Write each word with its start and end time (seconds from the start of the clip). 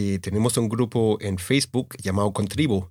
que 0.00 0.18
tenemos 0.18 0.56
un 0.56 0.68
grupo 0.68 1.18
en 1.20 1.38
Facebook 1.38 1.96
llamado 2.02 2.32
Contribo. 2.32 2.90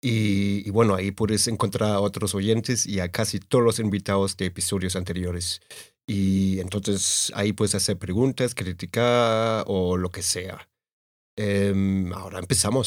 Y, 0.00 0.70
bueno, 0.70 0.94
ahí 0.94 1.10
puedes 1.10 1.48
encontrar 1.48 1.90
a 1.90 2.00
otros 2.00 2.34
oyentes 2.34 2.86
y 2.86 3.00
a 3.00 3.10
casi 3.10 3.40
todos 3.40 3.64
los 3.64 3.78
invitados 3.80 4.36
de 4.36 4.46
episodios 4.46 4.94
anteriores. 4.94 5.60
Y 6.06 6.60
entonces 6.60 7.32
ahí 7.34 7.52
puedes 7.52 7.74
hacer 7.74 7.98
preguntas, 7.98 8.54
criticar 8.54 9.64
o 9.66 9.96
lo 9.96 10.10
que 10.10 10.22
sea. 10.22 10.68
Em, 11.36 12.12
ahora 12.12 12.38
empezamos. 12.38 12.86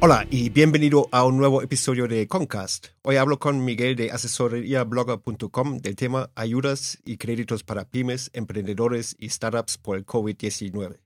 Hola 0.00 0.24
y 0.30 0.48
bienvenido 0.50 1.08
a 1.10 1.24
un 1.24 1.38
nuevo 1.38 1.60
episodio 1.60 2.06
de 2.06 2.28
Concast. 2.28 2.86
Hoy 3.02 3.16
hablo 3.16 3.40
con 3.40 3.64
Miguel 3.64 3.96
de 3.96 4.12
asesoriablogger.com 4.12 5.78
del 5.78 5.96
tema 5.96 6.30
ayudas 6.36 7.02
y 7.04 7.16
créditos 7.16 7.64
para 7.64 7.84
pymes, 7.84 8.30
emprendedores 8.32 9.16
y 9.18 9.28
startups 9.28 9.76
por 9.76 9.96
el 9.96 10.06
COVID-19. 10.06 11.00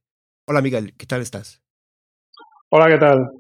Hola 0.46 0.60
Miguel, 0.60 0.92
¿qué 0.98 1.06
tal 1.06 1.22
estás? 1.22 1.62
Hola, 2.68 2.88
¿qué 2.88 2.98
tal? 2.98 3.30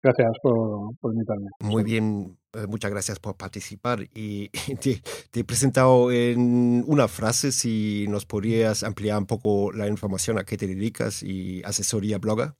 Gracias 0.00 0.30
por, 0.44 0.94
invitarme. 1.02 1.48
Muy 1.58 1.82
bien, 1.82 2.38
eh, 2.52 2.68
muchas 2.68 2.92
gracias 2.92 3.18
por 3.18 3.36
participar. 3.36 4.02
Y 4.14 4.48
te, 4.80 5.02
te, 5.32 5.40
he 5.40 5.44
presentado 5.44 6.12
en 6.12 6.84
una 6.86 7.08
frase, 7.08 7.50
si 7.50 8.06
nos 8.08 8.26
podrías 8.26 8.84
ampliar 8.84 9.18
un 9.18 9.26
poco 9.26 9.72
la 9.72 9.88
información 9.88 10.38
a 10.38 10.44
qué 10.44 10.56
te 10.56 10.68
dedicas 10.68 11.24
y 11.24 11.64
asesoría 11.64 12.18
blogger. 12.18 12.54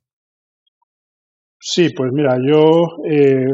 Sí, 1.63 1.89
pues 1.95 2.11
mira, 2.11 2.37
yo 2.41 2.81
eh, 3.05 3.45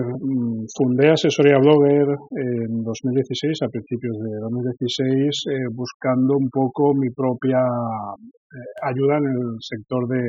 fundé 0.74 1.12
Asesoría 1.12 1.58
Blogger 1.58 2.08
en 2.40 2.82
2016, 2.82 3.64
a 3.64 3.68
principios 3.68 4.16
de 4.24 4.40
2016, 4.48 5.44
eh, 5.52 5.68
buscando 5.74 6.38
un 6.38 6.50
poco 6.50 6.96
mi 6.96 7.10
propia 7.10 7.60
eh, 7.60 8.88
ayuda 8.88 9.18
en 9.18 9.26
el 9.28 9.58
sector 9.60 10.08
de, 10.08 10.24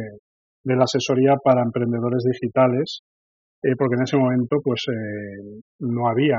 la 0.74 0.82
asesoría 0.82 1.36
para 1.36 1.62
emprendedores 1.62 2.24
digitales, 2.24 3.02
porque 3.78 3.94
en 3.94 4.02
ese 4.02 4.16
momento 4.16 4.58
pues 4.62 4.84
no 5.78 6.08
había 6.08 6.38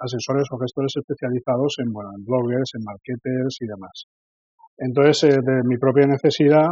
asesores 0.00 0.44
o 0.50 0.58
gestores 0.58 0.92
especializados 0.96 1.76
en, 1.78 1.92
bueno, 1.92 2.10
en 2.16 2.24
bloggers, 2.24 2.72
en 2.74 2.84
marketers 2.84 3.56
y 3.60 3.66
demás. 3.66 4.04
Entonces, 4.76 5.38
de 5.44 5.62
mi 5.64 5.78
propia 5.78 6.06
necesidad, 6.06 6.68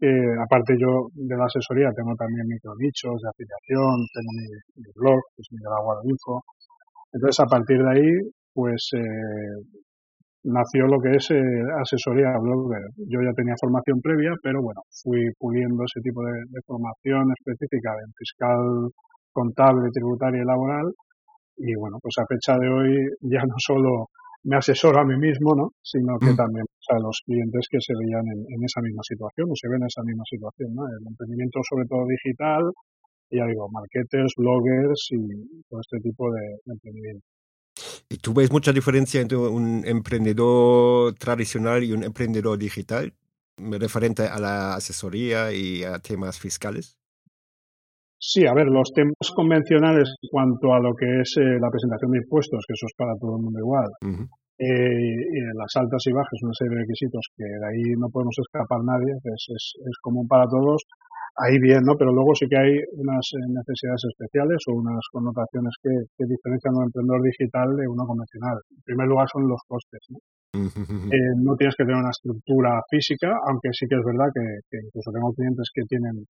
eh, 0.00 0.34
aparte 0.42 0.74
yo 0.78 1.08
de 1.14 1.36
la 1.36 1.46
asesoría 1.46 1.90
tengo 1.90 2.14
también 2.14 2.46
micronichos 2.46 3.20
de 3.20 3.28
afiliación, 3.28 4.06
tengo 4.14 4.30
mi, 4.76 4.90
blog, 4.94 5.20
que 5.34 5.42
es 5.42 5.48
Aguado 5.66 6.02
Info. 6.04 6.42
Entonces 7.12 7.40
a 7.40 7.46
partir 7.46 7.82
de 7.82 7.90
ahí, 7.90 8.12
pues 8.54 8.90
eh, 8.94 9.64
nació 10.44 10.86
lo 10.86 11.00
que 11.00 11.16
es 11.16 11.30
eh, 11.30 11.62
asesoría 11.80 12.38
blogger. 12.38 12.82
Yo 13.10 13.20
ya 13.22 13.32
tenía 13.34 13.54
formación 13.60 14.00
previa, 14.00 14.30
pero 14.42 14.62
bueno, 14.62 14.82
fui 15.02 15.30
puliendo 15.38 15.82
ese 15.82 16.00
tipo 16.00 16.22
de, 16.22 16.46
de 16.46 16.60
formación 16.64 17.32
específica 17.34 17.90
en 17.98 18.12
fiscal, 18.14 18.90
contable, 19.32 19.90
tributaria 19.92 20.42
y 20.42 20.46
laboral. 20.46 20.92
Y 21.56 21.74
bueno, 21.74 21.98
pues 22.00 22.14
a 22.18 22.26
fecha 22.26 22.56
de 22.56 22.68
hoy 22.68 22.94
ya 23.22 23.42
no 23.42 23.54
solo 23.58 24.06
me 24.44 24.56
asesoro 24.56 25.00
a 25.00 25.04
mí 25.04 25.16
mismo, 25.16 25.54
¿no? 25.54 25.70
Sino 25.82 26.18
que 26.18 26.32
mm. 26.32 26.36
también 26.36 26.64
a 26.90 26.98
los 26.98 27.20
clientes 27.24 27.66
que 27.70 27.78
se 27.80 27.92
veían 27.98 28.24
en, 28.26 28.64
esa 28.64 28.80
misma 28.80 29.02
situación 29.02 29.48
o 29.50 29.54
se 29.54 29.68
ven 29.68 29.82
en 29.82 29.86
esa 29.86 30.02
misma 30.02 30.24
situación, 30.28 30.74
¿no? 30.74 30.86
El 30.86 31.06
emprendimiento 31.06 31.60
sobre 31.68 31.86
todo 31.86 32.06
digital, 32.06 32.62
ya 33.30 33.44
digo, 33.46 33.68
marketers, 33.70 34.32
bloggers 34.36 35.08
y 35.12 35.64
todo 35.68 35.80
este 35.80 35.98
tipo 36.00 36.30
de, 36.32 36.72
emprendimiento. 36.72 37.26
¿Y 38.08 38.16
tú 38.16 38.34
ves 38.34 38.50
mucha 38.50 38.72
diferencia 38.72 39.20
entre 39.20 39.36
un 39.38 39.84
emprendedor 39.86 41.14
tradicional 41.14 41.84
y 41.84 41.92
un 41.92 42.02
emprendedor 42.02 42.58
digital 42.58 43.12
referente 43.56 44.22
a 44.22 44.38
la 44.38 44.74
asesoría 44.74 45.52
y 45.52 45.84
a 45.84 45.98
temas 45.98 46.38
fiscales? 46.38 46.98
Sí, 48.20 48.46
a 48.46 48.52
ver, 48.52 48.66
los 48.66 48.90
temas 48.92 49.14
convencionales 49.34 50.08
en 50.20 50.28
cuanto 50.28 50.74
a 50.74 50.80
lo 50.80 50.92
que 50.94 51.06
es 51.20 51.36
eh, 51.38 51.58
la 51.60 51.70
presentación 51.70 52.10
de 52.10 52.18
impuestos, 52.18 52.64
que 52.66 52.74
eso 52.74 52.86
es 52.86 52.94
para 52.96 53.14
todo 53.14 53.36
el 53.36 53.42
mundo 53.44 53.58
igual, 53.60 53.86
eh, 54.58 55.14
y 55.32 55.40
las 55.54 55.70
altas 55.76 56.02
y 56.06 56.12
bajas, 56.12 56.42
una 56.42 56.52
serie 56.52 56.74
de 56.74 56.82
requisitos 56.82 57.24
que 57.36 57.44
de 57.44 57.66
ahí 57.66 57.94
no 57.96 58.08
podemos 58.10 58.34
escapar 58.38 58.82
nadie, 58.82 59.14
que 59.22 59.30
es, 59.30 59.46
es, 59.54 59.96
común 60.02 60.26
para 60.26 60.46
todos, 60.48 60.82
ahí 61.36 61.58
bien, 61.58 61.82
¿no? 61.86 61.94
Pero 61.96 62.12
luego 62.12 62.34
sí 62.34 62.46
que 62.48 62.58
hay 62.58 62.74
unas 62.98 63.22
eh, 63.38 63.46
necesidades 63.48 64.02
especiales 64.10 64.58
o 64.66 64.74
unas 64.74 65.00
connotaciones 65.12 65.74
que, 65.82 65.94
que 66.16 66.26
diferencian 66.26 66.74
a 66.74 66.78
un 66.78 66.84
emprendedor 66.90 67.22
digital 67.22 67.76
de 67.76 67.86
uno 67.86 68.04
convencional. 68.04 68.58
En 68.70 68.82
primer 68.82 69.06
lugar 69.06 69.28
son 69.30 69.46
los 69.46 69.62
costes, 69.66 70.00
¿no? 70.10 70.18
no 71.44 71.54
tienes 71.56 71.76
que 71.76 71.84
tener 71.84 72.00
una 72.00 72.10
estructura 72.10 72.80
física, 72.90 73.30
aunque 73.46 73.68
sí 73.72 73.86
que 73.86 73.94
es 73.94 74.04
verdad 74.04 74.32
que, 74.34 74.42
que 74.70 74.78
incluso 74.82 75.12
tengo 75.12 75.30
clientes 75.34 75.68
que 75.72 75.82
tienen 75.86 76.24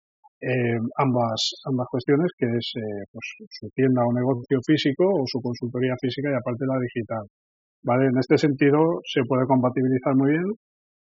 eh, 0.44 0.78
ambas, 0.98 1.56
ambas 1.64 1.88
cuestiones, 1.90 2.30
que 2.36 2.44
es 2.44 2.72
eh, 2.76 3.04
pues, 3.10 3.24
su 3.48 3.68
tienda 3.74 4.04
o 4.04 4.12
negocio 4.12 4.60
físico 4.60 5.04
o 5.08 5.24
su 5.26 5.40
consultoría 5.40 5.94
física 6.00 6.28
y 6.30 6.34
aparte 6.34 6.66
la 6.66 6.78
digital. 6.80 7.24
¿Vale? 7.84 8.08
En 8.08 8.16
este 8.18 8.38
sentido 8.38 8.80
se 9.04 9.20
puede 9.28 9.46
compatibilizar 9.46 10.16
muy 10.16 10.30
bien, 10.32 10.48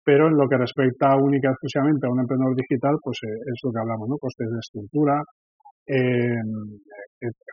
pero 0.03 0.27
en 0.27 0.35
lo 0.35 0.47
que 0.47 0.57
respecta 0.57 1.15
única 1.15 1.47
y 1.47 1.51
exclusivamente 1.51 2.05
a 2.05 2.11
un 2.11 2.19
emprendedor 2.19 2.55
digital, 2.55 2.99
pues 3.01 3.17
eh, 3.23 3.31
es 3.31 3.57
lo 3.63 3.71
que 3.71 3.79
hablamos, 3.79 4.09
¿no? 4.09 4.17
Costes 4.19 4.51
de 4.51 4.59
estructura, 4.59 5.23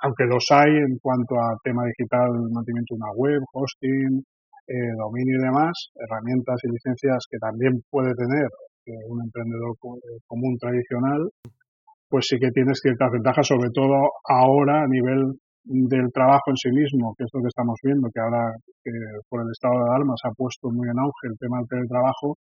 aunque 0.02 0.24
los 0.24 0.44
hay 0.50 0.72
en 0.74 0.98
cuanto 1.00 1.36
a 1.36 1.54
tema 1.62 1.84
digital, 1.84 2.32
mantenimiento 2.50 2.94
de 2.96 3.00
una 3.00 3.12
web, 3.14 3.40
hosting, 3.52 4.24
dominio 4.96 5.36
y 5.36 5.44
demás, 5.44 5.72
herramientas 5.94 6.56
y 6.64 6.72
licencias 6.72 7.24
que 7.28 7.38
también 7.38 7.72
puede 7.90 8.14
tener 8.14 8.48
un 9.08 9.20
emprendedor 9.22 9.76
común 10.26 10.56
tradicional, 10.58 11.28
pues 12.08 12.26
sí 12.28 12.38
que 12.38 12.50
tienes 12.50 12.80
ciertas 12.80 13.10
ventajas, 13.12 13.46
sobre 13.46 13.70
todo 13.72 14.00
ahora 14.28 14.82
a 14.82 14.88
nivel 14.88 15.36
del 15.64 16.10
trabajo 16.12 16.50
en 16.50 16.56
sí 16.56 16.70
mismo, 16.70 17.14
que 17.16 17.24
es 17.24 17.30
lo 17.32 17.40
que 17.40 17.48
estamos 17.48 17.78
viendo, 17.82 18.08
que 18.12 18.20
ahora 18.20 18.50
por 19.28 19.42
el 19.42 19.50
estado 19.50 19.78
de 19.78 19.90
alarma 19.90 20.14
se 20.20 20.28
ha 20.28 20.34
puesto 20.34 20.70
muy 20.70 20.88
en 20.88 20.98
auge 20.98 21.30
el 21.30 21.38
tema 21.38 21.58
del 21.58 21.68
teletrabajo, 21.68 22.36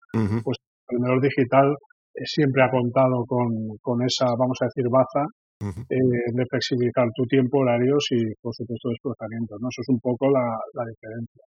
pues 0.43 0.57
el 0.57 0.97
emprendedor 0.97 1.21
digital 1.21 1.67
eh, 2.15 2.25
siempre 2.25 2.63
ha 2.63 2.71
contado 2.71 3.25
con, 3.27 3.97
esa, 4.07 4.31
vamos 4.37 4.57
a 4.61 4.71
decir, 4.71 4.87
baza 4.89 5.27
eh, 5.59 6.31
de 6.31 6.45
flexibilizar 6.47 7.07
tu 7.13 7.23
tiempo, 7.27 7.59
horarios 7.59 8.07
y, 8.11 8.23
por 8.41 8.55
supuesto, 8.55 8.89
desplazamientos. 8.89 9.59
¿no? 9.59 9.67
Eso 9.67 9.81
es 9.83 9.89
un 9.89 9.99
poco 9.99 10.31
la 10.31 10.85
diferencia. 10.87 11.43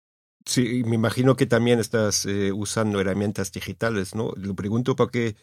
Sí, 0.46 0.82
me 0.86 0.94
imagino 0.94 1.36
que 1.36 1.46
también 1.46 1.78
estás 1.80 2.24
eh, 2.24 2.50
usando 2.52 3.00
herramientas 3.00 3.52
digitales, 3.52 4.14
¿no? 4.14 4.30
Lo 4.36 4.54
pregunto 4.54 4.96
porque 4.96 5.34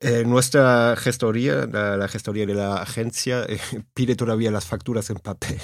eh, 0.00 0.24
nuestra 0.26 0.96
gestoría, 0.96 1.66
la, 1.66 2.08
gestoría 2.08 2.46
de 2.46 2.54
la 2.54 2.76
agencia, 2.76 3.42
eh, 3.42 3.58
pide 3.94 4.16
todavía 4.16 4.50
las 4.50 4.66
facturas 4.66 5.10
en 5.10 5.18
papel. 5.18 5.58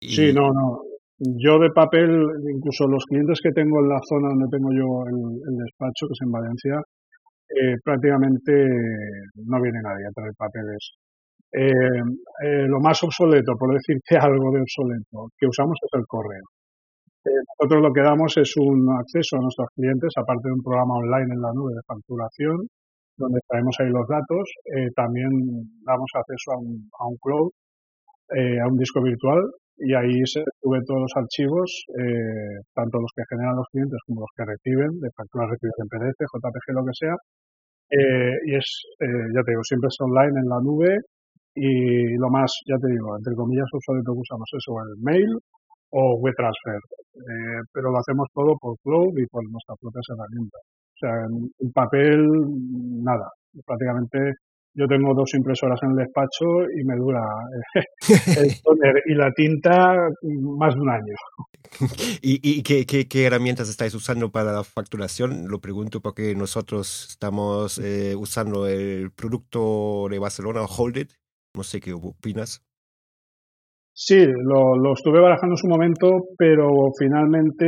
Sí, 0.00 0.32
no, 0.32 0.52
no. 0.52 0.82
Yo 1.18 1.58
de 1.58 1.70
papel, 1.70 2.10
incluso 2.54 2.86
los 2.86 3.04
clientes 3.06 3.40
que 3.42 3.52
tengo 3.52 3.80
en 3.80 3.88
la 3.88 4.00
zona 4.06 4.28
donde 4.28 4.48
tengo 4.50 4.70
yo 4.72 5.06
el, 5.08 5.56
despacho, 5.56 6.06
que 6.08 6.12
es 6.12 6.20
en 6.22 6.30
Valencia, 6.30 6.82
prácticamente 7.82 8.52
no 9.46 9.62
viene 9.62 9.80
nadie 9.82 10.06
a 10.06 10.12
traer 10.12 10.32
papeles. 10.36 10.92
lo 12.68 12.80
más 12.80 13.02
obsoleto, 13.02 13.54
por 13.58 13.72
decirte 13.72 14.16
algo 14.20 14.50
de 14.52 14.60
obsoleto, 14.60 15.30
que 15.38 15.46
usamos 15.46 15.78
es 15.82 15.98
el 15.98 16.04
correo. 16.06 16.44
Eh, 17.26 17.42
nosotros 17.58 17.82
lo 17.82 17.92
que 17.92 18.06
damos 18.06 18.36
es 18.38 18.54
un 18.56 18.86
acceso 18.94 19.36
a 19.36 19.42
nuestros 19.42 19.66
clientes, 19.74 20.14
aparte 20.14 20.46
de 20.46 20.54
un 20.54 20.62
programa 20.62 20.94
online 20.94 21.34
en 21.34 21.42
la 21.42 21.50
nube 21.50 21.74
de 21.74 21.82
facturación, 21.82 22.70
donde 23.18 23.40
traemos 23.48 23.74
ahí 23.80 23.90
los 23.90 24.06
datos. 24.06 24.46
Eh, 24.70 24.94
también 24.94 25.30
damos 25.82 26.06
acceso 26.14 26.54
a 26.54 26.58
un, 26.62 27.16
cloud, 27.18 27.50
eh, 28.30 28.60
a 28.62 28.68
un 28.70 28.78
disco 28.78 29.02
virtual, 29.02 29.42
y 29.78 29.92
ahí 29.94 30.22
se 30.24 30.40
tuve 30.62 30.78
todos 30.86 31.02
los 31.02 31.14
archivos, 31.18 31.66
eh, 31.98 32.62
tanto 32.72 33.02
los 33.02 33.10
que 33.10 33.26
generan 33.28 33.56
los 33.56 33.66
clientes 33.74 33.98
como 34.06 34.22
los 34.22 34.30
que 34.30 34.46
reciben, 34.46 34.94
de 35.02 35.10
facturas 35.10 35.50
recibidas 35.50 35.82
en 35.82 35.88
PDF, 35.90 36.20
JPG, 36.30 36.66
lo 36.78 36.86
que 36.86 36.94
sea. 36.94 37.16
Eh, 37.90 38.34
y 38.46 38.54
es, 38.54 38.66
ya 39.34 39.42
te 39.42 39.50
digo, 39.50 39.62
siempre 39.66 39.88
es 39.90 39.98
online 39.98 40.38
en 40.42 40.48
la 40.48 40.60
nube 40.62 40.94
y 41.54 42.14
lo 42.18 42.30
más, 42.30 42.50
ya 42.66 42.76
te 42.78 42.86
digo, 42.90 43.16
entre 43.16 43.34
comillas, 43.34 43.66
obsoleto 43.72 44.14
que 44.14 44.22
usamos 44.22 44.50
eso, 44.54 44.70
el 44.86 44.94
mail 45.02 45.30
o 45.96 46.18
WeTransfer. 46.20 46.80
Eh, 47.16 47.60
pero 47.72 47.90
lo 47.90 47.98
hacemos 47.98 48.28
todo 48.34 48.56
por 48.60 48.76
cloud 48.84 49.16
y 49.16 49.26
por 49.26 49.42
nuestras 49.50 49.78
propias 49.80 50.04
herramientas. 50.12 50.60
O 50.60 50.98
sea, 51.00 51.12
en 51.60 51.72
papel, 51.72 52.26
nada. 53.02 53.28
Prácticamente 53.64 54.18
yo 54.74 54.86
tengo 54.86 55.14
dos 55.14 55.32
impresoras 55.34 55.80
en 55.82 55.92
el 55.92 55.96
despacho 55.96 56.44
y 56.76 56.84
me 56.84 56.96
dura 56.96 57.22
el 58.08 58.60
toner 58.62 59.02
y 59.06 59.14
la 59.14 59.32
tinta 59.32 59.96
más 60.58 60.74
de 60.74 60.80
un 60.80 60.90
año. 60.90 61.14
¿Y, 62.20 62.62
qué, 62.62 62.84
qué, 62.84 63.24
herramientas 63.24 63.70
estáis 63.70 63.94
usando 63.94 64.30
para 64.30 64.52
la 64.52 64.64
facturación? 64.64 65.48
Lo 65.48 65.60
pregunto 65.60 66.00
porque 66.00 66.34
nosotros 66.34 67.06
estamos 67.08 67.78
eh, 67.78 68.14
usando 68.16 68.66
el 68.66 69.10
producto 69.12 70.08
de 70.10 70.18
Barcelona, 70.18 70.64
Hold 70.64 71.08
No 71.54 71.62
sé 71.62 71.80
qué 71.80 71.94
opinas. 71.94 72.65
Sí, 73.98 74.20
lo, 74.20 74.76
lo, 74.76 74.92
estuve 74.92 75.24
barajando 75.24 75.54
en 75.54 75.56
su 75.56 75.68
momento, 75.72 76.28
pero 76.36 76.68
finalmente 77.00 77.64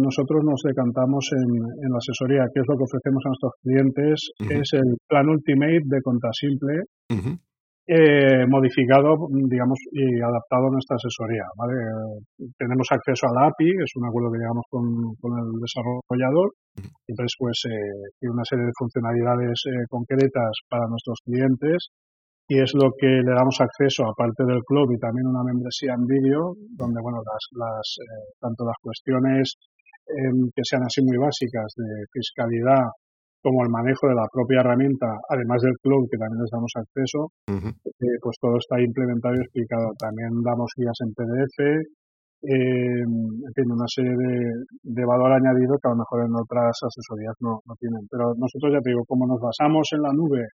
nosotros 0.00 0.40
nos 0.40 0.64
decantamos 0.64 1.28
en, 1.36 1.44
en 1.84 1.90
la 1.92 2.00
asesoría, 2.00 2.48
que 2.48 2.64
es 2.64 2.66
lo 2.66 2.72
que 2.72 2.88
ofrecemos 2.88 3.20
a 3.20 3.28
nuestros 3.28 3.52
clientes, 3.60 4.16
es 4.48 4.68
el 4.72 4.96
plan 5.06 5.28
Ultimate 5.28 5.84
de 5.84 6.00
Contasimple, 6.00 6.88
eh, 7.84 8.48
modificado, 8.48 9.28
digamos, 9.28 9.76
y 9.92 10.08
adaptado 10.24 10.68
a 10.68 10.72
nuestra 10.72 10.96
asesoría. 10.96 11.44
¿vale? 11.52 11.76
tenemos 12.56 12.88
acceso 12.88 13.28
a 13.28 13.36
la 13.36 13.52
API, 13.52 13.68
es 13.68 13.92
un 14.00 14.08
acuerdo 14.08 14.32
que 14.32 14.40
llevamos 14.40 14.64
con, 14.72 14.88
con 15.20 15.36
el 15.36 15.52
desarrollador, 15.60 16.48
entonces 17.04 17.36
pues 17.36 17.60
eh, 17.68 18.16
tiene 18.16 18.32
una 18.32 18.48
serie 18.48 18.64
de 18.64 18.72
funcionalidades 18.72 19.60
eh, 19.68 19.84
concretas 19.92 20.64
para 20.64 20.88
nuestros 20.88 21.20
clientes 21.20 21.92
y 22.48 22.56
es 22.60 22.72
lo 22.72 22.96
que 22.96 23.06
le 23.06 23.32
damos 23.36 23.60
acceso, 23.60 24.08
aparte 24.08 24.48
del 24.48 24.64
club 24.64 24.88
y 24.96 24.98
también 24.98 25.28
una 25.28 25.44
membresía 25.44 25.92
en 25.92 26.08
vídeo, 26.08 26.56
donde, 26.72 26.96
bueno, 27.04 27.20
las, 27.20 27.44
las 27.52 27.84
eh, 28.00 28.32
tanto 28.40 28.64
las 28.64 28.80
cuestiones 28.80 29.52
em, 30.08 30.48
que 30.56 30.64
sean 30.64 30.80
así 30.82 31.04
muy 31.04 31.20
básicas 31.20 31.68
de 31.76 32.08
fiscalidad 32.08 32.88
como 33.44 33.62
el 33.62 33.68
manejo 33.68 34.08
de 34.08 34.16
la 34.16 34.26
propia 34.32 34.60
herramienta, 34.60 35.06
además 35.28 35.60
del 35.60 35.76
club 35.78 36.08
que 36.10 36.16
también 36.16 36.40
les 36.40 36.50
damos 36.50 36.72
acceso, 36.74 37.30
eh, 37.52 38.18
pues 38.18 38.36
todo 38.40 38.56
está 38.56 38.80
implementado 38.80 39.36
y 39.36 39.44
explicado. 39.44 39.92
También 40.00 40.40
damos 40.42 40.72
guías 40.74 40.96
en 41.04 41.12
PDF, 41.12 41.56
eh, 42.48 43.04
en 43.04 43.52
fin, 43.54 43.68
una 43.70 43.86
serie 43.86 44.16
de, 44.16 44.40
de, 44.82 45.04
valor 45.04 45.36
añadido 45.36 45.76
que 45.76 45.86
a 45.86 45.94
lo 45.94 46.02
mejor 46.02 46.24
en 46.24 46.34
otras 46.34 46.72
asesorías 46.82 47.36
no, 47.40 47.60
no 47.62 47.74
tienen. 47.78 48.08
Pero 48.10 48.32
nosotros 48.34 48.72
ya 48.72 48.80
te 48.80 48.90
digo, 48.90 49.04
como 49.06 49.26
nos 49.26 49.38
basamos 49.38 49.86
en 49.92 50.02
la 50.02 50.12
nube 50.16 50.48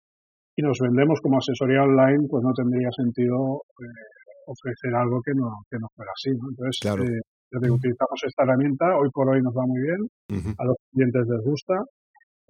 y 0.56 0.62
nos 0.62 0.79
vendemos 0.81 1.19
como 1.23 1.38
asesoría 1.38 1.82
online, 1.82 2.26
pues 2.29 2.43
no 2.43 2.52
tendría 2.52 2.91
sentido 2.91 3.62
eh, 3.81 4.05
ofrecer 4.47 4.94
algo 4.94 5.20
que 5.25 5.32
no, 5.35 5.62
que 5.70 5.79
no 5.79 5.87
fuera 5.94 6.11
así. 6.11 6.31
Entonces, 6.31 6.76
eh, 6.85 7.70
utilizamos 7.70 8.19
esta 8.26 8.44
herramienta, 8.44 8.87
hoy 8.99 9.11
por 9.12 9.29
hoy 9.29 9.41
nos 9.43 9.55
va 9.55 9.67
muy 9.67 9.81
bien, 9.82 10.55
a 10.58 10.64
los 10.64 10.76
clientes 10.93 11.23
les 11.26 11.43
gusta. 11.44 11.75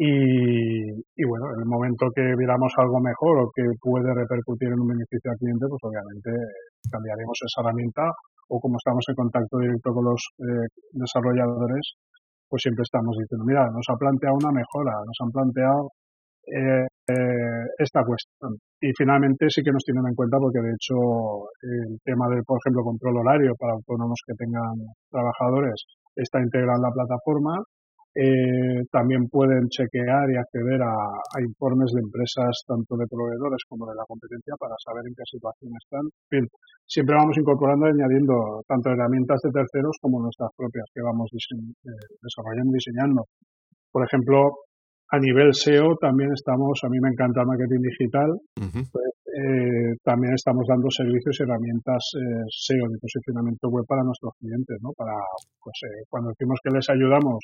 Y, 0.01 0.97
y, 0.97 1.25
bueno, 1.29 1.53
en 1.53 1.61
el 1.61 1.69
momento 1.69 2.09
que 2.17 2.25
viéramos 2.33 2.73
algo 2.81 3.01
mejor 3.05 3.45
o 3.45 3.51
que 3.53 3.69
puede 3.79 4.09
repercutir 4.15 4.73
en 4.73 4.81
un 4.81 4.89
beneficio 4.89 5.29
al 5.29 5.37
cliente, 5.37 5.69
pues 5.69 5.83
obviamente 5.85 6.31
cambiaremos 6.89 7.37
esa 7.37 7.61
herramienta 7.61 8.09
o 8.49 8.59
como 8.59 8.77
estamos 8.81 9.05
en 9.09 9.15
contacto 9.15 9.59
directo 9.59 9.93
con 9.93 10.05
los 10.05 10.23
eh, 10.41 10.67
desarrolladores, 10.97 12.01
pues 12.49 12.63
siempre 12.65 12.83
estamos 12.83 13.15
diciendo, 13.15 13.45
mira, 13.47 13.69
nos 13.71 13.87
ha 13.93 13.97
planteado 13.97 14.41
una 14.41 14.51
mejora, 14.51 15.05
nos 15.07 15.19
han 15.23 15.31
planteado 15.31 15.93
eh, 16.51 16.87
eh, 17.07 17.65
esta 17.79 18.03
cuestión. 18.03 18.59
Y 18.81 18.91
finalmente 18.97 19.47
sí 19.49 19.63
que 19.63 19.73
nos 19.73 19.85
tienen 19.85 20.07
en 20.09 20.15
cuenta 20.15 20.39
porque 20.39 20.59
de 20.59 20.75
hecho 20.75 20.95
el 21.63 21.99
tema 22.03 22.29
del, 22.29 22.43
por 22.45 22.59
ejemplo, 22.59 22.83
control 22.83 23.19
horario 23.19 23.55
para 23.59 23.75
autónomos 23.75 24.19
que 24.27 24.35
tengan 24.35 24.75
trabajadores 25.11 25.79
está 26.17 26.41
integrado 26.41 26.79
en 26.79 26.87
la 26.91 26.95
plataforma. 26.95 27.63
Eh, 28.11 28.83
también 28.91 29.31
pueden 29.31 29.71
chequear 29.71 30.27
y 30.31 30.37
acceder 30.37 30.83
a, 30.83 30.99
informes 31.47 31.95
de 31.95 32.03
empresas, 32.03 32.67
tanto 32.67 32.99
de 32.99 33.07
proveedores 33.07 33.63
como 33.71 33.87
de 33.87 33.95
la 33.95 34.03
competencia, 34.03 34.59
para 34.59 34.75
saber 34.83 35.07
en 35.07 35.15
qué 35.15 35.23
situación 35.31 35.71
están. 35.79 36.05
siempre 36.87 37.15
vamos 37.15 37.39
incorporando 37.39 37.87
y 37.87 37.95
añadiendo 37.95 38.67
tanto 38.67 38.91
herramientas 38.91 39.39
de 39.47 39.55
terceros 39.55 39.95
como 40.03 40.19
nuestras 40.19 40.51
propias 40.59 40.91
que 40.93 41.03
vamos 41.03 41.31
desarrollando 41.31 42.75
y 42.75 42.83
diseñando. 42.83 43.31
Por 43.93 44.03
ejemplo, 44.03 44.67
a 45.11 45.19
nivel 45.19 45.51
SEO 45.53 45.99
también 45.99 46.31
estamos, 46.33 46.79
a 46.85 46.89
mí 46.89 46.99
me 47.03 47.11
encanta 47.11 47.43
el 47.43 47.47
marketing 47.51 47.83
digital, 47.83 48.31
pues, 48.55 49.11
eh, 49.27 49.99
también 50.05 50.35
estamos 50.35 50.63
dando 50.69 50.87
servicios 50.91 51.35
y 51.39 51.43
herramientas 51.43 52.03
eh, 52.15 52.47
SEO 52.47 52.87
de 52.87 52.99
posicionamiento 52.99 53.69
web 53.71 53.85
para 53.87 54.07
nuestros 54.07 54.35
clientes, 54.39 54.79
¿no? 54.83 54.95
Para, 54.95 55.19
pues, 55.59 55.75
eh, 55.83 56.07
cuando 56.09 56.31
decimos 56.31 56.59
que 56.63 56.71
les 56.71 56.87
ayudamos 56.91 57.43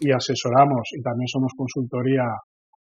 y 0.00 0.12
asesoramos 0.12 0.84
y 0.92 1.00
también 1.00 1.28
somos 1.28 1.52
consultoría 1.56 2.24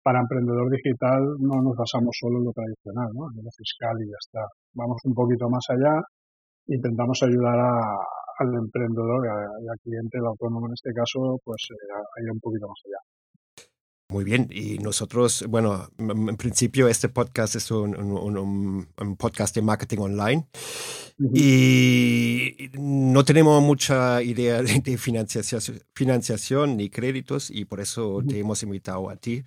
para 0.02 0.18
emprendedor 0.18 0.66
digital, 0.70 1.22
no 1.38 1.62
nos 1.62 1.76
basamos 1.78 2.14
solo 2.18 2.38
en 2.38 2.46
lo 2.46 2.52
tradicional, 2.52 3.10
¿no? 3.14 3.30
En 3.30 3.42
lo 3.42 3.50
fiscal 3.54 3.94
y 4.02 4.06
ya 4.10 4.18
está. 4.18 4.42
Vamos 4.74 4.98
un 5.04 5.14
poquito 5.14 5.46
más 5.46 5.62
allá, 5.70 5.94
intentamos 6.66 7.22
ayudar 7.22 7.58
al 7.58 8.50
emprendedor 8.54 9.26
y 9.62 9.66
al 9.66 9.78
cliente, 9.82 10.18
el 10.18 10.26
autónomo 10.26 10.66
en 10.66 10.74
este 10.74 10.90
caso, 10.90 11.38
pues 11.44 11.70
a 11.70 12.22
ir 12.22 12.30
un 12.30 12.40
poquito 12.40 12.66
más 12.66 12.82
allá. 12.86 13.17
Muy 14.10 14.24
bien, 14.24 14.48
y 14.50 14.78
nosotros, 14.78 15.44
bueno, 15.50 15.90
en 15.98 16.36
principio 16.38 16.88
este 16.88 17.10
podcast 17.10 17.56
es 17.56 17.70
un, 17.70 17.94
un, 17.94 19.16
podcast 19.16 19.54
de 19.54 19.60
marketing 19.60 19.98
online. 19.98 20.48
Y 21.34 22.70
no 22.72 23.22
tenemos 23.26 23.62
mucha 23.62 24.22
idea 24.22 24.62
de, 24.62 24.96
financiación, 24.96 25.60
financiación, 25.94 26.78
ni 26.78 26.88
créditos 26.88 27.50
y 27.50 27.66
por 27.66 27.80
eso 27.80 28.22
te 28.26 28.38
hemos 28.38 28.62
invitado 28.62 29.10
a 29.10 29.16
ti. 29.16 29.44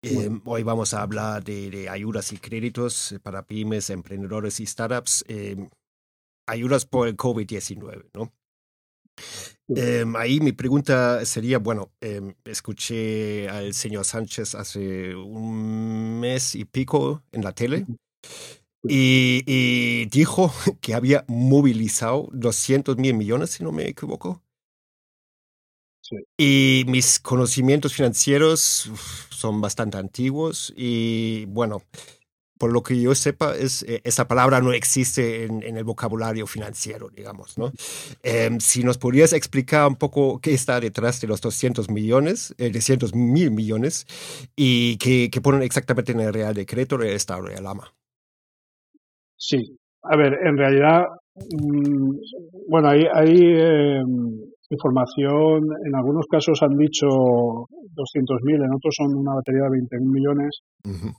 Em, 0.00 0.40
hoy 0.46 0.62
vamos 0.62 0.94
a 0.94 1.02
hablar 1.02 1.44
de, 1.44 1.86
ayudas 1.90 2.32
y 2.32 2.38
créditos 2.38 3.14
para 3.22 3.46
pymes, 3.46 3.90
emprendedores 3.90 4.58
y 4.60 4.64
startups, 4.64 5.22
em, 5.28 5.68
ayudas 6.46 6.86
por 6.86 7.08
el 7.08 7.16
COVID-19, 7.18 8.08
¿no? 8.14 8.32
Em, 9.68 10.16
ahí 10.16 10.40
mi 10.40 10.52
pregunta 10.52 11.24
sería, 11.24 11.58
bueno, 11.58 11.92
em, 12.00 12.34
escuché 12.44 13.48
al 13.48 13.72
señor 13.74 14.04
Sánchez 14.04 14.54
hace 14.56 15.14
un 15.14 16.18
mes 16.20 16.54
y 16.56 16.64
pico 16.64 17.22
en 17.32 17.44
la 17.44 17.52
tele 17.52 17.86
y, 18.84 20.06
dijo 20.10 20.52
que 20.80 20.94
había 20.94 21.24
movilizado 21.28 22.28
200 22.32 22.96
mil 22.98 23.14
millones, 23.14 23.50
si 23.50 23.64
no 23.64 23.72
me 23.72 23.88
equivoco. 23.88 24.42
Y 26.36 26.84
mis 26.88 27.18
conocimientos 27.20 27.94
financieros 27.94 28.90
son 29.30 29.60
bastante 29.60 29.98
antiguos 29.98 30.72
y 30.76 31.46
bueno, 31.46 31.82
por 32.62 32.72
lo 32.72 32.84
que 32.84 32.94
yo 33.00 33.12
sepa, 33.16 33.56
es, 33.56 33.82
eh, 33.88 34.02
esa 34.04 34.28
palabra 34.28 34.60
no 34.60 34.72
existe 34.72 35.46
en, 35.46 35.76
el 35.76 35.82
vocabulario 35.82 36.46
financiero, 36.46 37.08
digamos, 37.08 37.58
¿no? 37.58 37.72
Em, 38.22 38.60
si 38.60 38.84
nos 38.84 38.98
podrías 38.98 39.32
explicar 39.32 39.88
un 39.88 39.96
poco 39.96 40.38
qué 40.40 40.54
está 40.54 40.78
detrás 40.78 41.20
de 41.20 41.26
los 41.26 41.40
200 41.40 41.90
millones, 41.90 42.54
eh, 42.58 42.70
200 42.70 43.16
mil 43.16 43.50
millones, 43.50 44.06
y 44.54 44.96
qué, 44.98 45.28
ponen 45.42 45.62
exactamente 45.64 46.12
en 46.12 46.20
el 46.20 46.32
Real 46.32 46.54
Decreto 46.54 46.96
del 46.98 47.14
Estado 47.14 47.46
de 47.48 47.56
Alama. 47.56 47.92
Sí, 49.36 49.76
a 50.04 50.16
ver, 50.16 50.38
en 50.46 50.56
realidad, 50.56 51.06
mm, 51.34 52.14
bueno, 52.68 52.90
hay, 52.90 53.06
hay 53.12 53.40
em, 53.40 54.51
información, 54.72 55.68
en 55.84 55.94
algunos 55.94 56.26
casos 56.26 56.58
han 56.62 56.76
dicho 56.76 57.06
200.000, 57.06 58.64
en 58.64 58.74
otros 58.74 58.94
son 58.96 59.14
una 59.14 59.34
batería 59.34 59.64
de 59.64 59.76
21 59.84 60.10
millones. 60.10 60.60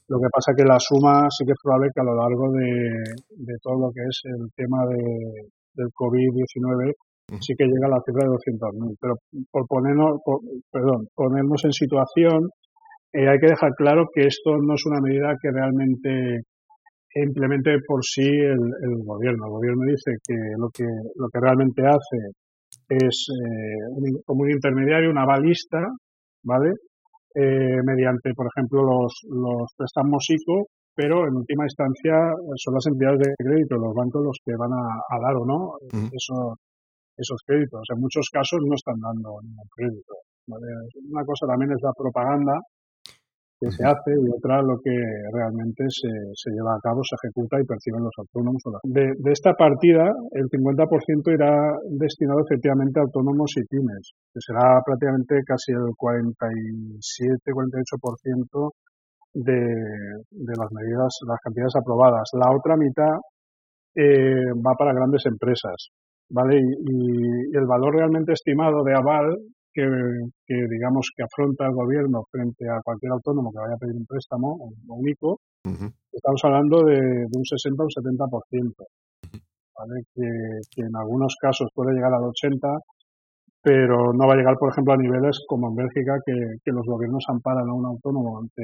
Lo 0.09 0.17
que 0.19 0.29
pasa 0.33 0.53
que 0.57 0.65
la 0.65 0.79
suma 0.79 1.29
sí 1.29 1.45
que 1.45 1.53
es 1.53 1.61
probable 1.61 1.91
que 1.93 2.01
a 2.01 2.09
lo 2.09 2.15
largo 2.15 2.51
de, 2.51 3.55
todo 3.61 3.87
lo 3.87 3.91
que 3.93 4.01
es 4.01 4.21
el 4.25 4.49
tema 4.55 4.85
de, 4.87 5.49
del 5.75 5.89
COVID-19 5.93 6.93
sí 7.39 7.55
que 7.57 7.65
llega 7.65 7.87
a 7.87 7.95
la 7.95 8.03
cifra 8.05 8.27
de 8.27 8.35
200.000. 8.35 8.97
Pero 8.99 9.15
por 9.49 9.67
ponernos, 9.67 10.19
perdón, 10.71 11.07
ponernos 11.15 11.63
en 11.65 11.71
situación, 11.71 12.49
eh, 13.13 13.29
hay 13.29 13.39
que 13.39 13.53
dejar 13.53 13.71
claro 13.77 14.05
que 14.13 14.27
esto 14.27 14.57
no 14.57 14.73
es 14.73 14.85
una 14.85 14.99
medida 14.99 15.37
que 15.41 15.49
realmente 15.51 16.43
implemente 17.15 17.77
por 17.87 18.03
sí 18.03 18.25
el, 18.25 18.57
el, 18.57 19.05
gobierno. 19.05 19.45
El 19.45 19.51
gobierno 19.51 19.83
dice 19.85 20.17
que 20.25 20.33
lo 20.57 20.69
que 20.73 20.85
lo 21.15 21.29
que 21.29 21.39
realmente 21.39 21.85
hace 21.85 22.33
es 22.89 23.27
eh, 23.29 24.21
como 24.25 24.43
un 24.43 24.51
intermediario, 24.51 25.11
una 25.11 25.25
balista, 25.25 25.81
¿vale? 26.43 26.71
Eh, 27.35 27.81
mediante, 27.83 28.31
por 28.35 28.47
ejemplo, 28.47 28.83
los, 28.83 29.13
los 29.29 29.73
préstamos 29.75 30.23
ICO, 30.29 30.67
pero 30.95 31.27
en 31.27 31.33
última 31.33 31.65
instancia 31.65 32.13
son 32.55 32.73
las 32.75 32.85
entidades 32.85 33.19
de 33.19 33.33
crédito, 33.37 33.75
los 33.75 33.93
bancos 33.95 34.21
los 34.23 34.37
que 34.45 34.53
van 34.55 34.71
a, 34.71 35.17
dar 35.17 35.35
o 35.35 35.45
no 35.45 35.73
esos, 35.89 36.53
esos 37.17 37.39
créditos. 37.45 37.81
En 37.89 37.99
muchos 37.99 38.29
casos 38.31 38.59
no 38.61 38.75
están 38.75 39.01
dando 39.01 39.41
ningún 39.41 39.67
crédito. 39.73 40.13
Una 40.45 41.25
cosa 41.25 41.47
también 41.47 41.71
es 41.71 41.81
la 41.81 41.93
propaganda 41.97 42.61
que 43.63 43.71
se 43.71 43.85
hace 43.85 44.11
y 44.11 44.27
otra 44.27 44.61
lo 44.61 44.77
que 44.83 44.91
realmente 45.31 45.85
se, 45.87 46.11
se 46.35 46.51
lleva 46.51 46.75
a 46.75 46.81
cabo, 46.83 46.99
se 47.03 47.15
ejecuta 47.15 47.61
y 47.61 47.65
perciben 47.65 48.03
los 48.03 48.11
autónomos. 48.17 48.61
De, 48.83 49.13
de 49.15 49.31
esta 49.31 49.53
partida, 49.53 50.11
el 50.31 50.49
50% 50.49 51.31
irá 51.31 51.79
destinado 51.95 52.41
efectivamente 52.43 52.99
a 52.99 53.03
autónomos 53.03 53.55
y 53.55 53.63
pymes, 53.63 54.11
que 54.33 54.41
será 54.43 54.81
prácticamente 54.83 55.41
casi 55.47 55.71
el 55.71 55.95
47-48% 55.95 58.71
de, 59.33 59.55
de 59.55 60.53
las 60.59 60.69
medidas, 60.71 61.19
las 61.27 61.39
cantidades 61.41 61.75
aprobadas. 61.79 62.29
La 62.33 62.51
otra 62.51 62.75
mitad 62.75 63.15
eh, 63.95 64.51
va 64.59 64.75
para 64.77 64.93
grandes 64.93 65.25
empresas, 65.25 65.87
¿vale? 66.29 66.59
y, 66.59 67.55
el 67.55 67.65
valor 67.65 67.95
realmente 67.95 68.33
estimado 68.33 68.83
de 68.83 68.93
aval 68.95 69.37
que, 69.73 70.67
digamos 70.69 71.11
que 71.15 71.23
afronta 71.23 71.65
el 71.65 71.73
gobierno 71.73 72.23
frente 72.31 72.69
a 72.69 72.81
cualquier 72.83 73.11
autónomo 73.11 73.51
que 73.51 73.59
vaya 73.59 73.75
a 73.75 73.77
pedir 73.77 73.95
un 73.95 74.05
préstamo 74.05 74.55
o 74.59 74.95
un 74.95 75.09
ICO, 75.09 75.39
estamos 76.11 76.41
hablando 76.43 76.83
de, 76.83 77.25
un 77.31 77.45
60 77.45 77.81
o 77.81 77.85
un 77.85 77.91
70%, 77.91 78.73
¿vale? 79.77 80.03
que, 80.13 80.29
que 80.69 80.81
en 80.81 80.95
algunos 80.95 81.35
casos 81.39 81.69
puede 81.73 81.93
llegar 81.93 82.13
al 82.13 82.23
80, 82.23 82.67
pero 83.61 84.13
no 84.13 84.27
va 84.27 84.33
a 84.33 84.37
llegar, 84.37 84.55
por 84.57 84.71
ejemplo, 84.71 84.93
a 84.93 84.97
niveles 84.97 85.39
como 85.47 85.69
en 85.69 85.75
Bélgica, 85.75 86.19
que, 86.25 86.33
que 86.63 86.71
los 86.71 86.85
gobiernos 86.85 87.23
amparan 87.29 87.69
a 87.69 87.73
un 87.73 87.85
autónomo 87.85 88.39
ante, 88.39 88.63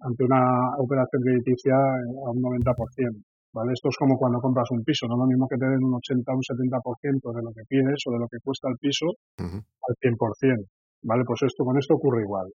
ante 0.00 0.24
una 0.24 0.74
operación 0.78 1.22
crediticia 1.22 1.74
a 1.76 2.30
un 2.30 2.42
90%. 2.42 3.22
¿Vale? 3.52 3.72
Esto 3.72 3.88
es 3.88 3.96
como 3.98 4.16
cuando 4.16 4.40
compras 4.40 4.70
un 4.70 4.84
piso, 4.84 5.06
no 5.06 5.16
lo 5.16 5.26
mismo 5.26 5.48
que 5.48 5.56
te 5.56 5.66
den 5.66 5.82
un 5.82 5.94
80 5.94 6.32
o 6.32 6.36
un 6.36 6.42
70% 6.42 7.34
de 7.34 7.42
lo 7.42 7.50
que 7.52 7.62
pides 7.68 7.98
o 8.06 8.12
de 8.12 8.18
lo 8.18 8.28
que 8.28 8.38
cuesta 8.42 8.68
el 8.68 8.76
piso 8.78 9.06
al 9.38 9.94
100%, 9.96 10.66
¿vale? 11.02 11.24
Pues 11.26 11.42
esto 11.42 11.64
con 11.64 11.78
esto 11.78 11.94
ocurre 11.94 12.22
igual. 12.22 12.48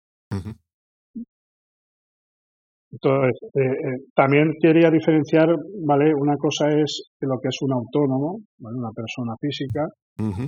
Entonces, 2.92 3.36
eh, 3.54 3.60
eh, 3.60 3.98
también 4.16 4.54
quería 4.62 4.90
diferenciar, 4.90 5.50
¿vale? 5.86 6.14
Una 6.16 6.38
cosa 6.38 6.70
es 6.70 7.10
lo 7.20 7.40
que 7.42 7.50
es 7.50 7.58
un 7.62 7.74
autónomo, 7.74 8.40
¿vale? 8.60 8.78
Una 8.78 8.92
persona 8.92 9.36
física, 9.40 9.84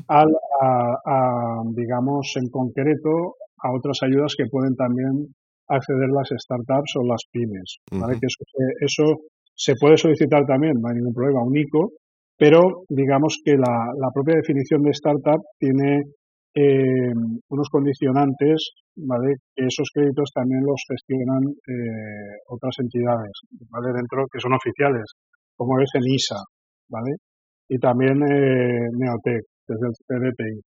al, 0.07 0.29
a, 0.61 1.61
digamos, 1.75 2.33
en 2.37 2.49
concreto, 2.49 3.35
a 3.61 3.75
otras 3.75 3.99
ayudas 4.03 4.33
que 4.37 4.45
pueden 4.49 4.75
también 4.75 5.35
acceder 5.67 6.07
las 6.07 6.29
startups 6.29 6.95
o 6.95 7.03
las 7.03 7.23
pymes, 7.31 7.79
¿vale? 7.91 8.17
Que 8.19 8.27
eso, 8.27 8.43
eso 8.79 9.03
se 9.57 9.73
puede 9.79 9.97
solicitar 9.97 10.45
también, 10.45 10.73
no 10.79 10.87
hay 10.87 10.95
ningún 10.95 11.13
problema, 11.13 11.43
un 11.43 11.57
ICO, 11.57 11.89
pero 12.37 12.85
digamos 12.89 13.41
que 13.43 13.57
la, 13.57 13.89
la 13.97 14.09
propia 14.13 14.35
definición 14.35 14.83
de 14.83 14.91
startup 14.91 15.41
tiene 15.57 16.03
eh, 16.53 17.13
unos 17.49 17.69
condicionantes, 17.69 18.73
¿vale? 18.95 19.41
Que 19.55 19.65
esos 19.65 19.89
créditos 19.93 20.29
también 20.33 20.61
los 20.61 20.81
gestionan 20.89 21.41
eh, 21.49 22.37
otras 22.49 22.73
entidades, 22.79 23.33
¿vale? 23.69 23.93
Dentro, 23.93 24.25
que 24.31 24.39
son 24.39 24.53
oficiales, 24.53 25.05
como 25.55 25.79
es 25.81 25.89
ENISA, 25.93 26.37
¿vale? 26.89 27.17
Y 27.67 27.77
también 27.77 28.21
eh, 28.21 28.89
Neotec, 28.93 29.41
desde 29.67 29.85
el 29.89 29.93
CDPI. 30.05 30.61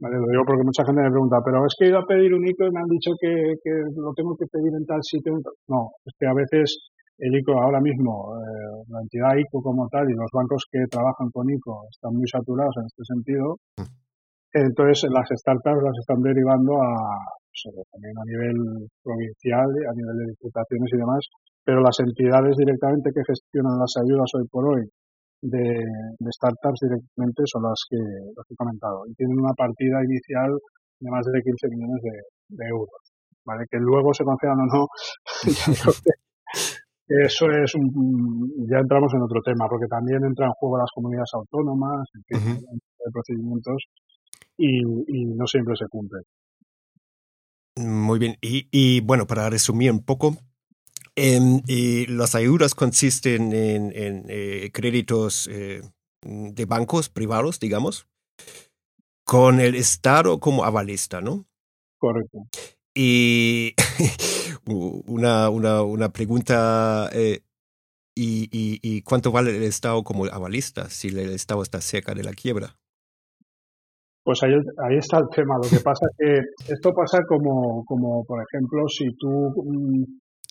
Vale, 0.00 0.16
lo 0.16 0.28
digo 0.28 0.44
porque 0.44 0.64
mucha 0.64 0.84
gente 0.84 1.00
me 1.00 1.10
pregunta, 1.10 1.40
pero 1.44 1.64
es 1.64 1.72
que 1.78 1.86
he 1.86 1.88
ido 1.88 2.00
a 2.00 2.06
pedir 2.06 2.34
un 2.34 2.44
ICO 2.44 2.66
y 2.66 2.72
me 2.72 2.80
han 2.80 2.92
dicho 2.92 3.12
que, 3.20 3.32
que 3.64 3.72
lo 3.96 4.12
tengo 4.12 4.36
que 4.36 4.44
pedir 4.52 4.72
en 4.76 4.84
tal 4.84 5.00
sitio. 5.00 5.40
No, 5.68 5.92
es 6.04 6.12
que 6.18 6.26
a 6.26 6.34
veces 6.34 6.92
el 6.92 6.93
ICO 7.18 7.52
ahora 7.60 7.80
mismo, 7.80 8.34
eh, 8.36 8.84
la 8.88 9.00
entidad 9.00 9.36
ICO 9.36 9.62
como 9.62 9.88
tal 9.88 10.10
y 10.10 10.14
los 10.14 10.30
bancos 10.32 10.64
que 10.70 10.84
trabajan 10.90 11.30
con 11.30 11.48
ICO 11.48 11.86
están 11.90 12.14
muy 12.14 12.26
saturados 12.26 12.74
en 12.78 12.86
este 12.86 13.04
sentido. 13.04 13.56
Mm. 13.78 14.04
Entonces, 14.54 15.10
las 15.10 15.28
startups 15.28 15.82
las 15.82 15.98
están 15.98 16.22
derivando 16.22 16.78
a, 16.78 16.94
pues, 17.50 17.86
también 17.90 18.14
a 18.18 18.24
nivel 18.24 18.88
provincial, 19.02 19.66
a 19.66 19.94
nivel 19.94 20.16
de 20.18 20.30
diputaciones 20.30 20.90
y 20.94 20.98
demás, 20.98 21.22
pero 21.64 21.80
las 21.80 21.98
entidades 21.98 22.56
directamente 22.56 23.10
que 23.14 23.24
gestionan 23.26 23.78
las 23.78 23.94
ayudas 23.98 24.30
hoy 24.34 24.46
por 24.50 24.66
hoy 24.68 24.84
de, 25.42 26.30
startups 26.30 26.80
directamente 26.80 27.42
son 27.46 27.62
las 27.62 27.80
que, 27.88 27.98
las 27.98 28.44
que 28.46 28.54
he 28.54 28.56
comentado 28.56 29.04
y 29.06 29.14
tienen 29.14 29.38
una 29.38 29.52
partida 29.52 30.02
inicial 30.02 30.50
de 31.00 31.10
más 31.10 31.24
de 31.26 31.42
15 31.42 31.68
millones 31.68 32.00
de, 32.48 32.66
euros. 32.68 33.02
¿Vale? 33.44 33.64
Que 33.70 33.76
luego 33.78 34.14
se 34.14 34.24
concedan 34.24 34.56
o 34.60 34.66
no, 34.66 34.86
Eso 37.06 37.50
es 37.50 37.74
un, 37.74 38.66
ya 38.70 38.78
entramos 38.78 39.12
en 39.14 39.22
otro 39.22 39.42
tema, 39.42 39.68
porque 39.68 39.86
también 39.86 40.24
entran 40.24 40.48
en 40.48 40.54
juego 40.54 40.78
las 40.78 40.90
comunidades 40.94 41.30
autónomas, 41.34 42.08
en 42.14 42.24
fin, 42.24 42.66
procedimientos 43.12 43.82
y, 44.56 44.80
no 44.82 45.46
siempre 45.46 45.74
se 45.76 45.86
cumplen. 45.88 46.22
Muy 47.76 48.18
bien, 48.18 48.36
y, 48.40 49.00
bueno, 49.00 49.26
para 49.26 49.50
resumir 49.50 49.90
un 49.90 50.02
poco, 50.02 50.36
em, 51.16 51.60
y 51.66 52.06
las 52.06 52.34
ayudas 52.34 52.74
consisten 52.74 53.52
en, 53.52 53.92
eh, 54.28 54.70
créditos 54.72 55.48
eh, 55.52 55.82
de 56.22 56.64
bancos 56.64 57.10
privados, 57.10 57.60
digamos, 57.60 58.06
con 59.24 59.60
el 59.60 59.74
Estado 59.74 60.38
como 60.40 60.64
avalista, 60.64 61.20
¿no? 61.20 61.44
Correcto. 61.98 62.38
Y 62.94 63.74
una, 64.66 65.50
una, 65.50 65.82
una 65.82 66.08
pregunta, 66.10 67.08
eh, 67.12 67.40
y, 68.14 68.44
y, 68.52 68.78
y, 68.82 69.02
cuánto 69.02 69.32
vale 69.32 69.56
el 69.56 69.64
Estado 69.64 70.04
como 70.04 70.24
avalista 70.26 70.88
si 70.88 71.08
el 71.08 71.32
Estado 71.32 71.62
está 71.62 71.80
cerca 71.80 72.14
de 72.14 72.22
la 72.22 72.32
quiebra? 72.32 72.76
Pues 74.24 74.42
ahí, 74.42 74.52
ahí 74.52 74.96
está 74.96 75.18
el 75.18 75.28
tema. 75.34 75.56
Lo 75.56 75.68
que 75.68 75.80
pasa 75.84 76.06
es 76.06 76.16
que 76.16 76.72
esto 76.72 76.92
pasa 76.92 77.18
como, 77.28 77.84
como 77.84 78.24
por 78.24 78.42
ejemplo, 78.42 78.86
si 78.88 79.14
tú 79.16 79.52
mm, 79.56 80.04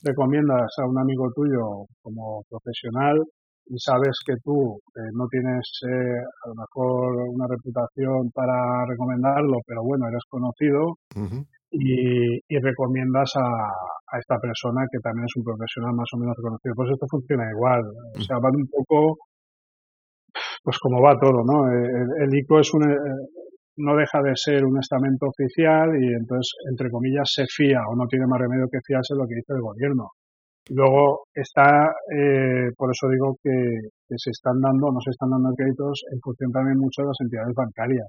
recomiendas 0.03 0.69
a 0.77 0.87
un 0.87 0.99
amigo 0.99 1.31
tuyo 1.33 1.85
como 2.01 2.43
profesional 2.49 3.23
y 3.65 3.79
sabes 3.79 4.19
que 4.25 4.35
tú 4.43 4.77
eh, 4.95 5.09
no 5.13 5.25
tienes 5.27 5.63
eh, 5.87 6.19
a 6.19 6.49
lo 6.49 6.55
mejor 6.55 7.29
una 7.29 7.47
reputación 7.47 8.29
para 8.31 8.85
recomendarlo, 8.85 9.59
pero 9.65 9.83
bueno, 9.83 10.07
eres 10.07 10.23
conocido, 10.29 10.97
y, 11.73 12.59
recomiendas 12.59 13.31
a, 13.35 14.17
esta 14.17 14.37
persona 14.37 14.85
que 14.91 14.99
también 14.99 15.25
es 15.25 15.35
un 15.37 15.43
profesional 15.43 15.93
más 15.95 16.07
o 16.13 16.17
menos 16.19 16.37
reconocido. 16.37 16.75
Pues 16.75 16.91
esto 16.91 17.07
funciona 17.09 17.49
igual. 17.49 17.81
O 18.15 18.21
sea, 18.21 18.37
van 18.37 18.55
un 18.55 18.67
poco, 18.67 19.17
pues 20.63 20.77
como 20.77 21.01
va 21.01 21.17
todo, 21.17 21.41
¿no? 21.43 21.65
El, 21.71 22.29
ICO 22.37 22.59
es 22.59 22.71
un, 22.75 22.83
eh, 22.83 22.97
no 23.77 23.95
deja 23.95 24.21
de 24.21 24.33
ser 24.35 24.65
un 24.65 24.77
estamento 24.77 25.25
oficial 25.25 25.97
y 25.99 26.13
entonces, 26.13 26.53
entre 26.69 26.91
comillas, 26.91 27.25
se 27.25 27.45
fía 27.47 27.81
o 27.89 27.95
no 27.95 28.05
tiene 28.05 28.27
más 28.27 28.39
remedio 28.39 28.69
que 28.71 28.85
fiarse 28.85 29.15
lo 29.15 29.25
que 29.25 29.35
dice 29.35 29.53
el 29.53 29.61
gobierno. 29.61 30.09
Luego 30.69 31.25
está, 31.33 31.91
eh, 32.13 32.69
por 32.77 32.91
eso 32.91 33.09
digo 33.09 33.35
que, 33.41 33.89
que, 34.07 34.15
se 34.15 34.29
están 34.29 34.61
dando, 34.61 34.91
no 34.91 35.01
se 35.01 35.09
están 35.09 35.31
dando 35.31 35.49
créditos 35.57 36.05
en 36.13 36.19
función 36.21 36.51
también 36.51 36.77
mucho 36.77 37.01
de 37.01 37.07
las 37.07 37.19
entidades 37.19 37.53
bancarias 37.55 38.07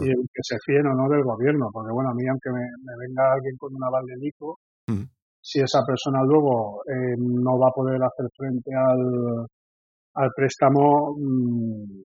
y 0.00 0.08
que 0.08 0.42
se 0.42 0.56
fíen 0.64 0.86
o 0.86 0.94
no 0.94 1.08
del 1.08 1.22
gobierno, 1.22 1.70
porque 1.72 1.92
bueno, 1.92 2.10
a 2.10 2.14
mí 2.14 2.26
aunque 2.26 2.50
me, 2.50 2.66
venga 3.06 3.32
alguien 3.32 3.56
con 3.56 3.74
un 3.74 3.84
aval 3.84 4.04
de 4.06 4.26
ICO, 4.26 4.58
mm. 4.88 5.04
si 5.40 5.60
esa 5.60 5.84
persona 5.86 6.22
luego 6.24 6.82
eh, 6.86 7.16
no 7.18 7.58
va 7.58 7.68
a 7.68 7.76
poder 7.76 8.02
hacer 8.02 8.26
frente 8.36 8.70
al, 8.74 9.46
al 10.14 10.30
préstamo, 10.34 11.14
mm, 11.16 12.02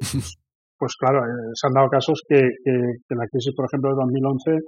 pues 0.78 0.92
claro, 0.98 1.24
eh, 1.24 1.50
se 1.54 1.66
han 1.66 1.74
dado 1.74 1.88
casos 1.88 2.22
que, 2.28 2.40
que, 2.64 3.14
la 3.14 3.26
crisis, 3.30 3.54
por 3.54 3.66
ejemplo, 3.66 3.90
de 3.90 3.96
2011, 3.96 4.58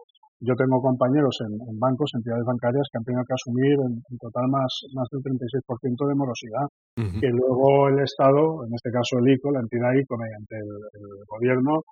yo 0.41 0.55
tengo 0.57 0.81
compañeros 0.81 1.37
en, 1.45 1.79
bancos, 1.79 2.11
entidades 2.15 2.45
bancarias, 2.47 2.89
que 2.91 2.97
han 2.97 3.05
tenido 3.05 3.25
que 3.29 3.37
asumir 3.37 3.77
en, 3.77 4.01
total 4.19 4.49
más, 4.49 4.73
más 4.95 5.07
del 5.13 5.21
36% 5.21 6.09
de 6.09 6.15
morosidad, 6.15 6.67
que 6.97 7.29
luego 7.29 7.89
el 7.89 8.01
Estado, 8.01 8.65
en 8.65 8.73
este 8.73 8.91
caso 8.91 9.21
el 9.21 9.29
ICO, 9.29 9.53
la 9.53 9.61
entidad 9.61 9.93
ICO, 9.93 10.17
mediante 10.17 10.57
el 10.57 11.25
gobierno, 11.29 11.85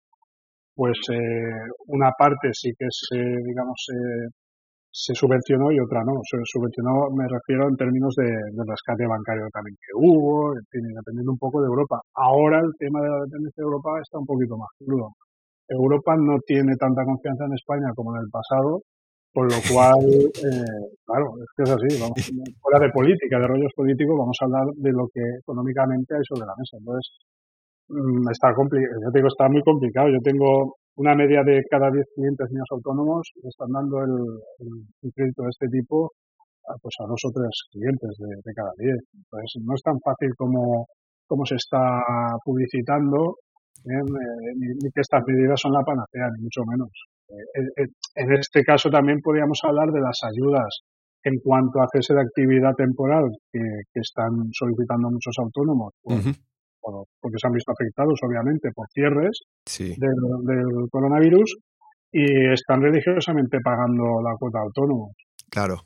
pues 0.79 0.95
eh, 1.11 1.59
una 1.89 2.13
parte 2.17 2.55
sí 2.55 2.71
que 2.79 2.87
se, 2.89 3.19
digamos, 3.19 3.83
se 4.93 5.13
subvencionó 5.13 5.73
y 5.73 5.81
otra 5.81 6.05
no. 6.07 6.23
Se 6.23 6.39
subvencionó, 6.45 7.11
me 7.11 7.27
refiero 7.27 7.67
en 7.67 7.75
términos 7.75 8.15
de, 8.15 8.31
rescate 8.63 9.03
bancario 9.03 9.51
también 9.51 9.75
que 9.75 9.91
hubo, 9.99 10.55
en 10.55 10.63
fin, 10.71 10.87
dependiendo 10.95 11.33
un 11.33 11.43
poco 11.43 11.61
de 11.61 11.67
Europa. 11.67 11.99
Ahora 12.15 12.61
el 12.63 12.71
tema 12.79 13.03
de 13.03 13.11
la 13.11 13.27
dependencia 13.27 13.59
de 13.59 13.67
Europa 13.67 13.91
está 13.99 14.23
un 14.23 14.27
poquito 14.31 14.55
más 14.55 14.71
crudo. 14.79 15.19
Europa 15.67 16.15
no 16.15 16.39
tiene 16.47 16.77
tanta 16.79 17.03
confianza 17.03 17.45
en 17.51 17.55
España 17.59 17.91
como 17.99 18.15
en 18.15 18.23
el 18.23 18.31
pasado, 18.31 18.87
con 19.35 19.51
lo 19.51 19.59
cual, 19.75 19.99
eh, 19.99 20.83
claro, 21.03 21.27
es 21.43 21.51
que 21.59 21.63
es 21.67 21.71
así, 21.75 21.91
vamos, 21.99 22.15
fuera 22.63 22.79
de 22.79 22.95
política, 22.95 23.35
de 23.43 23.51
rollos 23.51 23.75
políticos, 23.75 24.15
vamos 24.15 24.39
a 24.39 24.45
hablar 24.47 24.67
de 24.79 24.93
lo 24.95 25.11
que 25.11 25.27
económicamente 25.43 26.15
hay 26.15 26.23
sobre 26.23 26.47
la 26.47 26.55
mesa. 26.55 26.79
Entonces, 26.79 27.19
Mm, 27.89 28.29
está 28.31 28.53
yo 28.53 29.11
digo, 29.15 29.29
está 29.29 29.49
muy 29.49 29.63
complicado. 29.63 30.09
Yo 30.09 30.21
tengo 30.23 30.77
una 30.97 31.15
media 31.15 31.43
de 31.43 31.63
cada 31.71 31.91
10 31.91 32.05
clientes 32.15 32.51
míos 32.51 32.69
autónomos, 32.71 33.31
están 33.43 33.71
dando 33.73 34.03
el, 34.03 35.13
crédito 35.15 35.43
de 35.45 35.51
este 35.51 35.69
tipo 35.69 36.13
pues 36.83 36.95
a 37.01 37.09
dos 37.09 37.23
o 37.25 37.31
tres 37.33 37.65
clientes 37.73 38.13
de, 38.19 38.53
cada 38.53 38.73
diez. 38.77 39.01
Entonces 39.15 39.63
no 39.65 39.75
es 39.75 39.83
tan 39.83 39.99
fácil 40.01 40.35
como, 40.37 40.87
como 41.27 41.47
se 41.47 41.55
está 41.55 42.03
publicitando, 42.45 43.37
¿eh? 43.87 44.05
ni, 44.59 44.91
que 44.93 45.01
estas 45.01 45.23
medidas 45.27 45.59
son 45.59 45.73
la 45.73 45.81
panacea, 45.81 46.29
ni 46.37 46.45
mucho 46.45 46.61
menos. 46.69 46.93
en 48.17 48.33
este 48.33 48.65
caso 48.65 48.91
también 48.91 49.21
podríamos 49.23 49.61
hablar 49.65 49.89
de 49.89 50.01
las 50.01 50.19
ayudas 50.29 50.85
en 51.25 51.39
cuanto 51.41 51.81
a 51.81 51.89
cese 51.91 52.15
de 52.15 52.21
actividad 52.21 52.75
temporal 52.77 53.25
que, 53.51 53.61
están 53.95 54.31
solicitando 54.53 55.11
muchos 55.11 55.35
autónomos, 55.39 55.95
porque 57.21 57.39
se 57.39 57.47
han 57.47 57.53
visto 57.53 57.73
afectados, 57.73 58.19
obviamente, 58.23 58.71
por 58.75 58.87
cierres 58.93 59.41
del, 59.79 60.89
coronavirus 60.91 61.57
y 62.13 62.53
están 62.53 62.81
religiosamente 62.81 63.59
pagando 63.63 64.23
la 64.23 64.35
cuota 64.39 64.61
autónoma. 64.61 65.09
Claro. 65.51 65.77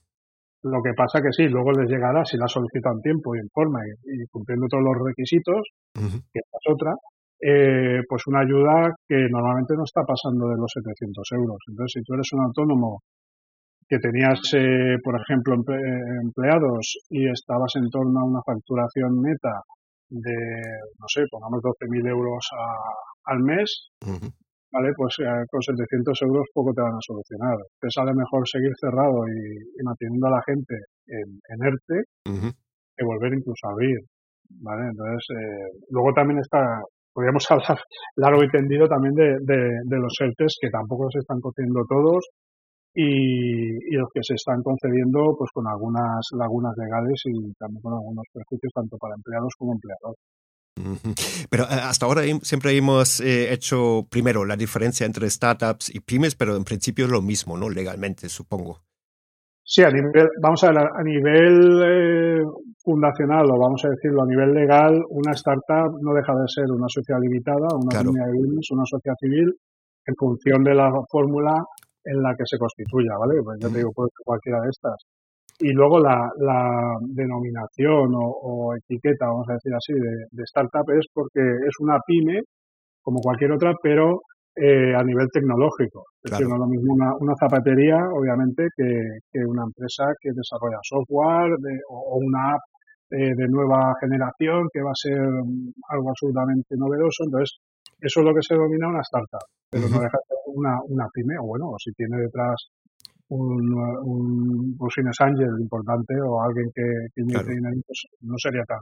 Lo 0.63 0.81
que 0.83 0.95
pasa 0.95 1.21
que 1.21 1.33
sí, 1.33 1.49
luego 1.49 1.73
les 1.73 1.91
llegará, 1.91 2.25
si 2.25 2.37
la 2.37 2.47
solicitan 2.47 3.01
tiempo 3.01 3.35
y 3.35 3.41
en 3.41 3.49
forma 3.53 3.81
y, 3.85 4.25
cumpliendo 4.31 4.67
todos 4.71 4.85
los 4.85 4.97
requisitos, 5.05 5.61
que 5.95 6.39
esta 6.39 6.57
es 6.61 6.73
otra, 6.73 6.95
eh, 7.43 8.03
pues 8.09 8.23
una 8.29 8.41
ayuda 8.41 8.95
que 9.09 9.27
normalmente 9.29 9.75
no 9.75 9.83
está 9.83 10.03
pasando 10.07 10.47
de 10.47 10.57
los 10.57 10.71
700 10.71 11.27
euros. 11.33 11.59
Entonces, 11.67 11.93
si 11.99 12.03
tú 12.05 12.15
eres 12.15 12.33
un 12.33 12.43
autónomo 12.47 13.03
que 13.89 13.99
tenías, 13.99 14.39
eh, 14.55 14.97
por 15.03 15.21
ejemplo, 15.21 15.57
empleados 16.23 16.99
y 17.11 17.29
estabas 17.29 17.75
en 17.75 17.91
torno 17.91 18.21
a 18.21 18.25
una 18.25 18.41
facturación 18.47 19.21
neta 19.21 19.61
de, 20.13 20.37
no 21.01 21.07
sé, 21.09 21.25
pongamos 21.31 21.63
12.000 21.63 22.09
euros 22.11 22.45
al 23.25 23.41
mes, 23.41 23.89
¿vale? 24.71 24.93
Pues 24.97 25.17
eh, 25.21 25.45
con 25.51 25.63
700 25.63 26.23
euros 26.23 26.47
poco 26.53 26.73
te 26.75 26.83
van 26.83 26.95
a 26.95 27.01
solucionar. 27.01 27.57
Te 27.81 27.89
sale 27.91 28.13
mejor 28.13 28.47
seguir 28.47 28.73
cerrado 28.79 29.25
y, 29.27 29.83
manteniendo 29.83 30.27
a 30.27 30.37
la 30.37 30.43
gente 30.45 30.75
en, 31.07 31.59
ERTE 31.65 32.05
que 32.95 33.05
volver 33.05 33.33
incluso 33.33 33.67
a 33.69 33.73
abrir, 33.73 34.01
¿vale? 34.61 34.91
Entonces, 34.91 35.25
eh, 35.33 35.81
luego 35.89 36.13
también 36.13 36.41
está, 36.41 36.61
podríamos 37.13 37.45
hablar 37.51 37.79
largo 38.17 38.45
y 38.45 38.51
tendido 38.51 38.87
también 38.87 39.15
de, 39.15 39.39
de 39.41 39.99
los 39.99 40.13
ERTES 40.21 40.59
que 40.61 40.69
tampoco 40.69 41.09
se 41.11 41.21
están 41.21 41.41
cociendo 41.41 41.85
todos 41.89 42.29
y, 42.95 43.95
los 43.97 44.09
que 44.13 44.21
se 44.23 44.35
están 44.35 44.63
concediendo 44.63 45.35
pues 45.39 45.51
con 45.53 45.67
algunas 45.67 46.27
lagunas 46.37 46.75
legales 46.77 47.21
y 47.25 47.53
también 47.55 47.83
con 47.83 47.95
algunos 47.95 48.25
perjuicios 48.33 48.73
tanto 48.75 48.97
para 48.99 49.15
empleados 49.15 49.55
como 49.59 49.73
empleadores. 49.73 50.21
Pero 51.51 51.65
eh, 51.65 51.81
hasta 51.83 52.07
ahora 52.07 52.23
siempre 52.43 52.77
hemos 52.77 53.21
eh, 53.21 53.53
hecho 53.53 54.07
primero 54.11 54.45
la 54.45 54.57
diferencia 54.57 55.07
entre 55.07 55.29
startups 55.29 55.95
y 55.95 56.01
pymes, 56.01 56.35
pero 56.35 56.57
en 56.57 56.65
principio 56.65 57.05
es 57.05 57.11
lo 57.11 57.21
mismo, 57.21 57.59
¿no? 57.59 57.69
Legalmente, 57.69 58.29
supongo. 58.29 58.81
Sí, 59.65 59.83
a 59.83 59.91
nivel, 59.91 60.29
vamos 60.41 60.65
a 60.65 60.69
ver, 60.69 60.79
a 60.79 61.03
nivel 61.05 61.83
eh, 61.85 62.43
fundacional 62.83 63.47
o 63.51 63.59
vamos 63.59 63.85
a 63.85 63.91
decirlo 63.91 64.23
a 64.23 64.27
nivel 64.27 64.53
legal, 64.53 65.01
una 65.09 65.33
startup 65.33 65.97
no 66.01 66.13
deja 66.15 66.35
de 66.35 66.49
ser 66.49 66.71
una 66.71 66.89
sociedad 66.89 67.21
limitada, 67.21 67.69
una 67.77 67.97
comunidad 67.97 68.27
de 68.27 68.33
bienes, 68.33 68.71
una 68.73 68.85
sociedad 68.85 69.15
civil, 69.21 69.55
en 70.05 70.15
función 70.17 70.65
de 70.65 70.75
la 70.75 70.91
fórmula 71.09 71.55
en 72.05 72.23
la 72.23 72.35
que 72.37 72.45
se 72.47 72.59
constituya, 72.59 73.17
¿vale? 73.19 73.41
Pues 73.43 73.59
yo 73.61 73.69
te 73.71 73.79
digo, 73.79 73.93
puede 73.93 74.11
ser 74.11 74.25
cualquiera 74.25 74.61
de 74.61 74.69
estas. 74.71 74.97
Y 75.61 75.73
luego 75.73 76.01
la, 76.01 76.31
la 76.39 76.99
denominación 77.01 78.11
o, 78.15 78.75
etiqueta, 78.75 79.27
vamos 79.27 79.49
a 79.49 79.55
decir 79.55 79.73
así, 79.75 79.93
de, 79.93 80.43
startup 80.45 80.91
es 80.91 81.07
porque 81.13 81.41
es 81.41 81.75
una 81.81 81.99
pyme, 82.05 82.41
como 83.03 83.21
cualquier 83.21 83.53
otra, 83.53 83.73
pero 83.81 84.23
eh, 84.57 84.95
a 84.95 85.03
nivel 85.05 85.29
tecnológico. 85.33 86.05
Es 86.23 86.33
decir, 86.33 86.49
no 86.49 86.55
es 86.55 86.61
lo 86.61 86.67
mismo 86.67 86.95
una, 87.21 87.35
zapatería, 87.39 87.99
obviamente, 88.13 88.69
que, 88.77 89.19
que, 89.31 89.45
una 89.45 89.65
empresa 89.65 90.05
que 90.21 90.31
desarrolla 90.35 90.79
software 90.83 91.55
o, 91.89 92.19
una 92.19 92.55
app 92.55 92.63
eh, 93.11 93.35
de 93.37 93.49
nueva 93.49 93.93
generación 94.01 94.69
que 94.73 94.83
va 94.83 94.91
a 94.91 94.95
ser 94.95 95.21
algo 95.91 96.09
absolutamente 96.11 96.75
novedoso. 96.77 97.25
Entonces, 97.25 97.59
eso 98.03 98.21
es 98.21 98.27
lo 98.27 98.35
que 98.35 98.43
se 98.43 98.55
denomina 98.55 98.89
una 98.89 99.01
startup, 99.01 99.47
pero 99.71 99.89
no 99.89 99.99
deja 100.03 100.19
de 100.19 100.27
ser 100.27 100.39
una, 100.55 100.75
una 100.89 101.07
pyme, 101.15 101.39
o 101.39 101.47
bueno, 101.47 101.73
si 101.79 101.93
tiene 101.93 102.19
detrás 102.19 102.69
un, 103.29 103.73
un 104.03 104.77
business 104.77 105.17
angel 105.21 105.55
importante 105.61 106.15
o 106.21 106.43
alguien 106.43 106.69
que, 106.75 106.85
que 107.15 107.23
dinero, 107.23 107.47
pues 107.87 108.05
no 108.21 108.35
sería 108.37 108.65
tan 108.65 108.81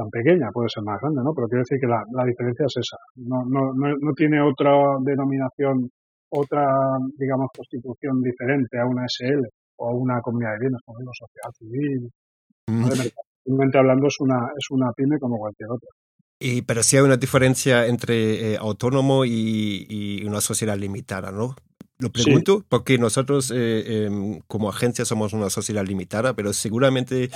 tan 0.00 0.08
pequeña, 0.08 0.48
puede 0.52 0.72
ser 0.72 0.82
más 0.82 0.96
grande, 1.00 1.20
¿no? 1.20 1.34
Pero 1.34 1.46
quiero 1.48 1.60
decir 1.60 1.76
que 1.76 1.86
la, 1.86 2.00
la 2.16 2.24
diferencia 2.24 2.64
es 2.64 2.76
esa. 2.80 2.96
No, 3.16 3.44
no, 3.44 3.74
no, 3.76 3.92
no 4.00 4.12
tiene 4.16 4.40
otra 4.40 4.72
denominación, 5.04 5.90
otra, 6.32 6.64
digamos, 7.18 7.48
constitución 7.52 8.22
diferente 8.22 8.80
a 8.80 8.86
una 8.86 9.04
SL 9.04 9.44
o 9.76 9.90
a 9.90 9.94
una 9.94 10.20
comunidad 10.22 10.56
de 10.56 10.60
bienes, 10.64 10.80
como 10.84 10.96
ejemplo, 10.96 11.12
sociedad 11.12 11.52
civil. 11.52 12.02
Simplemente 13.44 13.78
hablando, 13.78 14.06
es 14.06 14.16
una, 14.20 14.38
es 14.56 14.66
una 14.70 14.88
pyme 14.96 15.18
como 15.18 15.36
cualquier 15.36 15.68
otra. 15.70 15.90
Y, 16.42 16.62
pero 16.62 16.82
sí 16.82 16.96
hay 16.96 17.02
una 17.02 17.18
diferencia 17.18 17.86
entre 17.86 18.54
eh, 18.54 18.56
autónomo 18.58 19.26
y, 19.26 20.24
una 20.26 20.40
sociedad 20.40 20.76
limitada, 20.76 21.30
¿no? 21.30 21.54
Lo 21.98 22.08
pregunto 22.08 22.64
porque 22.66 22.96
nosotros 22.96 23.52
eh, 23.54 24.06
em, 24.06 24.40
como 24.46 24.70
agencia 24.70 25.04
somos 25.04 25.34
una 25.34 25.50
sociedad 25.50 25.84
limitada, 25.84 26.32
pero 26.32 26.54
seguramente 26.54 27.28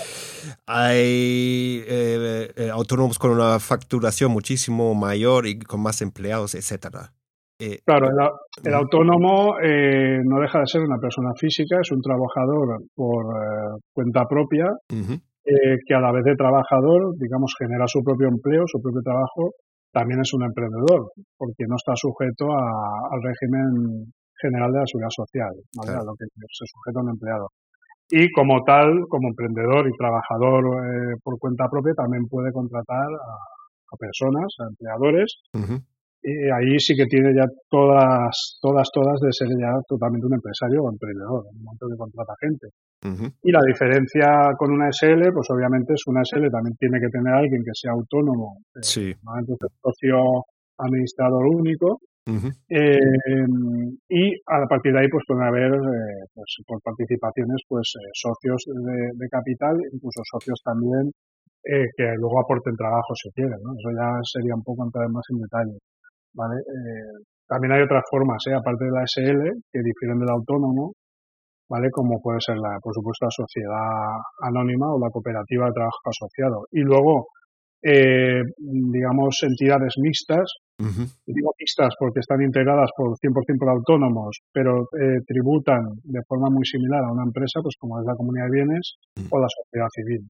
hay 0.67 1.85
eh, 1.87 2.71
autónomos 2.73 3.19
con 3.19 3.33
una 3.33 3.59
facturación 3.59 4.33
muchísimo 4.33 4.95
mayor 4.95 5.47
y 5.47 5.59
con 5.59 5.83
más 5.83 6.01
empleados, 6.01 6.55
etcétera. 6.55 7.13
claro, 7.85 8.09
el, 8.65 8.75
autónomo 8.75 9.57
no 9.59 10.41
deja 10.41 10.61
de 10.61 10.67
ser 10.67 10.81
una 10.81 10.97
persona 10.99 11.33
física, 11.37 11.77
es 11.83 11.93
un 11.93 12.01
trabajador 12.01 12.85
por 12.95 13.27
cuenta 13.93 14.25
propia 14.27 14.69
eh, 15.45 15.77
que 15.87 15.95
a 15.95 16.01
la 16.01 16.13
vez 16.13 16.25
de 16.25 16.37
trabajador, 16.37 17.17
digamos, 17.19 17.55
genera 17.59 17.87
su 17.87 18.03
propio 18.03 18.29
empleo, 18.29 18.65
su 18.67 18.81
propio 18.81 19.03
trabajo, 19.03 19.53
también 19.93 20.21
es 20.21 20.33
un 20.35 20.43
emprendedor, 20.43 21.13
porque 21.37 21.65
no 21.69 21.77
está 21.77 21.95
sujeto 21.95 22.51
al 22.51 23.23
régimen 23.23 24.13
general 24.41 24.73
de 24.73 24.79
la 24.81 24.87
seguridad 24.87 25.15
social, 25.15 25.55
a 25.79 26.05
lo 26.05 26.15
que 26.19 26.27
se 26.27 26.67
sujeta 26.67 27.01
un 27.01 27.11
empleado. 27.11 27.49
Y 28.11 28.31
como 28.33 28.63
tal, 28.65 29.07
como 29.09 29.29
emprendedor 29.29 29.89
y 29.89 29.97
trabajador 29.97 30.65
eh, 30.65 31.17
por 31.23 31.39
cuenta 31.39 31.69
propia, 31.71 31.95
también 31.95 32.27
puede 32.29 32.53
contratar 32.53 33.07
a, 33.07 33.97
personas, 33.97 34.51
a 34.59 34.67
empleadores, 34.69 35.41
y 36.27 36.49
ahí 36.49 36.81
sí 36.81 36.97
que 36.97 37.05
tiene 37.05 37.35
ya 37.37 37.45
todas, 37.69 38.57
todas, 38.59 38.89
todas 38.91 39.21
de 39.21 39.29
ser 39.31 39.49
ya 39.61 39.77
totalmente 39.87 40.27
un 40.27 40.35
empresario 40.35 40.83
o 40.83 40.91
emprendedor, 40.91 41.45
un 41.53 41.63
montón 41.63 41.91
de 41.91 41.97
contrata 41.99 42.33
gente. 42.41 42.69
Y 43.43 43.53
la 43.53 43.61
diferencia 43.61 44.57
con 44.57 44.73
una 44.73 44.89
SL, 44.89 45.21
pues 45.35 45.47
obviamente 45.51 45.93
es 45.93 46.03
una 46.07 46.25
SL 46.25 46.49
también 46.49 46.75
tiene 46.81 46.99
que 46.99 47.13
tener 47.13 47.35
alguien 47.35 47.61
que 47.63 47.75
sea 47.75 47.93
autónomo, 47.93 48.57
eh, 48.75 48.81
sí. 48.81 49.13
socio 49.83 50.49
administrador 50.79 51.45
único, 51.45 52.01
eh, 52.27 52.99
y 54.09 54.33
a 54.47 54.67
partir 54.67 54.95
de 54.95 55.01
ahí 55.01 55.09
pues 55.13 55.25
pueden 55.29 55.45
haber 55.45 55.75
eh, 55.75 56.25
pues, 56.33 56.57
por 56.67 56.81
participaciones 56.81 57.61
pues 57.69 57.93
socios 58.15 58.65
de, 58.65 59.29
capital 59.29 59.77
incluso 59.93 60.23
socios 60.33 60.59
también 60.65 61.13
que 61.63 62.17
luego 62.17 62.41
aporten 62.41 62.75
trabajo 62.77 63.13
si 63.15 63.31
quieren 63.33 63.61
¿no? 63.63 63.75
eso 63.77 63.91
ya 63.93 64.09
sería 64.25 64.55
un 64.55 64.63
poco 64.63 64.85
entrar 64.85 65.07
más 65.11 65.25
en 65.29 65.39
detalle 65.41 65.79
¿vale? 66.35 66.61
también 67.47 67.73
hay 67.73 67.83
otras 67.83 68.03
formas 68.11 68.43
aparte 68.55 68.85
de 68.85 68.91
la 68.91 69.05
SL 69.07 69.43
que 69.71 69.83
difieren 69.83 70.19
del 70.19 70.31
autónomo 70.31 70.93
¿vale? 71.69 71.91
Como 71.91 72.21
puede 72.21 72.39
ser 72.41 72.57
la, 72.57 72.79
por 72.81 72.95
supuesto, 72.95 73.27
la 73.27 73.35
sociedad 73.35 74.21
anónima 74.41 74.93
o 74.93 74.99
la 74.99 75.11
cooperativa 75.11 75.67
de 75.67 75.73
trabajo 75.73 75.99
asociado. 76.05 76.67
Y 76.71 76.81
luego, 76.81 77.29
eh, 77.83 78.43
digamos, 78.59 79.37
entidades 79.43 79.95
mixtas, 80.01 80.47
digo 80.79 81.51
mixtas 81.59 81.95
porque 81.99 82.21
están 82.21 82.43
integradas 82.43 82.91
por 82.97 83.17
100% 83.17 83.59
por 83.59 83.71
autónomos, 83.71 84.39
pero 84.53 84.83
eh, 84.99 85.23
tributan 85.27 85.83
de 86.03 86.21
forma 86.27 86.49
muy 86.51 86.65
similar 86.65 87.05
a 87.05 87.13
una 87.13 87.25
empresa, 87.25 87.61
pues 87.63 87.77
como 87.79 88.01
es 88.01 88.07
la 88.07 88.17
comunidad 88.17 88.47
de 88.47 88.57
bienes 88.59 88.95
o 89.31 89.39
la 89.39 89.49
sociedad 89.49 89.89
civil. 89.95 90.27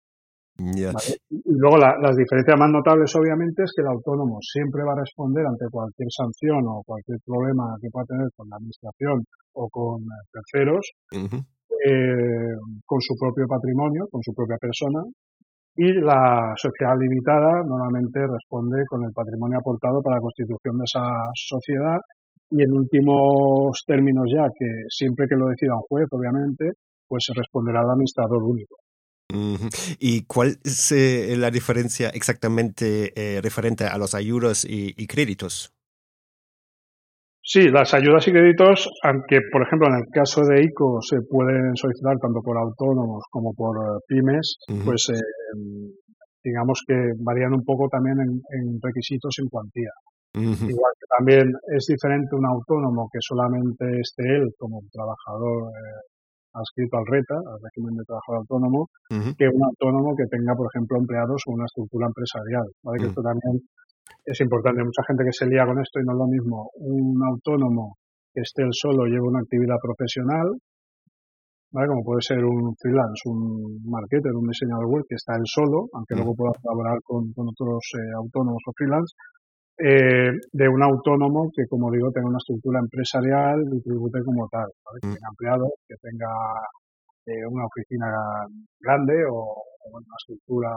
Y 1.30 1.54
luego 1.54 1.78
las 1.78 2.16
diferencias 2.16 2.58
más 2.58 2.70
notables, 2.70 3.14
obviamente, 3.14 3.62
es 3.62 3.72
que 3.74 3.82
el 3.82 3.94
autónomo 3.94 4.38
siempre 4.42 4.82
va 4.82 4.92
a 4.92 5.00
responder 5.00 5.46
ante 5.46 5.70
cualquier 5.70 6.08
sanción 6.10 6.66
o 6.66 6.82
cualquier 6.84 7.18
problema 7.24 7.76
que 7.80 7.88
pueda 7.90 8.06
tener 8.06 8.28
con 8.34 8.48
la 8.48 8.56
administración 8.56 9.22
o 9.54 9.68
con 9.70 10.02
eh, 10.02 10.26
terceros, 10.34 10.90
eh, 11.14 12.58
con 12.84 13.00
su 13.00 13.14
propio 13.14 13.46
patrimonio, 13.46 14.08
con 14.10 14.20
su 14.22 14.34
propia 14.34 14.58
persona. 14.58 15.02
Y 15.76 15.92
la 16.02 16.54
sociedad 16.56 16.98
limitada 16.98 17.62
normalmente 17.62 18.18
responde 18.26 18.82
con 18.90 19.04
el 19.04 19.12
patrimonio 19.14 19.58
aportado 19.58 20.02
para 20.02 20.16
la 20.16 20.22
constitución 20.22 20.76
de 20.76 20.84
esa 20.90 21.06
sociedad 21.34 22.02
y 22.50 22.64
en 22.64 22.72
últimos 22.72 23.78
términos 23.86 24.26
ya, 24.26 24.48
que 24.58 24.66
siempre 24.88 25.26
que 25.28 25.36
lo 25.36 25.46
decida 25.46 25.76
un 25.76 25.86
juez, 25.86 26.08
obviamente, 26.10 26.72
pues 27.06 27.22
se 27.24 27.32
responderá 27.32 27.80
al 27.80 27.90
administrador 27.90 28.42
único. 28.42 28.74
¿Y 29.98 30.24
cuál 30.24 30.58
es 30.64 30.92
eh, 30.92 31.36
la 31.36 31.50
diferencia 31.50 32.08
exactamente 32.08 33.12
eh, 33.14 33.40
referente 33.42 33.84
a 33.84 33.98
los 33.98 34.14
ayudos 34.14 34.64
y, 34.64 35.06
créditos? 35.06 35.72
Sí, 37.42 37.68
las 37.68 37.94
ayudas 37.94 38.28
y 38.28 38.32
créditos, 38.32 38.90
aunque 39.02 39.40
por 39.50 39.62
ejemplo 39.62 39.88
en 39.88 39.94
el 39.94 40.06
caso 40.12 40.44
de 40.44 40.62
ICO 40.64 41.00
se 41.00 41.22
pueden 41.22 41.74
solicitar 41.76 42.18
tanto 42.18 42.42
por 42.42 42.58
autónomos 42.58 43.24
como 43.30 43.54
por 43.54 43.76
eh, 43.78 44.00
pymes, 44.06 44.58
pues 44.84 45.08
eh, 45.14 45.20
digamos 46.44 46.82
que 46.86 46.94
varían 47.18 47.54
un 47.54 47.64
poco 47.64 47.88
también 47.88 48.16
en, 48.20 48.78
requisitos 48.82 49.34
en 49.38 49.48
cuantía. 49.48 49.92
Igual 50.34 50.92
que 51.00 51.06
también 51.18 51.52
es 51.74 51.86
diferente 51.86 52.36
un 52.36 52.46
autónomo 52.46 53.08
que 53.10 53.18
solamente 53.20 54.00
esté 54.00 54.22
él 54.24 54.52
como 54.58 54.82
trabajador 54.92 55.72
eh, 55.72 56.00
adscrito 56.52 56.96
al 56.98 57.06
RETA, 57.06 57.38
al 57.38 57.58
régimen 57.62 57.94
de 57.96 58.04
trabajador 58.04 58.44
autónomo, 58.44 58.88
que 59.08 59.46
un 59.48 59.62
autónomo 59.64 60.16
que 60.16 60.26
tenga, 60.30 60.54
por 60.54 60.66
ejemplo, 60.72 60.98
empleados 60.98 61.42
o 61.46 61.52
una 61.52 61.66
estructura 61.66 62.06
empresarial. 62.06 62.66
¿vale? 62.82 62.96
Que 62.98 63.06
mm. 63.06 63.12
esto 63.12 63.22
también 63.22 63.54
es 64.24 64.38
importante. 64.40 64.84
Mucha 64.84 65.04
gente 65.06 65.24
que 65.24 65.32
se 65.32 65.46
lía 65.46 65.64
con 65.64 65.78
esto 65.80 66.00
y 66.00 66.04
no 66.04 66.12
es 66.12 66.18
lo 66.18 66.28
mismo 66.28 66.70
un 66.80 67.16
autónomo 67.24 67.96
que 68.32 68.42
esté 68.42 68.62
él 68.62 68.72
solo, 68.72 69.06
lleva 69.06 69.28
una 69.28 69.40
actividad 69.40 69.76
profesional, 69.80 70.52
¿vale? 71.72 71.88
como 71.88 72.04
puede 72.04 72.20
ser 72.20 72.44
un 72.44 72.74
freelance, 72.76 73.24
un 73.26 73.80
marketer, 73.84 74.32
un 74.34 74.48
diseñador 74.48 74.86
web 74.86 75.04
que 75.08 75.16
está 75.16 75.36
él 75.36 75.46
solo, 75.48 75.88
aunque 75.92 76.14
luego 76.14 76.34
pueda 76.34 76.52
colaborar 76.60 76.98
con, 77.04 77.32
otros 77.32 77.82
eh, 77.96 78.12
autónomos 78.16 78.62
o 78.66 78.72
freelance, 78.76 79.12
eh, 79.78 80.32
de 80.52 80.68
un 80.68 80.82
autónomo 80.82 81.52
que, 81.54 81.62
como 81.68 81.90
digo, 81.92 82.10
tenga 82.10 82.26
una 82.26 82.38
estructura 82.38 82.80
empresarial 82.80 83.62
y 83.72 83.80
tribute 83.80 84.24
como 84.24 84.48
tal, 84.48 84.66
que 85.00 85.06
tenga 85.06 85.28
empleados, 85.30 85.70
que 85.86 85.94
tenga 86.02 86.26
eh, 87.26 87.46
una 87.46 87.64
oficina 87.64 88.10
grande 88.80 89.24
o, 89.30 89.62
una 89.92 90.16
estructura 90.18 90.70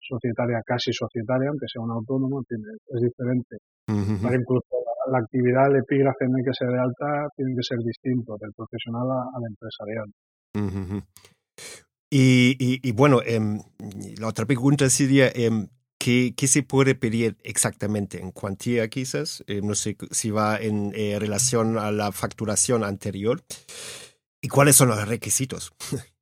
societaria, 0.00 0.62
casi 0.64 0.90
societaria, 0.92 1.50
aunque 1.50 1.66
sea 1.70 1.82
un 1.82 1.90
autónomo, 1.90 2.40
es 2.48 3.00
diferente. 3.00 3.56
Incluso 3.88 4.66
la, 5.12 5.18
actividad, 5.18 5.70
el 5.70 5.76
epígrafe 5.76 6.24
en 6.24 6.38
el 6.38 6.44
que 6.44 6.52
se 6.52 6.64
de 6.64 6.78
alta 6.80 7.28
tiene 7.36 7.54
que 7.54 7.62
ser 7.62 7.78
distinto 7.78 8.36
del 8.40 8.52
profesional 8.56 9.06
al 9.34 9.42
empresarial. 9.46 10.08
y, 12.10 12.92
bueno, 12.92 13.20
em, 13.24 13.60
la 14.18 14.28
otra 14.28 14.46
pregunta 14.46 14.88
sería, 14.88 15.28
em, 15.28 15.68
¿qué, 16.06 16.34
¿qué, 16.36 16.46
se 16.46 16.62
puede 16.62 16.94
pedir 16.94 17.36
exactamente 17.42 18.20
en 18.20 18.30
cuantía 18.30 18.86
quizás? 18.86 19.42
Eh, 19.48 19.60
no 19.60 19.74
sé 19.74 19.96
si 20.12 20.30
va 20.30 20.56
en 20.56 20.92
eh, 20.94 21.18
relación 21.18 21.78
a 21.78 21.90
la 21.90 22.12
facturación 22.12 22.84
anterior. 22.84 23.40
¿Y 24.40 24.46
cuáles 24.46 24.76
son 24.76 24.88
los 24.88 25.08
requisitos? 25.08 25.72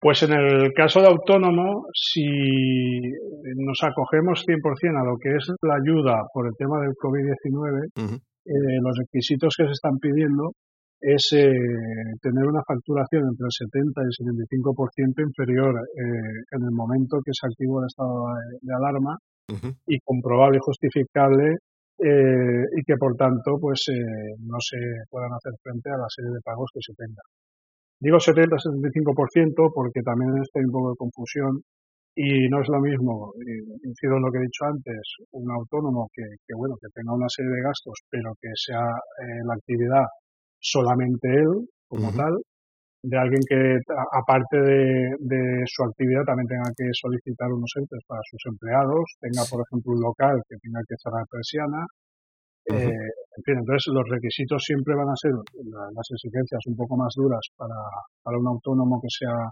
Pues 0.00 0.22
en 0.22 0.32
el 0.32 0.72
caso 0.74 1.00
de 1.00 1.08
autónomo, 1.08 1.86
si 1.92 2.22
nos 2.22 3.82
acogemos 3.82 4.46
100% 4.46 4.96
a 4.96 5.04
lo 5.04 5.16
que 5.18 5.30
es 5.30 5.50
la 5.60 5.74
ayuda 5.74 6.22
por 6.32 6.46
el 6.46 6.52
tema 6.56 6.80
del 6.82 6.92
COVID-19, 6.94 8.14
eh, 8.14 8.78
los 8.80 8.96
requisitos 8.96 9.56
que 9.58 9.64
se 9.64 9.72
están 9.72 9.98
pidiendo 9.98 10.52
es 11.00 11.32
eh, 11.32 11.48
tener 12.20 12.44
una 12.44 12.62
facturación 12.66 13.28
entre 13.28 13.46
el 13.46 13.52
70 13.52 14.02
y 14.02 14.04
el 14.04 14.16
75% 14.36 15.22
inferior 15.22 15.74
eh, 15.78 16.42
en 16.50 16.62
el 16.62 16.72
momento 16.72 17.18
que 17.24 17.32
se 17.32 17.46
activó 17.46 17.80
el 17.80 17.86
estado 17.86 18.34
de, 18.62 18.74
alarma 18.74 19.16
y 19.86 19.98
comprobable 20.00 20.58
y 20.58 20.64
justificable 20.64 21.56
y 22.00 22.84
que 22.84 22.96
por 22.96 23.16
tanto 23.16 23.58
pues 23.58 23.86
no 24.40 24.58
se 24.60 24.78
puedan 25.10 25.32
hacer 25.32 25.52
frente 25.62 25.90
a 25.90 25.96
la 25.96 26.06
serie 26.08 26.30
de 26.30 26.40
pagos 26.44 26.70
que 26.72 26.80
se 26.82 26.94
tengan. 26.94 27.24
Digo 27.98 28.18
70-75% 28.18 29.72
porque 29.74 30.02
también 30.02 30.30
estoy 30.38 30.62
un 30.64 30.70
poco 30.70 30.90
de 30.90 30.96
confusión 30.96 31.62
y 32.14 32.48
no 32.48 32.60
es 32.60 32.68
lo 32.68 32.80
mismo, 32.80 33.32
incido 33.82 34.16
en 34.16 34.22
lo 34.22 34.30
que 34.32 34.38
he 34.38 34.50
dicho 34.50 34.64
antes, 34.66 35.02
un 35.32 35.50
autónomo 35.50 36.08
que, 36.12 36.26
bueno, 36.54 36.74
que 36.80 36.90
tenga 36.92 37.14
una 37.14 37.28
serie 37.28 37.52
de 37.52 37.62
gastos, 37.62 37.94
pero 38.10 38.34
que 38.42 38.50
sea 38.54 38.82
eh, 38.82 39.42
la 39.46 39.54
actividad 39.54 40.02
solamente 40.60 41.28
él 41.28 41.68
como 41.88 42.12
tal, 42.12 42.36
de 43.02 43.16
alguien 43.16 43.40
que 43.48 43.78
aparte 44.12 44.58
de, 44.58 45.62
su 45.66 45.84
actividad 45.84 46.24
también 46.26 46.48
tenga 46.48 46.70
que 46.76 46.88
solicitar 46.92 47.48
unos 47.48 47.70
entes 47.76 48.00
para 48.06 48.20
sus 48.28 48.42
empleados, 48.46 49.16
tenga 49.20 49.42
por 49.48 49.64
ejemplo 49.64 49.92
un 49.94 50.02
local 50.02 50.42
que 50.48 50.56
tenga 50.60 50.80
que 50.86 50.96
cerrar 51.02 51.24
persiana, 51.30 51.86
eh, 52.68 52.84
en 52.84 53.42
fin, 53.44 53.56
entonces 53.58 53.88
los 53.94 54.04
requisitos 54.10 54.62
siempre 54.62 54.94
van 54.94 55.08
a 55.08 55.16
ser 55.16 55.32
las 55.32 56.08
exigencias 56.10 56.60
un 56.66 56.76
poco 56.76 56.96
más 56.96 57.14
duras 57.16 57.40
para, 57.56 57.80
para 58.22 58.36
un 58.36 58.46
autónomo 58.46 59.00
que 59.00 59.08
sea 59.08 59.48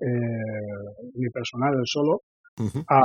eh, 0.00 1.14
unipersonal, 1.14 1.72
el 1.72 1.86
solo, 1.86 2.20
a, 2.88 3.00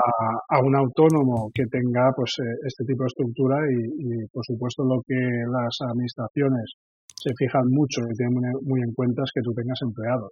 a, 0.49 0.60
un 0.60 0.75
autónomo 0.75 1.49
que 1.53 1.63
tenga 1.71 2.12
pues 2.15 2.36
eh, 2.39 2.67
este 2.67 2.84
tipo 2.84 3.03
de 3.03 3.08
estructura 3.08 3.58
y, 3.71 4.27
por 4.27 4.43
supuesto 4.45 4.84
lo 4.84 5.01
que 5.08 5.15
las 5.15 5.77
administraciones 5.88 6.73
se 7.15 7.32
fijan 7.38 7.67
mucho 7.71 8.01
y 8.04 8.13
tienen 8.15 8.36
muy, 8.62 8.82
en 8.82 8.93
cuenta 8.93 9.23
es 9.23 9.32
que 9.34 9.41
tú 9.41 9.54
tengas 9.54 9.80
empleados. 9.82 10.32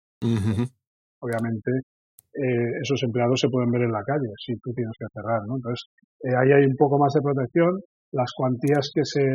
Obviamente 1.19 1.71
eh, 2.35 2.69
esos 2.81 3.01
empleados 3.03 3.39
se 3.39 3.49
pueden 3.49 3.71
ver 3.71 3.83
en 3.83 3.91
la 3.91 4.03
calle 4.03 4.29
si 4.43 4.53
tú 4.59 4.71
tienes 4.73 4.93
que 4.99 5.07
cerrar, 5.13 5.41
¿no? 5.47 5.55
Entonces 5.55 5.87
ahí 6.37 6.51
hay 6.51 6.65
un 6.65 6.75
poco 6.75 6.97
más 6.99 7.13
de 7.13 7.21
protección 7.21 7.79
las 8.13 8.31
cuantías 8.37 8.91
que 8.93 9.01
se, 9.03 9.25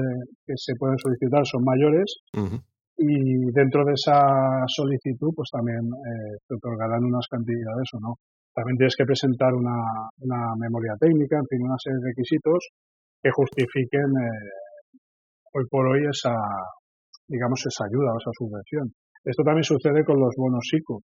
que 0.46 0.54
se 0.54 0.72
pueden 0.78 0.96
solicitar 0.98 1.42
son 1.44 1.64
mayores 1.64 2.22
y 2.96 3.50
dentro 3.50 3.84
de 3.84 3.92
esa 3.92 4.22
solicitud 4.66 5.34
pues 5.34 5.50
también 5.50 5.82
eh, 5.82 6.38
te 6.46 6.54
otorgarán 6.54 7.02
unas 7.04 7.26
cantidades 7.28 7.90
o 7.94 7.98
no. 8.00 8.14
También 8.54 8.78
tienes 8.78 8.96
que 8.96 9.04
presentar 9.04 9.54
una, 9.54 9.78
una 10.18 10.54
memoria 10.58 10.94
técnica, 10.98 11.38
en 11.38 11.46
fin, 11.46 11.62
una 11.62 11.78
serie 11.78 11.98
de 11.98 12.10
requisitos 12.10 12.70
que 13.22 13.30
justifiquen 13.30 14.10
eh, 14.14 14.50
hoy 15.54 15.64
por 15.70 15.86
hoy 15.86 16.06
esa, 16.06 16.34
digamos, 17.28 17.60
esa 17.66 17.84
ayuda 17.84 18.14
o 18.14 18.18
esa 18.18 18.32
subvención. 18.32 18.92
Esto 19.24 19.42
también 19.42 19.64
sucede 19.64 20.04
con 20.04 20.18
los 20.18 20.34
bonos 20.36 20.64
ICO. 20.72 21.02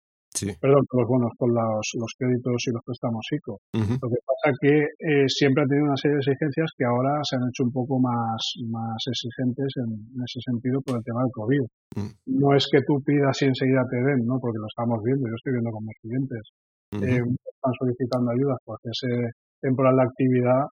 Perdón, 0.62 0.86
con 0.88 1.02
los 1.02 1.10
bonos, 1.10 1.32
con 1.38 1.50
los, 1.54 1.86
los 1.98 2.14
créditos 2.18 2.62
y 2.68 2.72
los 2.72 2.84
préstamos 2.86 3.26
ICO. 3.32 3.58
Lo 3.74 4.08
que 4.10 4.22
pasa 4.22 4.46
es 4.54 4.58
que 4.62 4.76
eh, 5.00 5.26
siempre 5.28 5.64
ha 5.64 5.68
tenido 5.68 5.88
una 5.88 5.98
serie 5.98 6.16
de 6.16 6.22
exigencias 6.22 6.70
que 6.78 6.86
ahora 6.86 7.18
se 7.24 7.36
han 7.36 7.50
hecho 7.50 7.64
un 7.64 7.74
poco 7.74 8.00
más, 8.00 8.38
más 8.70 9.02
exigentes 9.10 9.74
en, 9.82 9.90
ese 10.22 10.40
sentido 10.46 10.82
por 10.86 10.98
el 10.98 11.04
tema 11.04 11.24
del 11.24 11.34
COVID. 11.34 11.66
Mm. 11.98 12.12
No 12.40 12.54
es 12.54 12.68
que 12.72 12.82
tú 12.86 13.02
pidas 13.02 13.42
y 13.42 13.46
enseguida 13.46 13.84
te 13.90 13.98
den, 13.98 14.22
¿no? 14.26 14.38
Porque 14.40 14.60
lo 14.60 14.68
estamos 14.70 15.02
viendo, 15.04 15.28
yo 15.28 15.36
estoy 15.36 15.54
viendo 15.54 15.72
con 15.72 15.84
mis 15.84 15.98
clientes. 15.98 16.44
Eh, 16.92 17.22
están 17.22 17.74
solicitando 17.78 18.32
ayudas 18.32 18.58
por 18.64 18.78
ese 18.84 19.34
temporal 19.62 19.96
de 19.98 20.04
actividad 20.04 20.64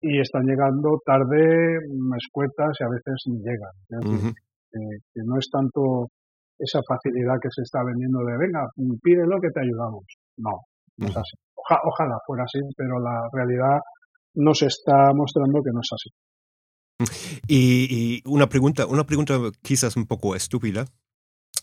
y 0.00 0.20
están 0.20 0.44
llegando 0.44 1.00
tarde, 1.04 1.78
escuetas 2.18 2.76
y 2.78 2.84
a 2.84 2.88
veces 2.88 3.14
ni 3.26 3.38
llegan. 3.38 3.74
Que 5.14 5.20
no 5.24 5.38
es 5.38 5.48
tanto 5.50 6.08
esa 6.58 6.80
facilidad 6.86 7.38
que 7.40 7.48
se 7.50 7.62
está 7.62 7.84
vendiendo 7.84 8.18
de 8.20 8.36
venga, 8.36 8.66
pídelo 9.02 9.40
que 9.40 9.50
te 9.50 9.60
ayudamos. 9.60 10.04
No, 10.36 10.66
no 10.96 11.06
es 11.06 11.16
así. 11.16 11.36
ojalá 11.56 12.18
fuera 12.26 12.44
así, 12.44 12.58
pero 12.76 12.98
la 13.00 13.28
realidad 13.32 13.78
nos 14.34 14.62
está 14.62 15.12
mostrando 15.14 15.62
que 15.62 15.70
no 15.72 15.80
es 15.80 15.88
así. 15.92 16.10
Y, 17.46 18.22
una 18.26 18.48
pregunta, 18.48 18.86
una 18.86 19.04
pregunta 19.04 19.38
quizás 19.62 19.96
un 19.96 20.06
poco 20.06 20.34
estúpida. 20.34 20.86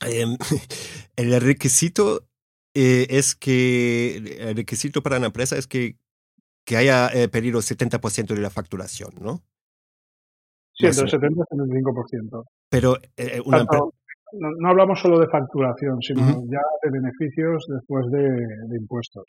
Em, 0.01 0.37
el 1.15 1.41
requisito 1.41 2.27
eh, 2.73 3.07
es 3.09 3.35
que 3.35 4.17
el 4.39 4.55
requisito 4.55 5.01
para 5.01 5.17
una 5.17 5.27
empresa 5.27 5.57
es 5.57 5.67
que, 5.67 5.97
que 6.65 6.77
haya 6.77 7.09
eh, 7.09 7.27
pedido 7.27 7.59
70% 7.59 8.33
de 8.33 8.41
la 8.41 8.49
facturación, 8.49 9.13
¿no? 9.19 9.43
Sí, 10.77 10.87
entre 10.87 11.03
el 11.03 11.09
70 11.09 11.43
y 11.51 11.55
el 11.55 11.83
75%. 11.83 12.43
Pero 12.69 12.97
eh, 13.17 13.41
una 13.45 13.59
empresa 13.59 13.85
no, 14.37 14.69
hablamos 14.69 14.99
solo 14.99 15.19
de 15.19 15.27
facturación, 15.27 16.01
sino 16.01 16.21
ya 16.49 16.61
de 16.83 16.91
beneficios 16.91 17.65
después 17.67 18.05
de, 18.11 18.77
impuestos. 18.77 19.23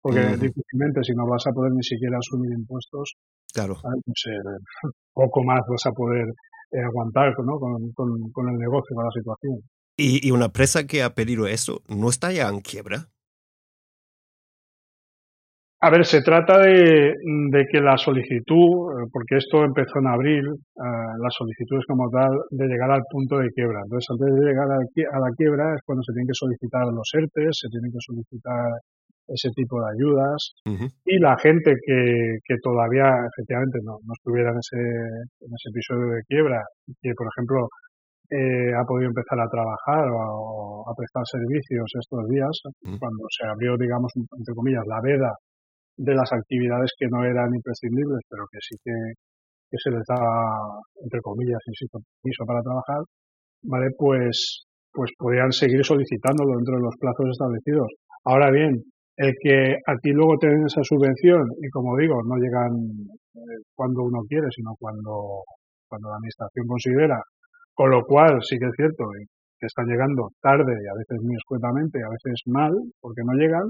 Porque 0.00 0.20
difícilmente 0.36 1.02
si 1.02 1.12
no 1.14 1.26
vas 1.26 1.44
a 1.46 1.52
poder 1.52 1.72
ni 1.72 1.82
siquiera 1.82 2.18
asumir 2.18 2.52
impuestos, 2.52 3.14
claro. 3.52 3.76
poco 5.12 5.42
más 5.42 5.60
vas 5.68 5.86
a 5.86 5.92
poder 5.92 6.26
eh, 6.70 6.80
aguantar 6.80 7.32
¿no? 7.44 7.58
con, 7.58 8.48
el 8.48 8.58
negocio, 8.58 8.94
con 8.94 9.04
la 9.04 9.10
situación. 9.10 9.60
¿Y, 9.96 10.26
¿Y 10.26 10.30
una 10.30 10.46
empresa 10.46 10.86
que 10.86 11.02
ha 11.02 11.14
pedido 11.14 11.46
eso 11.46 11.82
no 11.88 12.08
está 12.08 12.32
ya 12.32 12.48
en 12.48 12.60
quiebra? 12.60 13.08
A 15.78 15.90
ver, 15.90 16.06
se 16.06 16.22
trata 16.22 16.58
de, 16.58 17.12
que 17.70 17.80
la 17.80 17.98
solicitud, 17.98 18.96
eh, 18.96 19.08
porque 19.12 19.36
esto 19.36 19.62
empezó 19.62 20.00
en 20.00 20.08
abril, 20.08 20.44
eh, 20.48 21.12
las 21.20 21.34
solicitudes 21.36 21.84
como 21.86 22.08
tal, 22.08 22.32
de 22.50 22.66
llegar 22.66 22.90
al 22.90 23.02
punto 23.10 23.36
de 23.38 23.50
quiebra. 23.52 23.80
Entonces, 23.84 24.08
antes 24.08 24.34
de 24.34 24.40
llegar 24.40 24.68
a 24.72 25.20
la 25.20 25.30
quiebra 25.36 25.74
es 25.74 25.80
cuando 25.84 26.02
se 26.02 26.12
tienen 26.14 26.28
que 26.28 26.40
solicitar 26.40 26.86
los 26.88 27.10
ERTES, 27.12 27.52
se 27.60 27.68
tienen 27.68 27.92
que 27.92 28.00
solicitar 28.00 28.72
ese 29.28 29.50
tipo 29.54 29.76
de 29.82 29.88
ayudas. 29.92 30.54
Y 31.04 31.18
la 31.18 31.36
gente 31.36 31.74
que, 31.84 32.38
que 32.42 32.56
todavía 32.62 33.12
efectivamente 33.28 33.78
no, 33.84 33.98
no 34.00 34.12
estuviera 34.16 34.52
en 34.52 34.58
ese, 34.58 34.80
en 34.80 35.50
ese 35.52 35.68
episodio 35.68 36.14
de 36.14 36.22
quiebra, 36.26 36.62
que 37.02 37.12
por 37.12 37.26
ejemplo 37.26 37.68
eh, 38.30 38.72
ha 38.72 38.84
podido 38.86 39.10
empezar 39.10 39.38
a 39.38 39.50
trabajar 39.50 40.08
o 40.08 40.88
a 40.88 40.94
prestar 40.94 41.22
servicios 41.26 41.90
estos 42.00 42.26
días, 42.28 42.54
cuando 42.98 43.26
se 43.28 43.46
abrió, 43.46 43.76
digamos, 43.76 44.10
entre 44.16 44.54
comillas, 44.54 44.86
la 44.86 45.00
veda 45.02 45.34
de 45.96 46.14
las 46.14 46.32
actividades 46.32 46.92
que 46.98 47.06
no 47.08 47.24
eran 47.24 47.54
imprescindibles, 47.54 48.20
pero 48.28 48.44
que 48.50 48.58
sí 48.60 48.76
que 48.84 48.92
que 49.70 49.78
se 49.82 49.90
les 49.90 50.04
da, 50.06 50.20
entre 51.02 51.20
comillas, 51.20 51.58
insisto, 51.66 51.98
permiso 52.22 52.44
para 52.46 52.62
trabajar, 52.62 53.02
¿vale? 53.62 53.90
Pues, 53.98 54.66
pues 54.92 55.10
podrían 55.18 55.50
seguir 55.52 55.84
solicitándolo 55.84 56.56
dentro 56.56 56.76
de 56.76 56.82
los 56.82 56.96
plazos 56.98 57.26
establecidos. 57.30 57.88
Ahora 58.24 58.50
bien, 58.50 58.82
el 59.16 59.32
que 59.40 59.76
aquí 59.86 60.10
luego 60.12 60.36
te 60.38 60.48
esa 60.48 60.82
subvención 60.82 61.48
y 61.62 61.68
como 61.70 61.96
digo, 61.96 62.22
no 62.22 62.36
llegan 62.36 62.72
eh, 63.34 63.62
cuando 63.74 64.02
uno 64.02 64.20
quiere, 64.28 64.48
sino 64.54 64.74
cuando, 64.78 65.42
cuando 65.88 66.10
la 66.10 66.16
administración 66.16 66.66
considera, 66.66 67.18
con 67.74 67.90
lo 67.90 68.04
cual 68.04 68.38
sí 68.42 68.58
que 68.58 68.66
es 68.66 68.76
cierto 68.76 69.04
que 69.58 69.66
están 69.66 69.86
llegando 69.86 70.28
tarde 70.40 70.68
y 70.68 70.86
a 70.86 70.98
veces 70.98 71.16
muy 71.22 71.34
escuetamente 71.34 71.98
y 71.98 72.02
a 72.02 72.12
veces 72.12 72.42
mal 72.46 72.72
porque 73.00 73.22
no 73.24 73.32
llegan, 73.32 73.64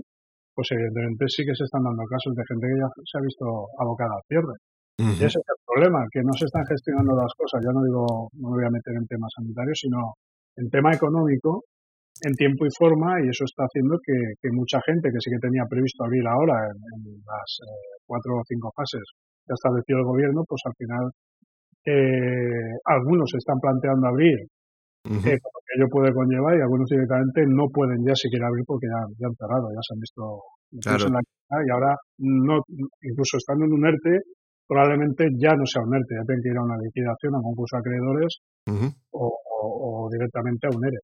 pues 0.57 0.73
evidentemente 0.73 1.29
sí 1.29 1.45
que 1.45 1.53
se 1.53 1.69
están 1.69 1.85
dando 1.85 2.01
casos 2.09 2.33
de 2.33 2.41
gente 2.49 2.65
que 2.65 2.81
ya 2.81 2.89
se 3.05 3.21
ha 3.21 3.23
visto 3.29 3.45
abocada 3.77 4.17
al 4.17 4.25
cierre. 4.25 4.57
Y 4.97 5.13
ese 5.21 5.37
es 5.37 5.45
el 5.45 5.61
problema, 5.61 6.01
que 6.09 6.25
no 6.25 6.33
se 6.33 6.49
están 6.49 6.65
gestionando 6.65 7.13
las 7.13 7.29
cosas. 7.37 7.61
Ya 7.61 7.69
no 7.69 7.85
digo, 7.85 8.33
no 8.41 8.49
me 8.49 8.65
voy 8.65 8.65
a 8.65 8.73
meter 8.73 8.97
en 8.97 9.05
temas 9.05 9.29
sanitarios, 9.37 9.77
sino 9.77 10.17
en 10.57 10.73
tema 10.73 10.97
económico, 10.97 11.69
en 12.25 12.33
tiempo 12.33 12.65
y 12.65 12.73
forma, 12.73 13.21
y 13.21 13.29
eso 13.29 13.45
está 13.45 13.69
haciendo 13.69 14.01
que, 14.01 14.49
mucha 14.57 14.81
gente 14.89 15.13
que 15.13 15.21
sí 15.21 15.29
que 15.29 15.45
tenía 15.45 15.69
previsto 15.69 16.01
abrir 16.01 16.25
ahora 16.25 16.73
en, 16.73 17.21
las 17.21 17.51
eh, 17.61 18.01
cuatro 18.09 18.41
o 18.41 18.47
cinco 18.49 18.73
fases 18.73 19.05
que 19.45 19.53
ha 19.53 19.61
establecido 19.61 20.01
el 20.01 20.09
gobierno, 20.09 20.41
pues 20.49 20.65
al 20.65 20.77
final 20.81 21.05
eh, 21.85 22.73
algunos 22.89 23.29
se 23.29 23.37
están 23.37 23.61
planteando 23.61 24.09
abrir 24.09 24.49
eh, 25.07 25.39
lo 25.39 25.61
que 25.63 25.73
ello 25.79 25.89
puede 25.91 26.13
conllevar 26.13 26.59
y 26.59 26.61
algunos 26.61 26.89
directamente 26.89 27.47
no 27.47 27.69
pueden 27.71 28.05
ya 28.05 28.15
siquiera 28.15 28.49
abrir 28.49 28.65
porque 28.67 28.87
ya, 28.87 29.01
ya 29.19 29.27
han 29.29 29.37
cerrado, 29.39 29.71
ya 29.71 29.83
se 29.83 29.95
han 29.95 30.01
visto 30.01 30.23
en 31.07 31.13
la 31.13 31.21
y 31.65 31.71
ahora 31.71 31.95
no, 32.19 32.61
incluso 33.03 33.37
estando 33.39 33.65
en 33.65 33.73
un 33.73 33.87
ERTE, 33.87 34.21
probablemente 34.67 35.29
ya 35.39 35.55
no 35.55 35.65
sea 35.65 35.83
un 35.83 35.95
ERTE, 35.95 36.15
ya 36.19 36.27
tienen 36.27 36.43
que 36.43 36.51
ir 36.51 36.59
a 36.59 36.65
una 36.65 36.79
liquidación, 36.79 37.35
a 37.35 37.39
un 37.39 37.45
concurso 37.45 37.77
de 37.77 37.81
acreedores 37.81 38.39
o, 39.13 40.09
directamente 40.11 40.67
a 40.67 40.77
un 40.77 40.85
ERE. 40.85 40.99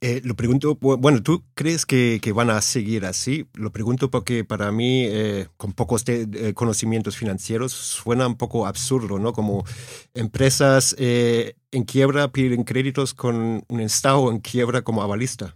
Eh, 0.00 0.22
lo 0.24 0.34
pregunto, 0.34 0.78
bueno, 0.80 1.22
¿tú 1.22 1.44
crees 1.54 1.84
que, 1.84 2.18
van 2.34 2.48
a 2.48 2.62
seguir 2.62 3.04
así? 3.04 3.46
Lo 3.54 3.70
pregunto 3.70 4.10
porque 4.10 4.44
para 4.44 4.72
mí, 4.72 5.04
eh, 5.06 5.46
con 5.58 5.74
pocos 5.74 6.04
eh, 6.08 6.54
conocimientos 6.54 7.18
financieros, 7.18 7.72
suena 7.72 8.26
un 8.26 8.38
poco 8.38 8.66
absurdo, 8.66 9.18
¿no? 9.18 9.34
Como 9.34 9.64
empresas 10.14 10.96
en 10.98 11.84
quiebra 11.84 12.28
piden 12.28 12.64
créditos 12.64 13.12
con 13.12 13.62
un 13.68 13.80
Estado 13.80 14.30
en 14.30 14.40
quiebra 14.40 14.80
como 14.82 15.02
avalista. 15.02 15.54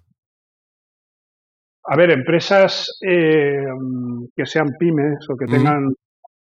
A 1.84 1.96
ver, 1.96 2.10
empresas 2.10 2.98
que 3.00 4.44
sean 4.44 4.72
pymes 4.78 5.24
o 5.30 5.36
que 5.36 5.46
tengan 5.46 5.94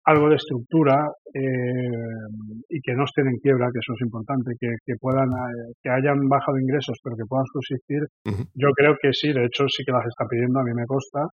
algo 0.07 0.29
de 0.29 0.39
estructura 0.39 1.11
eh, 1.35 2.27
y 2.69 2.79
que 2.79 2.95
no 2.95 3.03
estén 3.03 3.27
en 3.27 3.37
quiebra, 3.43 3.67
que 3.73 3.83
eso 3.83 3.91
es 3.91 4.01
importante, 4.07 4.55
que, 4.59 4.71
que 4.85 4.95
puedan, 4.99 5.27
eh, 5.27 5.75
que 5.83 5.89
hayan 5.91 6.27
bajado 6.31 6.57
ingresos, 6.57 6.95
pero 7.03 7.15
que 7.19 7.27
puedan 7.27 7.45
subsistir, 7.51 8.07
yo 8.55 8.69
creo 8.71 8.95
que 9.01 9.11
sí, 9.11 9.33
de 9.33 9.43
hecho 9.43 9.67
sí 9.67 9.83
que 9.83 9.91
las 9.91 10.07
está 10.07 10.23
pidiendo, 10.25 10.59
a 10.59 10.63
mí 10.63 10.71
me 10.73 10.87
consta, 10.87 11.27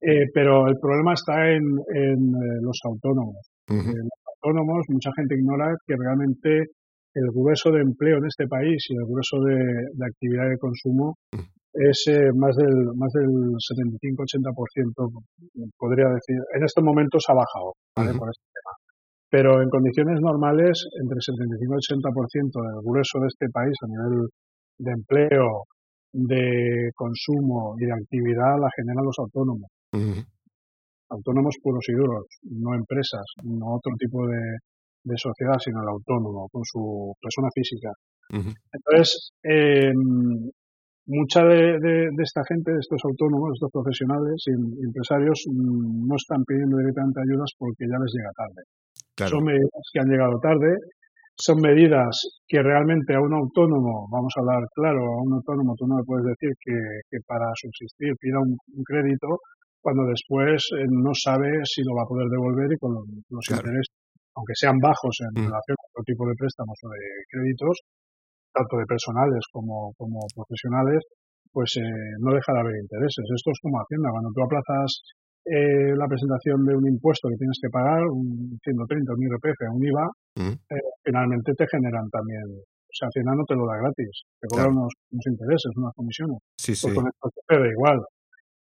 eh, 0.00 0.28
pero 0.34 0.68
el 0.68 0.76
problema 0.76 1.14
está 1.14 1.48
en, 1.56 1.64
en 1.94 2.20
los 2.60 2.78
autónomos. 2.84 3.48
los 3.68 4.20
autónomos, 4.36 4.84
mucha 4.88 5.10
gente 5.16 5.34
ignora 5.34 5.72
que 5.86 5.96
realmente 5.96 6.68
el 7.14 7.28
grueso 7.32 7.70
de 7.70 7.80
empleo 7.80 8.18
en 8.18 8.26
este 8.26 8.46
país 8.46 8.84
y 8.90 8.94
el 8.94 9.06
grueso 9.08 9.40
de, 9.40 9.56
de 9.56 10.04
actividad 10.04 10.48
de 10.50 10.58
consumo 10.58 11.16
es 11.72 12.04
eh, 12.08 12.30
más 12.36 12.54
del 12.56 12.92
más 12.96 13.12
del 13.12 13.56
75-80%, 13.56 15.24
podría 15.78 16.08
decir. 16.08 16.36
En 16.54 16.64
estos 16.64 16.84
momentos 16.84 17.24
ha 17.28 17.34
bajado, 17.34 17.72
¿vale? 17.96 18.12
Por 18.18 18.28
este 18.28 18.44
tema. 18.52 18.72
Pero 19.30 19.62
en 19.62 19.70
condiciones 19.70 20.20
normales, 20.20 20.84
entre 21.00 21.16
75 21.20 21.74
y 21.74 21.94
80% 21.96 22.52
del 22.52 22.82
grueso 22.84 23.18
de 23.20 23.28
este 23.28 23.48
país 23.48 23.72
a 23.80 23.88
nivel 23.88 24.28
de 24.78 24.92
empleo, 24.92 25.64
de 26.12 26.90
consumo 26.94 27.74
y 27.80 27.86
de 27.86 27.92
actividad 27.92 28.60
la 28.60 28.68
generan 28.76 29.04
los 29.04 29.18
autónomos. 29.18 29.70
Autónomos 31.08 31.56
puros 31.62 31.84
y 31.88 31.92
duros, 31.92 32.26
no 32.42 32.74
empresas, 32.74 33.24
no 33.44 33.76
otro 33.76 33.92
tipo 33.98 34.26
de, 34.26 34.40
de 35.04 35.16
sociedad, 35.16 35.56
sino 35.58 35.82
el 35.82 35.88
autónomo, 35.88 36.48
con 36.50 36.62
su 36.64 37.14
persona 37.20 37.48
física. 37.54 37.90
Entonces, 38.72 39.32
eh, 39.42 39.92
mucha 41.06 41.42
de, 41.44 42.08
esta 42.22 42.42
gente, 42.46 42.72
de 42.72 42.78
estos 42.78 43.00
autónomos, 43.04 43.54
estos 43.54 43.70
profesionales 43.72 44.38
y 44.46 44.52
empresarios 44.86 45.42
mm, 45.50 46.06
no 46.06 46.14
están 46.16 46.44
pidiendo 46.44 46.78
directamente 46.78 47.20
ayudas 47.20 47.50
porque 47.58 47.84
ya 47.90 47.98
les 47.98 48.12
llega 48.14 48.30
tarde. 48.36 48.62
Son 49.28 49.44
medidas 49.44 49.84
que 49.92 50.00
han 50.00 50.08
llegado 50.08 50.38
tarde, 50.40 50.72
son 51.36 51.60
medidas 51.60 52.42
que 52.46 52.62
realmente 52.62 53.14
a 53.14 53.20
un 53.20 53.34
autónomo, 53.34 54.06
vamos 54.10 54.32
a 54.36 54.40
hablar 54.40 54.62
claro, 54.74 55.00
a 55.00 55.22
un 55.22 55.32
autónomo 55.34 55.74
tú 55.76 55.86
no 55.86 55.98
le 55.98 56.04
puedes 56.04 56.26
decir 56.26 56.52
que, 56.60 57.18
para 57.26 57.50
subsistir 57.54 58.14
pida 58.20 58.38
un, 58.40 58.56
crédito 58.84 59.40
cuando 59.80 60.04
después 60.06 60.62
eh, 60.78 60.86
no 60.88 61.10
sabe 61.12 61.50
si 61.64 61.82
lo 61.82 61.94
va 61.98 62.02
a 62.02 62.10
poder 62.10 62.28
devolver 62.30 62.70
y 62.70 62.78
con 62.78 62.94
los, 62.94 63.46
intereses, 63.50 63.90
aunque 64.36 64.54
sean 64.54 64.78
bajos 64.78 65.18
en 65.26 65.42
mm. 65.42 65.46
relación 65.50 65.74
con 65.74 65.88
otro 65.90 66.04
tipo 66.06 66.22
de 66.28 66.38
préstamos 66.38 66.78
o 66.78 66.88
de 66.88 67.02
créditos, 67.28 67.82
tanto 68.52 68.76
de 68.76 68.86
personales 68.86 69.40
como, 69.50 69.92
como 69.96 70.20
profesionales, 70.34 71.00
pues 71.52 71.76
eh, 71.76 72.16
no 72.20 72.32
deja 72.32 72.52
de 72.52 72.60
haber 72.60 72.76
intereses. 72.80 73.24
Esto 73.28 73.50
es 73.50 73.58
como 73.60 73.80
Hacienda. 73.80 74.12
Cuando 74.12 74.30
tú 74.32 74.40
aplazas 74.42 74.88
eh, 75.44 75.92
la 75.96 76.06
presentación 76.06 76.64
de 76.64 76.76
un 76.76 76.86
impuesto 76.88 77.28
que 77.28 77.36
tienes 77.36 77.58
que 77.60 77.68
pagar, 77.68 78.04
un 78.08 78.56
130, 78.62 79.12
un 79.12 79.22
IRPF, 79.22 79.60
un 79.74 79.84
IVA, 79.84 80.06
mm. 80.36 80.54
eh, 80.70 80.86
finalmente 81.04 81.52
te 81.52 81.66
generan 81.68 82.08
también. 82.08 82.46
O 82.46 82.94
sea, 82.94 83.08
Hacienda 83.08 83.32
no 83.34 83.44
te 83.44 83.56
lo 83.56 83.64
da 83.66 83.80
gratis, 83.80 84.28
te 84.38 84.46
cobran 84.48 84.76
unos, 84.76 84.92
intereses, 85.08 85.72
unas 85.76 85.94
comisiones. 85.96 86.38
Sí, 86.56 86.72
pues 86.72 86.92
sí. 86.92 86.94
con 86.94 87.08
esto 87.08 87.28
te 87.48 87.56
igual. 87.56 88.00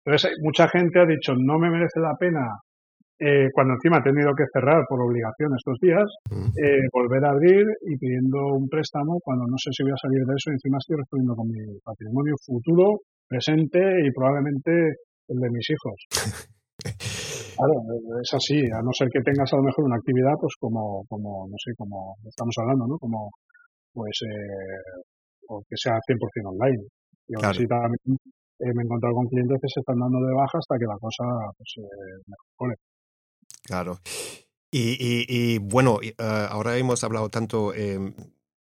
Entonces, 0.06 0.32
mucha 0.42 0.68
gente 0.68 1.00
ha 1.00 1.06
dicho, 1.06 1.34
no 1.36 1.60
me 1.60 1.70
merece 1.70 2.00
la 2.00 2.16
pena 2.20 2.44
eh, 3.24 3.48
cuando 3.54 3.76
encima 3.80 3.98
ha 4.00 4.04
tenido 4.04 4.36
que 4.36 4.44
cerrar 4.52 4.84
por 4.84 5.00
obligación 5.00 5.56
estos 5.56 5.80
días, 5.80 6.04
eh, 6.60 6.84
volver 6.92 7.24
a 7.24 7.32
abrir 7.32 7.64
y 7.88 7.96
pidiendo 7.96 8.52
un 8.52 8.68
préstamo 8.68 9.20
cuando 9.24 9.48
no 9.48 9.56
sé 9.56 9.72
si 9.72 9.84
voy 9.84 9.94
a 9.96 10.04
salir 10.04 10.28
de 10.28 10.36
eso 10.36 10.52
y 10.52 10.60
encima 10.60 10.76
estoy 10.76 10.98
respondiendo 11.00 11.36
con 11.36 11.48
mi 11.48 11.64
patrimonio 11.80 12.36
futuro, 12.44 13.00
presente 13.24 13.80
y 13.80 14.12
probablemente 14.12 15.00
el 15.32 15.40
de 15.40 15.50
mis 15.50 15.68
hijos. 15.72 15.98
Claro, 17.54 17.86
es 18.18 18.34
así, 18.34 18.66
a 18.66 18.82
no 18.82 18.90
ser 18.98 19.08
que 19.14 19.22
tengas 19.22 19.46
a 19.54 19.58
lo 19.58 19.64
mejor 19.70 19.86
una 19.86 20.02
actividad, 20.02 20.34
pues 20.42 20.58
como, 20.60 21.06
como 21.08 21.46
no 21.46 21.54
sé, 21.62 21.70
como 21.78 22.18
estamos 22.26 22.56
hablando, 22.58 22.88
¿no? 22.88 22.98
Como, 22.98 23.30
pues, 23.94 24.18
eh, 24.26 25.06
o 25.48 25.62
que 25.62 25.78
sea 25.78 25.94
100% 26.02 26.50
online. 26.50 26.82
Y 27.30 27.38
aún 27.38 27.46
así 27.46 27.64
también 27.70 28.18
me 28.58 28.82
he 28.82 28.86
encontrado 28.90 29.14
con 29.14 29.30
clientes 29.30 29.62
que 29.62 29.70
se 29.70 29.80
están 29.86 30.02
dando 30.02 30.18
de 30.26 30.34
baja 30.34 30.58
hasta 30.58 30.82
que 30.82 30.90
la 30.90 30.98
cosa, 30.98 31.24
pues, 31.54 31.72
mejore. 32.26 32.74
Claro. 33.64 34.00
Y, 34.72 35.60
bueno, 35.60 36.00
ah, 36.18 36.48
ahora 36.50 36.78
hemos 36.78 37.04
hablado 37.04 37.30
tanto 37.30 37.74
em, 37.76 38.14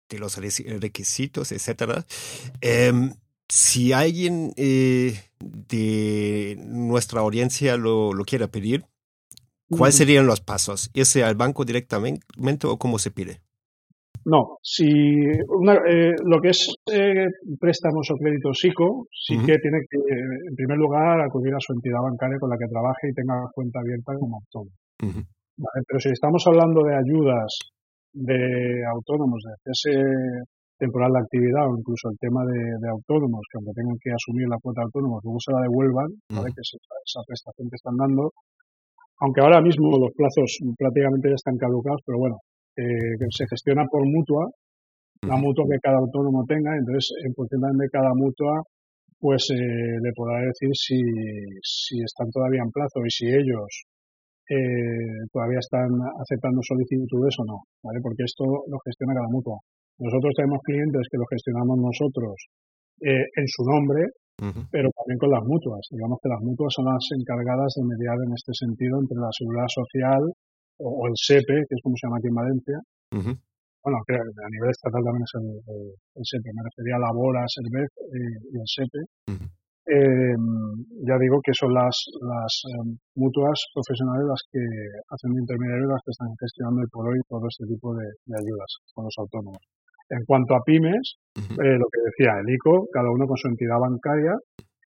de 0.08 0.18
los 0.18 0.36
requisitos, 0.36 1.52
etcétera. 1.52 2.04
Em, 2.60 3.12
si 3.48 3.92
alguien 3.92 4.52
eh, 4.56 5.14
de 5.40 6.56
nuestra 6.58 7.20
audiencia 7.20 7.76
lo, 7.76 8.12
lo 8.12 8.24
quiera 8.24 8.48
pedir, 8.48 8.84
¿cuáles 9.68 9.94
serían 9.94 10.26
los 10.26 10.40
pasos? 10.40 10.90
¿Irse 10.94 11.22
al 11.22 11.34
banco 11.34 11.64
directamente 11.64 12.66
o 12.66 12.78
cómo 12.78 12.98
se 12.98 13.10
pide? 13.10 13.40
No, 14.24 14.58
si 14.62 14.88
eh, 14.88 16.12
lo 16.24 16.40
que 16.40 16.50
es 16.50 16.72
eh, 16.90 17.26
préstamos 17.58 18.08
o 18.10 18.16
créditos 18.16 18.64
ICO, 18.64 19.08
sí 19.10 19.36
que 19.38 19.58
tiene 19.58 19.80
que, 19.90 19.98
en 19.98 20.54
primer 20.54 20.78
lugar, 20.78 21.20
acudir 21.20 21.52
a 21.54 21.60
su 21.60 21.72
entidad 21.72 22.00
bancaria 22.00 22.38
con 22.38 22.50
la 22.50 22.56
que 22.56 22.70
trabaje 22.70 23.08
y 23.10 23.14
tenga 23.14 23.50
cuenta 23.52 23.80
abierta 23.80 24.14
como 24.18 24.36
autónomo. 24.36 24.81
Pero 25.02 25.98
si 25.98 26.10
estamos 26.10 26.42
hablando 26.46 26.82
de 26.84 26.94
ayudas 26.94 27.58
de 28.12 28.84
autónomos, 28.86 29.42
de 29.42 29.54
cese 29.64 29.98
temporal 30.78 31.12
de 31.12 31.22
actividad 31.22 31.70
o 31.70 31.78
incluso 31.78 32.10
el 32.10 32.18
tema 32.18 32.42
de, 32.44 32.88
autónomos, 32.90 33.46
que 33.50 33.58
aunque 33.58 33.74
tengan 33.74 33.98
que 34.02 34.10
asumir 34.10 34.48
la 34.48 34.58
cuota 34.58 34.82
de 34.82 34.90
autónomos, 34.90 35.22
luego 35.22 35.38
se 35.38 35.52
la 35.52 35.62
devuelvan, 35.62 36.10
que 36.26 36.58
es 36.58 36.70
esa, 36.74 37.22
prestación 37.26 37.70
que 37.70 37.78
están 37.78 37.96
dando, 37.96 38.34
aunque 39.22 39.40
ahora 39.40 39.62
mismo 39.62 39.94
los 39.98 40.10
plazos 40.14 40.58
prácticamente 40.76 41.30
ya 41.30 41.38
están 41.38 41.56
caducados, 41.56 42.02
pero 42.04 42.18
bueno, 42.18 42.36
eh, 42.74 43.14
que 43.18 43.26
se 43.30 43.46
gestiona 43.46 43.86
por 43.86 44.02
mutua, 44.06 44.50
la 45.22 45.36
mutua 45.36 45.70
que 45.70 45.78
cada 45.78 45.98
autónomo 45.98 46.42
tenga, 46.46 46.74
entonces 46.74 47.14
en 47.22 47.32
función 47.34 47.62
de 47.78 47.88
cada 47.88 48.10
mutua, 48.14 48.62
pues 49.22 49.54
eh, 49.54 50.02
le 50.02 50.10
podrá 50.16 50.42
decir 50.42 50.74
si, 50.74 50.98
si 51.62 52.02
están 52.02 52.26
todavía 52.34 52.62
en 52.66 52.72
plazo 52.74 53.06
y 53.06 53.10
si 53.10 53.30
ellos 53.30 53.86
eh, 54.48 55.26
todavía 55.30 55.60
están 55.62 55.90
aceptando 56.18 56.60
solicitudes 56.62 57.34
o 57.38 57.44
no, 57.44 57.58
¿vale? 57.82 58.00
Porque 58.02 58.24
esto 58.24 58.44
lo 58.66 58.78
gestiona 58.84 59.14
cada 59.14 59.30
mutua. 59.30 59.58
Nosotros 59.98 60.32
tenemos 60.34 60.60
clientes 60.64 61.06
que 61.10 61.18
lo 61.18 61.26
gestionamos 61.30 61.78
nosotros 61.78 62.34
eh, 63.00 63.26
en 63.38 63.46
su 63.46 63.62
nombre, 63.64 64.02
pero 64.72 64.90
también 64.90 65.18
con 65.22 65.30
las 65.30 65.44
mutuas. 65.46 65.86
Digamos 65.90 66.18
que 66.18 66.28
las 66.28 66.42
mutuas 66.42 66.74
son 66.74 66.86
las 66.90 67.04
encargadas 67.14 67.70
de 67.78 67.86
mediar 67.86 68.18
en 68.26 68.34
este 68.34 68.50
sentido 68.58 68.98
entre 68.98 69.14
la 69.22 69.30
seguridad 69.30 69.70
social, 69.70 70.22
o, 70.82 71.06
el 71.06 71.14
SEPE, 71.14 71.62
que 71.68 71.74
es 71.78 71.82
como 71.82 71.94
se 71.94 72.06
llama 72.06 72.18
aquí 72.18 72.26
en 72.26 72.34
Valencia. 72.34 72.78
Bueno, 73.82 73.98
que 74.06 74.14
a 74.14 74.50
nivel 74.50 74.70
estatal 74.70 75.02
también 75.02 75.22
es 75.22 75.34
el, 75.38 76.24
SEPE, 76.26 76.50
me 76.54 76.62
refería 76.66 76.96
a 76.98 77.04
la 77.06 77.12
BORA, 77.14 77.46
SERVEZ 77.46 77.90
eh, 78.10 78.38
y 78.50 78.56
el 78.58 78.66
SEPE. 78.66 79.00
Eh, 79.82 80.36
ya 81.02 81.18
digo 81.18 81.42
que 81.42 81.50
son 81.52 81.74
las, 81.74 81.96
las 82.22 82.52
em, 82.70 82.94
mutuas 83.16 83.58
profesionales 83.74 84.26
las 84.30 84.42
que 84.46 84.62
hacen 85.10 85.34
de 85.34 85.42
intermediarios, 85.42 85.90
las 85.90 86.02
que 86.06 86.14
están 86.14 86.30
gestionando 86.38 86.86
por 86.90 87.08
hoy 87.10 87.18
todo 87.28 87.46
este 87.50 87.66
tipo 87.66 87.90
de, 87.94 88.06
ayudas 88.30 88.70
con 88.94 89.04
los 89.04 89.16
autónomos. 89.18 89.58
En 90.08 90.22
cuanto 90.24 90.54
a 90.54 90.62
pymes, 90.62 91.18
eh, 91.34 91.76
lo 91.78 91.86
que 91.90 92.00
decía 92.04 92.38
el 92.38 92.54
ICO, 92.54 92.86
cada 92.92 93.10
uno 93.10 93.26
con 93.26 93.36
su 93.36 93.48
entidad 93.48 93.80
bancaria, 93.80 94.38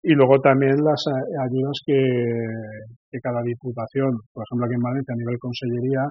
y 0.02 0.14
luego 0.14 0.40
también 0.40 0.82
las 0.82 1.04
eh, 1.06 1.36
ayudas 1.38 1.76
que, 1.84 3.20
cada 3.22 3.42
diputación, 3.42 4.16
por 4.32 4.44
ejemplo 4.46 4.66
aquí 4.66 4.74
en 4.74 4.82
Valencia 4.82 5.14
a 5.14 5.18
nivel 5.18 5.38
consellería, 5.38 6.08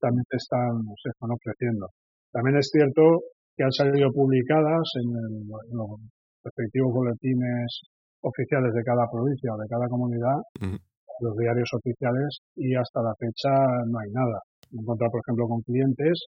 también 0.00 0.24
se 0.30 0.36
están, 0.36 0.72
se 1.02 1.10
están 1.10 1.30
ofreciendo. 1.30 1.90
También 2.32 2.56
es 2.56 2.70
cierto 2.72 3.02
que 3.56 3.64
han 3.64 3.72
salido 3.72 4.10
publicadas 4.12 4.88
en, 5.02 5.48
los 5.48 5.88
respectivos 6.44 6.92
boletines 6.92 7.80
oficiales 8.26 8.74
de 8.74 8.82
cada 8.82 9.06
provincia 9.10 9.54
o 9.54 9.58
de 9.58 9.68
cada 9.70 9.86
comunidad, 9.86 10.38
los 11.20 11.36
diarios 11.36 11.70
oficiales, 11.72 12.42
y 12.56 12.74
hasta 12.74 13.00
la 13.02 13.14
fecha 13.14 13.54
no 13.86 13.98
hay 13.98 14.10
nada. 14.12 14.42
Me 14.70 14.80
he 14.80 14.82
encontrado, 14.82 15.12
por 15.12 15.22
ejemplo, 15.24 15.48
con 15.48 15.62
clientes 15.62 16.26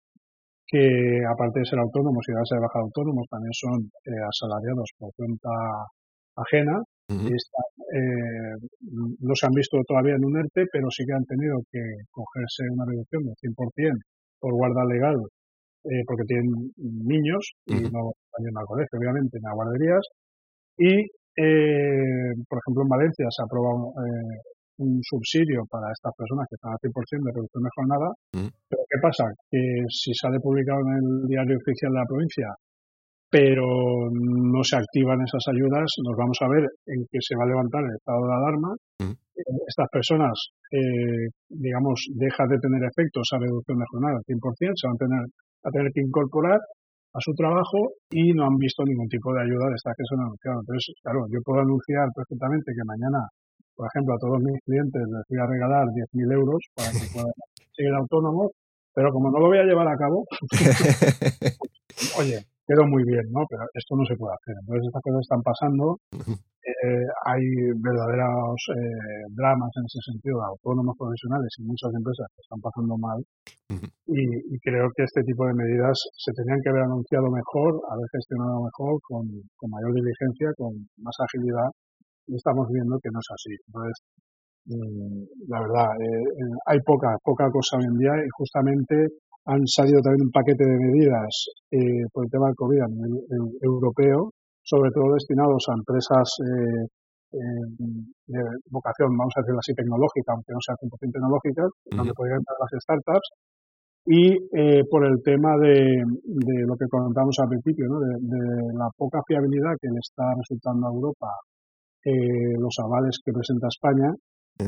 que, 0.67 1.21
aparte 1.29 1.61
de 1.61 1.67
ser 1.67 1.79
autónomos 1.79 2.25
y 2.27 2.33
darse 2.33 2.57
de 2.57 2.65
baja 2.65 2.81
autónomos, 2.81 3.29
también 3.29 3.53
son 3.53 3.79
eh, 4.09 4.25
asalariados 4.25 4.91
por 4.99 5.13
cuenta 5.15 5.51
ajena 6.35 6.81
y 7.09 7.29
eh, 7.29 8.57
no 9.21 9.35
se 9.35 9.47
han 9.47 9.53
visto 9.53 9.77
todavía 9.87 10.15
en 10.15 10.25
un 10.25 10.39
ERTE, 10.39 10.65
pero 10.73 10.89
sí 10.89 11.05
que 11.05 11.13
han 11.13 11.25
tenido 11.25 11.59
que 11.71 11.83
cogerse 12.11 12.65
una 12.73 12.87
reducción 12.87 13.25
del 13.25 13.35
100% 13.37 14.01
por 14.41 14.55
guarda 14.55 14.85
legal, 14.87 15.17
eh, 15.85 16.03
porque 16.07 16.25
tienen 16.25 16.73
niños 16.79 17.53
y 17.67 17.75
no 17.93 18.13
van 18.33 18.57
al 18.57 18.67
colegio, 18.67 18.99
obviamente, 18.99 19.37
en 19.37 19.43
las 19.45 19.55
guarderías. 19.55 20.05
Y, 20.79 21.05
eh, 21.37 22.33
por 22.49 22.59
ejemplo, 22.59 22.83
en 22.83 22.89
Valencia 22.89 23.27
se 23.31 23.43
ha 23.43 23.47
aprobado 23.47 23.93
un 24.79 25.01
subsidio 25.03 25.65
para 25.71 25.93
estas 25.93 26.13
personas 26.17 26.47
que 26.49 26.57
están 26.57 26.73
al 26.73 26.79
100% 26.79 27.25
de 27.25 27.33
reducción 27.33 27.63
de 27.63 27.77
jornada. 27.77 28.09
Pero 28.33 28.83
¿qué 28.89 28.99
pasa? 29.01 29.25
Que 29.51 29.85
si 29.89 30.13
sale 30.15 30.41
publicado 30.41 30.81
en 30.81 30.93
el 30.97 31.29
diario 31.29 31.57
oficial 31.57 31.93
de 31.93 31.99
la 31.99 32.07
provincia 32.07 32.49
pero 33.33 33.65
no 34.13 34.63
se 34.63 34.77
activan 34.77 35.25
esas 35.25 35.41
ayudas, 35.49 35.89
nos 36.05 36.15
vamos 36.21 36.37
a 36.43 36.53
ver 36.53 36.69
en 36.85 37.01
que 37.09 37.17
se 37.19 37.35
va 37.35 37.45
a 37.45 37.49
levantar 37.49 37.81
el 37.81 37.97
estado 37.97 38.29
de 38.29 38.35
alarma. 38.37 38.77
Eh, 39.01 39.57
estas 39.67 39.89
personas, 39.89 40.37
eh, 40.71 41.33
digamos, 41.49 42.13
dejan 42.13 42.49
de 42.53 42.61
tener 42.61 42.85
efecto 42.85 43.25
esa 43.25 43.41
reducción 43.41 43.79
de 43.79 43.89
jornada 43.89 44.21
al 44.21 44.25
100%, 44.29 44.77
se 44.77 44.87
van 44.87 44.97
a 44.97 45.05
tener, 45.09 45.25
a 45.65 45.71
tener 45.71 45.93
que 45.97 46.03
incorporar 46.05 46.61
a 47.13 47.21
su 47.21 47.33
trabajo 47.35 47.93
y 48.11 48.33
no 48.33 48.47
han 48.47 48.57
visto 48.57 48.85
ningún 48.85 49.09
tipo 49.09 49.33
de 49.35 49.43
ayuda 49.43 49.69
de 49.69 49.77
estas 49.77 49.95
que 49.97 50.05
son 50.09 50.21
anunciadas. 50.21 50.61
Entonces, 50.61 50.95
claro, 51.03 51.27
yo 51.29 51.41
puedo 51.45 51.61
anunciar 51.61 52.09
perfectamente 52.15 52.73
que 52.73 52.85
mañana, 52.85 53.29
por 53.77 53.89
ejemplo, 53.89 54.15
a 54.15 54.19
todos 54.19 54.41
mis 54.41 54.61
clientes 54.65 55.03
les 55.03 55.25
voy 55.29 55.39
a 55.39 55.47
regalar 55.47 55.85
10.000 55.93 56.33
euros 56.33 56.61
para 56.75 56.91
que 56.91 57.07
puedan 57.13 57.33
seguir 57.73 57.93
autónomos, 57.93 58.53
pero 58.95 59.13
como 59.13 59.31
no 59.31 59.39
lo 59.41 59.49
voy 59.49 59.59
a 59.59 59.65
llevar 59.65 59.89
a 59.89 59.97
cabo, 59.97 60.25
oye, 62.19 62.39
quedó 62.67 62.87
muy 62.87 63.05
bien, 63.05 63.29
¿no? 63.31 63.45
Pero 63.49 63.65
esto 63.75 63.97
no 63.97 64.05
se 64.05 64.17
puede 64.17 64.35
hacer. 64.35 64.57
Entonces 64.61 64.87
estas 64.87 65.03
cosas 65.03 65.21
están 65.21 65.43
pasando. 65.43 65.99
Eh, 66.83 67.07
hay 67.31 67.47
verdaderos 67.79 68.59
eh, 68.75 69.23
dramas 69.31 69.71
en 69.79 69.87
ese 69.87 70.03
sentido 70.03 70.43
de 70.43 70.51
autónomos 70.51 70.99
profesionales 70.99 71.47
y 71.59 71.63
muchas 71.63 71.95
empresas 71.95 72.27
que 72.35 72.43
están 72.43 72.59
pasando 72.59 72.99
mal. 72.99 73.23
y, 74.11 74.59
creo 74.59 74.91
que 74.97 75.05
este 75.07 75.23
tipo 75.23 75.47
de 75.47 75.55
medidas 75.55 75.95
se 75.95 76.33
tenían 76.35 76.59
que 76.59 76.71
haber 76.71 76.83
anunciado 76.83 77.31
mejor, 77.31 77.79
haber 77.87 78.09
gestionado 78.11 78.67
mejor, 78.67 78.99
con, 79.07 79.23
mayor 79.71 79.95
diligencia, 79.95 80.51
con 80.59 80.75
más 80.99 81.15
agilidad. 81.23 81.71
Y 82.27 82.35
estamos 82.35 82.67
viendo 82.71 82.99
que 82.99 83.11
no 83.15 83.21
es 83.23 83.31
así. 83.31 83.55
Entonces, 83.67 83.97
mm, 84.67 85.23
la 85.55 85.59
verdad, 85.63 85.91
eh, 86.03 86.51
hay 86.67 86.79
poca, 86.83 87.15
poca 87.23 87.47
cosa 87.51 87.79
hoy 87.79 87.87
en 87.87 87.99
día 87.99 88.15
y 88.19 88.29
justamente 88.35 89.23
han 89.47 89.63
salido 89.67 90.03
también 90.03 90.27
un 90.27 90.35
paquete 90.35 90.65
de 90.67 90.79
medidas 90.79 91.31
eh, 91.71 92.07
por 92.13 92.25
el 92.27 92.31
tema 92.31 92.47
del 92.47 92.57
COVID 92.57 92.81
a 92.81 92.89
nivel 92.91 93.23
europeo, 93.63 94.31
sobre 94.63 94.91
todo 94.91 95.15
destinados 95.15 95.65
a 95.69 95.75
empresas 95.75 96.29
eh, 96.41 96.87
eh, 97.33 97.67
de 98.27 98.43
vocación, 98.71 99.17
vamos 99.17 99.35
a 99.37 99.41
decirlo 99.41 99.61
así, 99.61 99.75
tecnológica, 99.75 100.33
aunque 100.33 100.53
no 100.53 100.61
sea 100.65 100.77
100% 100.77 101.13
tecnológica, 101.13 101.63
donde 101.91 102.15
podrían 102.15 102.39
entrar 102.39 102.57
las 102.61 102.83
startups, 102.83 103.29
y 104.05 104.35
por 104.91 105.07
el 105.07 105.23
tema 105.23 105.57
de, 105.63 106.03
lo 106.67 106.75
que 106.75 106.91
comentamos 106.91 107.37
al 107.39 107.49
principio, 107.49 107.87
¿no? 107.87 108.01
de, 108.01 108.75
la 108.75 108.91
poca 108.97 109.21
fiabilidad 109.27 109.79
que 109.81 109.87
le 109.87 110.03
está 110.03 110.35
resultando 110.35 110.89
a 110.89 110.91
Europa 110.91 111.31
los 112.59 112.75
avales 112.83 113.21
que 113.25 113.33
presenta 113.33 113.69
España, 113.71 114.11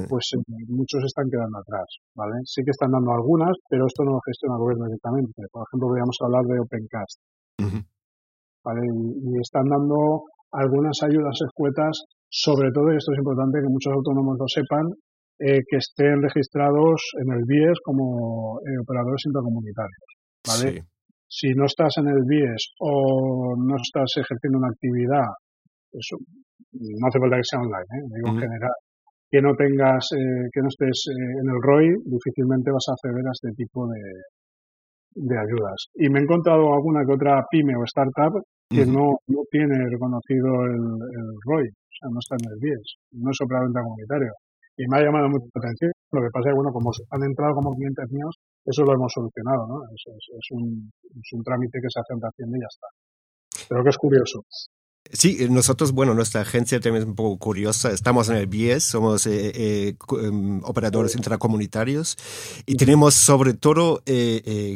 pues 0.08 0.32
eh, 0.34 0.40
muchos 0.68 1.04
están 1.04 1.30
quedando 1.30 1.58
atrás, 1.58 1.86
¿vale? 2.14 2.40
Sí 2.44 2.62
que 2.64 2.70
están 2.70 2.90
dando 2.90 3.12
algunas, 3.12 3.56
pero 3.68 3.86
esto 3.86 4.04
no 4.04 4.12
lo 4.12 4.20
gestiona 4.24 4.56
el 4.56 4.62
gobierno 4.62 4.86
directamente. 4.86 5.42
Por 5.50 5.64
ejemplo, 5.68 5.88
podríamos 5.88 6.16
hablar 6.22 6.44
de 6.44 6.60
Opencast, 6.60 7.20
¿vale? 8.64 8.80
Y, 8.86 9.40
están 9.40 9.68
dando 9.68 10.24
algunas 10.52 10.96
ayudas 11.02 11.36
escuetas, 11.44 12.04
sobre 12.28 12.70
todo, 12.72 12.92
y 12.92 12.96
esto 12.96 13.12
es 13.12 13.18
importante 13.18 13.60
que 13.60 13.68
muchos 13.68 13.92
autónomos 13.92 14.38
lo 14.38 14.48
sepan, 14.48 14.86
eh, 15.38 15.60
que 15.68 15.76
estén 15.76 16.22
registrados 16.22 17.02
en 17.20 17.32
el 17.34 17.44
BIES 17.44 17.78
como 17.84 18.60
eh, 18.60 18.78
operadores 18.80 19.22
intercomunitarios, 19.26 20.08
¿vale? 20.46 20.82
Si 21.28 21.50
no 21.54 21.66
estás 21.66 21.98
en 21.98 22.08
el 22.08 22.22
BIES 22.24 22.74
o 22.78 23.56
no 23.58 23.74
estás 23.76 24.14
ejerciendo 24.16 24.58
una 24.58 24.68
actividad, 24.68 25.26
eso, 25.90 26.16
no 26.72 27.06
hace 27.08 27.18
falta 27.18 27.36
que 27.36 27.50
sea 27.50 27.60
online, 27.60 27.90
¿eh? 27.90 28.04
digo 28.14 28.28
en 28.30 28.40
general, 28.40 28.76
que 29.30 29.42
no 29.42 29.50
tengas, 29.58 30.06
eh, 30.14 30.46
que 30.52 30.60
no 30.62 30.68
estés 30.68 31.10
en 31.10 31.48
el 31.50 31.58
ROI, 31.60 31.90
difícilmente 32.06 32.70
vas 32.70 32.86
a 32.88 32.94
acceder 32.94 33.26
a 33.26 33.34
este 33.34 33.50
tipo 33.58 33.88
de, 33.88 34.00
de 35.14 35.38
ayudas. 35.38 35.90
Y 35.94 36.08
me 36.08 36.20
he 36.20 36.22
encontrado 36.22 36.72
alguna 36.72 37.04
que 37.06 37.14
otra 37.14 37.44
pyme 37.50 37.74
o 37.76 37.84
startup 37.84 38.42
que 38.68 38.86
no, 38.86 39.18
no 39.26 39.40
tiene 39.50 39.76
reconocido 39.90 40.64
el, 40.66 40.84
el 40.98 41.28
ROI, 41.46 41.68
o 41.68 41.94
sea, 42.00 42.08
no 42.10 42.18
está 42.18 42.36
en 42.40 42.52
el 42.52 42.58
10, 42.58 43.22
no 43.22 43.30
es 43.30 43.38
operador 43.40 43.72
comunitario. 43.72 44.32
Y 44.76 44.88
me 44.90 44.98
ha 44.98 45.04
llamado 45.06 45.28
mucho 45.28 45.46
la 45.54 45.60
atención. 45.62 45.92
Lo 46.10 46.20
que 46.22 46.30
pasa 46.34 46.48
es 46.48 46.52
que, 46.52 46.58
bueno, 46.58 46.72
como 46.72 46.90
han 46.90 47.22
entrado 47.22 47.54
como 47.54 47.74
clientes 47.76 48.10
míos, 48.10 48.34
eso 48.66 48.82
lo 48.82 48.94
hemos 48.94 49.12
solucionado, 49.12 49.66
¿no? 49.68 49.76
Es, 49.94 50.02
es, 50.10 50.46
un, 50.50 50.90
es 51.14 51.30
un 51.32 51.42
trámite 51.44 51.78
que 51.78 51.90
se 51.90 52.00
hace 52.00 52.12
ante 52.14 52.26
Hacienda 52.26 52.58
y 52.58 52.62
ya 52.62 52.70
está. 52.70 52.88
Pero 53.68 53.84
que 53.84 53.90
es 53.90 53.98
curioso. 53.98 54.42
Sí, 55.12 55.36
eh, 55.38 55.48
nosotros, 55.48 55.92
bueno, 55.92 56.14
nuestra 56.14 56.40
agencia 56.40 56.80
también 56.80 57.02
es 57.02 57.08
un 57.08 57.14
poco 57.14 57.38
curiosa. 57.38 57.90
Estamos 57.90 58.28
en 58.30 58.36
el 58.36 58.46
BIES, 58.46 58.84
somos 58.84 59.26
eh, 59.26 59.52
eh, 59.54 59.96
em, 60.22 60.62
operadores 60.64 61.14
intracomunitarios 61.14 62.16
y 62.66 62.76
tenemos 62.76 63.14
sobre 63.14 63.54
todo 63.54 64.02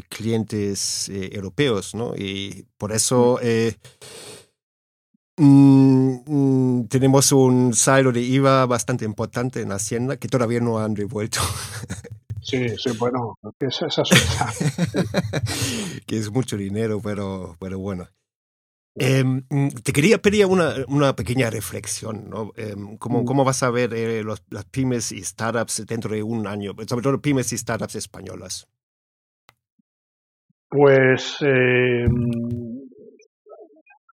clientes 0.08 1.08
europeos, 1.08 1.94
¿no? 1.94 2.14
Y 2.16 2.66
por 2.76 2.92
eso 2.92 3.40
mm, 5.36 6.14
mm, 6.26 6.88
tenemos 6.88 7.32
un 7.32 7.74
saldo 7.74 8.12
de 8.12 8.20
IVA 8.20 8.66
bastante 8.66 9.04
importante 9.04 9.62
en 9.62 9.72
Hacienda 9.72 10.16
que 10.18 10.28
todavía 10.28 10.60
no 10.60 10.78
han 10.78 10.94
devuelto. 10.94 11.40
Sí, 12.40 12.66
sí, 12.78 12.90
bueno, 12.98 13.36
es 13.58 13.82
esa 13.82 14.02
que 16.06 16.16
es 16.16 16.30
mucho 16.30 16.56
dinero, 16.56 16.98
pero, 17.02 17.56
pero 17.60 17.78
bueno. 17.78 18.08
Mm, 18.98 19.68
te 19.84 19.92
quería 19.92 20.18
pedir 20.18 20.46
una, 20.46 20.74
una 20.88 21.14
pequeña 21.14 21.50
reflexión, 21.50 22.28
¿no? 22.28 22.52
Em, 22.56 22.96
¿cómo, 22.96 23.22
mm. 23.22 23.24
¿cómo, 23.24 23.44
vas 23.44 23.62
a 23.62 23.70
ver 23.70 23.94
eh, 23.94 24.22
los, 24.24 24.42
las 24.50 24.64
pymes 24.64 25.12
y 25.12 25.22
startups 25.22 25.86
dentro 25.86 26.12
de 26.12 26.22
un 26.22 26.46
año, 26.46 26.72
sobre 26.86 27.02
todo 27.02 27.20
pymes 27.20 27.52
y 27.52 27.58
startups 27.58 27.94
españolas? 27.94 28.68
Pues 30.68 31.36
em, 31.40 32.08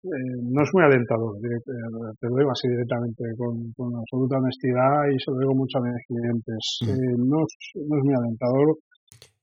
eh, 0.03 0.35
no 0.43 0.63
es 0.63 0.71
muy 0.73 0.83
alentador, 0.83 1.37
te 1.41 2.27
lo 2.29 2.37
digo 2.37 2.51
así 2.51 2.69
directamente, 2.69 3.23
con, 3.37 3.73
con 3.77 3.95
absoluta 3.97 4.39
honestidad 4.39 5.07
y 5.15 5.19
se 5.21 5.31
lo 5.31 5.39
digo 5.39 5.55
mucho 5.55 5.79
a 5.79 5.83
mis 5.83 6.07
clientes. 6.07 6.79
Mm. 6.83 6.89
Eh, 6.89 7.17
no, 7.19 7.39
no 7.39 7.99
es 7.99 8.05
muy 8.05 8.15
alentador 8.15 8.79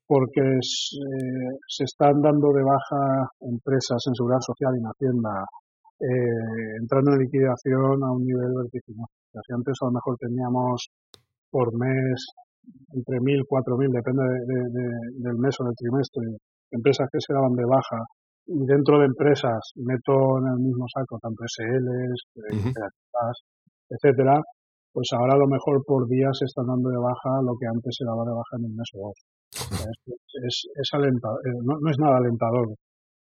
porque 0.08 0.42
eh, 0.42 1.52
se 1.68 1.84
están 1.84 2.22
dando 2.22 2.54
de 2.54 2.64
baja 2.64 3.30
empresas 3.42 4.02
en 4.08 4.16
seguridad 4.16 4.40
social 4.40 4.74
y 4.76 4.80
en 4.80 4.88
Hacienda, 4.88 5.46
eh, 6.00 6.80
entrando 6.80 7.12
en 7.12 7.20
liquidación 7.20 8.04
a 8.04 8.12
un 8.12 8.24
nivel 8.24 8.54
vertiginoso. 8.56 9.12
Si 9.46 9.54
antes 9.54 9.76
a 9.82 9.86
lo 9.86 9.92
mejor 9.92 10.16
teníamos 10.18 10.88
por 11.52 11.78
mes 11.78 12.26
entre 12.94 13.20
1.000, 13.20 13.44
4.000, 13.48 13.92
depende 13.92 14.24
del 15.20 15.38
mes 15.38 15.56
o 15.60 15.64
del 15.66 15.76
trimestre, 15.76 16.24
empresas 16.72 17.08
que 17.12 17.20
se 17.20 17.34
daban 17.34 17.56
de 17.56 17.66
baja 17.66 18.04
y 18.48 18.66
dentro 18.66 19.00
de 19.00 19.06
empresas 19.06 19.60
meto 19.76 20.40
en 20.40 20.48
el 20.48 20.60
mismo 20.60 20.86
saco 20.88 21.20
tanto 21.20 21.44
SLs, 21.48 22.20
uh 22.36 22.72
etcétera, 23.90 24.42
pues 24.92 25.08
ahora 25.14 25.36
a 25.36 25.38
lo 25.38 25.48
mejor 25.48 25.82
por 25.86 26.10
día 26.10 26.28
se 26.34 26.44
están 26.44 26.68
dando 26.68 26.90
de 26.90 26.98
baja 26.98 27.40
lo 27.42 27.56
que 27.58 27.68
antes 27.68 27.96
se 27.96 28.04
daba 28.04 28.26
de 28.26 28.36
baja 28.36 28.58
en 28.60 28.66
un 28.66 28.76
mes 28.76 28.90
o 28.96 29.08
dos. 29.08 29.16
Es, 29.54 30.68
es, 30.76 30.90
alentador, 30.94 31.40
eh, 31.46 31.60
no, 31.64 31.80
no, 31.80 31.90
es 31.90 31.98
nada 32.00 32.18
alentador. 32.18 32.68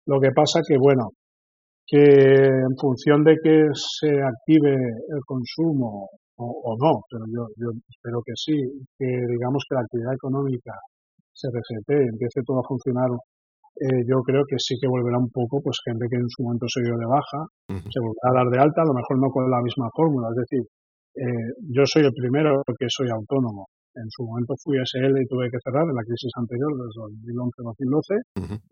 Lo 0.08 0.20
que 0.20 0.32
pasa 0.32 0.62
que, 0.68 0.78
bueno, 0.78 1.10
que 1.86 2.04
en 2.04 2.76
función 2.80 3.24
de 3.24 3.36
que 3.44 3.68
se 3.74 4.22
active 4.22 4.74
el 4.74 5.22
consumo 5.26 6.10
o, 6.38 6.76
no, 6.78 7.02
pero 7.10 7.24
yo, 7.32 7.48
yo 7.56 7.72
espero 7.88 8.20
que 8.26 8.34
sí, 8.36 8.58
que 8.98 9.06
digamos 9.06 9.64
que 9.70 9.76
la 9.76 9.82
actividad 9.82 10.14
económica 10.14 10.74
se 11.32 11.48
resete, 11.52 12.10
empiece 12.10 12.42
todo 12.46 12.60
a 12.60 12.68
funcionar 12.68 13.10
eh, 13.76 14.08
yo 14.08 14.24
creo 14.24 14.44
que 14.48 14.56
sí 14.58 14.76
que 14.80 14.88
volverá 14.88 15.20
un 15.20 15.30
poco, 15.30 15.60
pues 15.62 15.80
gente 15.84 16.08
que 16.10 16.16
en 16.16 16.30
su 16.30 16.44
momento 16.44 16.66
se 16.70 16.82
dio 16.82 16.96
de 16.96 17.06
baja, 17.06 17.44
se 17.68 18.00
volverá 18.00 18.32
a 18.32 18.38
dar 18.40 18.48
de 18.48 18.60
alta, 18.60 18.82
a 18.82 18.88
lo 18.88 18.96
mejor 18.96 19.20
no 19.20 19.28
con 19.30 19.52
la 19.52 19.60
misma 19.62 19.90
fórmula. 19.92 20.30
Es 20.32 20.48
decir, 20.48 20.64
eh, 21.16 21.52
yo 21.76 21.84
soy 21.84 22.04
el 22.08 22.14
primero 22.16 22.64
que 22.80 22.88
soy 22.88 23.10
autónomo. 23.12 23.68
En 23.96 24.10
su 24.10 24.24
momento 24.24 24.56
fui 24.62 24.78
SL 24.78 25.16
y 25.22 25.28
tuve 25.28 25.50
que 25.50 25.60
cerrar 25.64 25.84
en 25.88 25.96
la 25.96 26.04
crisis 26.04 26.32
anterior, 26.36 26.72
desde 26.76 27.00
2011-2012, 27.32 28.22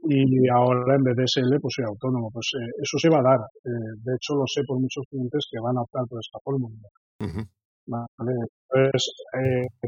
y 0.10 0.50
ahora 0.50 0.96
en 0.96 1.04
vez 1.04 1.16
de 1.16 1.28
SL 1.28 1.60
pues 1.62 1.74
soy 1.76 1.86
autónomo. 1.86 2.30
Pues 2.32 2.52
eh, 2.60 2.72
eso 2.82 2.98
se 3.00 3.10
va 3.10 3.20
a 3.20 3.30
dar. 3.36 3.42
de 3.64 4.14
hecho, 4.16 4.36
lo 4.36 4.46
sé 4.48 4.62
por 4.68 4.80
muchos 4.80 5.06
clientes 5.10 5.48
que 5.50 5.60
van 5.60 5.78
a 5.78 5.82
optar 5.82 6.04
por 6.08 6.20
esta 6.20 6.40
fórmula. 6.44 6.76
Vale. 7.86 8.08
Entonces, 8.70 9.12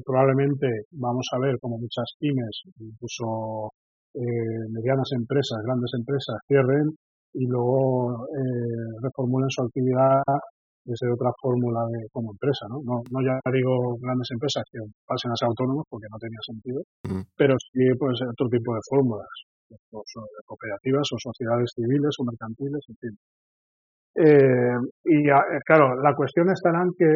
probablemente 0.04 0.68
vamos 0.92 1.28
a 1.32 1.40
ver 1.40 1.58
como 1.60 1.78
muchas 1.78 2.12
pymes, 2.20 2.64
incluso 2.80 3.72
eh, 4.16 4.70
medianas 4.72 5.12
empresas, 5.12 5.60
grandes 5.62 5.92
empresas 5.94 6.38
cierren 6.48 6.88
y 7.34 7.48
luego 7.48 8.26
eh, 8.32 8.96
reformulen 9.02 9.50
su 9.50 9.62
actividad 9.62 10.24
desde 10.86 11.12
otra 11.12 11.32
fórmula 11.42 11.82
de, 11.90 12.08
como 12.14 12.32
empresa, 12.32 12.70
¿no? 12.70 12.80
¿no? 12.86 13.02
No 13.10 13.20
ya 13.26 13.42
digo 13.52 13.98
grandes 14.00 14.30
empresas 14.32 14.64
que 14.72 14.80
pasen 15.06 15.32
a 15.32 15.36
ser 15.36 15.48
autónomos 15.50 15.86
porque 15.90 16.08
no 16.10 16.18
tenía 16.18 16.40
sentido, 16.46 16.82
pero 17.36 17.56
sí 17.58 17.82
pues 17.98 18.22
otro 18.22 18.48
tipo 18.50 18.74
de 18.74 18.82
fórmulas, 18.88 19.28
pues, 19.68 20.06
cooperativas 20.46 21.10
o 21.12 21.18
sociedades 21.18 21.74
civiles 21.76 22.14
o 22.20 22.24
mercantiles, 22.24 22.84
en 22.88 22.98
fin. 23.02 23.14
Eh, 24.16 24.80
y 25.04 25.28
claro, 25.66 26.00
la 26.02 26.16
cuestión 26.16 26.50
estará 26.50 26.84
en 26.84 26.94
que 26.96 27.12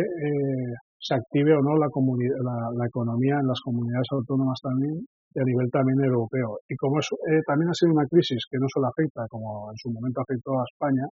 se 0.99 1.15
active 1.15 1.55
o 1.55 1.61
no 1.61 1.75
la, 1.79 1.87
la, 1.87 2.85
economía 2.85 3.39
en 3.39 3.47
las 3.47 3.61
comunidades 3.63 4.07
autónomas 4.11 4.59
también 4.61 4.99
y 5.33 5.39
a 5.39 5.43
nivel 5.43 5.69
también 5.71 6.03
europeo. 6.03 6.59
Y 6.67 6.75
como 6.75 6.99
eso 6.99 7.15
eh, 7.29 7.39
también 7.47 7.69
ha 7.69 7.73
sido 7.73 7.93
una 7.93 8.05
crisis 8.05 8.43
que 8.49 8.57
no 8.59 8.67
solo 8.67 8.87
afecta, 8.87 9.25
como 9.29 9.71
en 9.71 9.77
su 9.77 9.89
momento 9.91 10.21
afectó 10.21 10.59
a 10.59 10.65
España, 10.67 11.07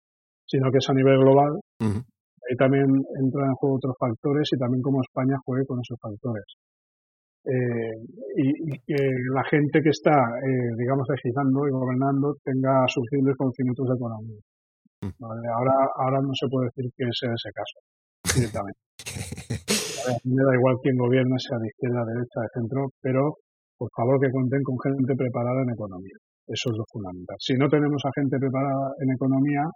sino 0.47 0.71
que 0.71 0.79
es 0.79 0.89
a 0.89 0.95
nivel 0.95 1.19
global, 1.19 1.59
ahí 2.49 2.57
también 2.57 2.87
entran 3.21 3.51
en 3.51 3.55
juego 3.55 3.77
otros 3.77 3.97
factores 3.99 4.49
y 4.53 4.59
también 4.59 4.83
cómo 4.83 5.01
España 5.01 5.37
juegue 5.45 5.67
con 5.67 5.81
esos 5.81 5.99
factores. 6.01 6.45
Eh, 7.45 7.95
y, 8.37 8.79
que 8.87 9.03
la 9.35 9.43
gente 9.45 9.83
que 9.83 9.91
está, 9.91 10.15
eh, 10.15 10.71
digamos, 10.79 11.07
legislando 11.11 11.67
y 11.67 11.73
gobernando 11.73 12.37
tenga 12.45 12.87
suficientes 12.87 13.37
conocimientos 13.37 13.89
de 13.89 13.95
economía. 13.95 14.41
Ahora, 15.19 15.75
ahora 15.97 16.21
no 16.23 16.31
se 16.33 16.47
puede 16.47 16.71
decir 16.71 16.87
que 16.95 17.11
sea 17.11 17.35
ese 17.35 17.51
caso, 17.51 17.83
directamente. 18.39 18.79
a 20.07 20.15
mí 20.23 20.31
me 20.31 20.45
da 20.45 20.55
igual 20.55 20.79
quién 20.83 20.97
gobierne, 20.97 21.35
sea 21.39 21.59
de 21.59 21.67
izquierda, 21.67 22.07
de 22.07 22.15
derecha, 22.15 22.39
de 22.47 22.55
centro, 22.55 22.81
pero 23.03 23.35
por 23.77 23.91
favor 23.91 24.21
que 24.23 24.31
cuenten 24.31 24.63
con 24.63 24.79
gente 24.79 25.15
preparada 25.19 25.63
en 25.63 25.75
economía. 25.75 26.15
Eso 26.47 26.71
es 26.71 26.77
lo 26.79 26.85
fundamental. 26.87 27.37
Si 27.39 27.55
no 27.55 27.69
tenemos 27.69 28.03
a 28.07 28.15
gente 28.15 28.39
preparada 28.39 28.95
en 29.03 29.11
economía, 29.11 29.67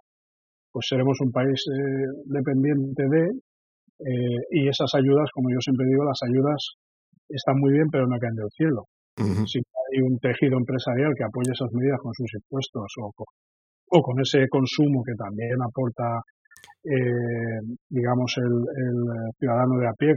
pues 0.77 0.93
seremos 0.93 1.17
un 1.25 1.31
país 1.33 1.57
eh, 1.73 2.05
dependiente 2.29 3.01
de, 3.09 3.33
eh, 3.33 4.39
y 4.51 4.69
esas 4.69 4.93
ayudas, 4.93 5.25
como 5.33 5.49
yo 5.49 5.57
siempre 5.57 5.89
digo, 5.89 6.05
las 6.05 6.21
ayudas 6.21 6.77
están 7.27 7.57
muy 7.57 7.73
bien, 7.73 7.89
pero 7.89 8.05
no 8.05 8.13
caen 8.21 8.37
del 8.37 8.53
cielo. 8.53 8.85
Si 9.49 9.57
hay 9.57 9.97
un 10.05 10.19
tejido 10.21 10.53
empresarial 10.61 11.17
que 11.17 11.25
apoye 11.25 11.49
esas 11.49 11.73
medidas 11.73 11.97
con 11.97 12.13
sus 12.13 12.29
impuestos 12.29 12.85
o 13.01 13.09
con, 13.09 13.25
o 13.89 14.01
con 14.05 14.21
ese 14.21 14.45
consumo 14.53 15.01
que 15.01 15.17
también 15.17 15.57
aporta, 15.65 16.21
eh, 16.85 17.57
digamos, 17.89 18.37
el, 18.37 18.53
el, 18.53 19.33
ciudadano 19.39 19.81
de 19.81 19.87
a 19.87 19.97
pie 19.97 20.13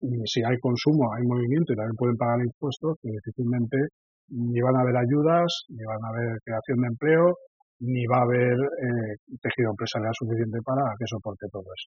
y 0.00 0.24
si 0.24 0.40
hay 0.40 0.56
consumo, 0.56 1.12
hay 1.12 1.28
movimiento 1.28 1.74
y 1.74 1.76
también 1.76 2.00
pueden 2.00 2.16
pagar 2.16 2.40
impuestos, 2.40 2.96
pues 3.02 3.12
difícilmente 3.12 3.76
ni 4.32 4.58
van 4.64 4.76
a 4.76 4.80
haber 4.80 4.96
ayudas, 4.96 5.68
ni 5.68 5.84
van 5.84 6.00
a 6.00 6.08
haber 6.08 6.40
creación 6.40 6.80
de 6.80 6.88
empleo, 6.88 7.36
ni 7.80 8.06
va 8.06 8.18
a 8.18 8.22
haber 8.22 8.54
eh, 8.54 9.16
tejido 9.40 9.70
empresarial 9.70 10.12
suficiente 10.14 10.58
para 10.64 10.82
que 10.98 11.04
soporte 11.06 11.46
todo 11.50 11.64
eso. 11.64 11.88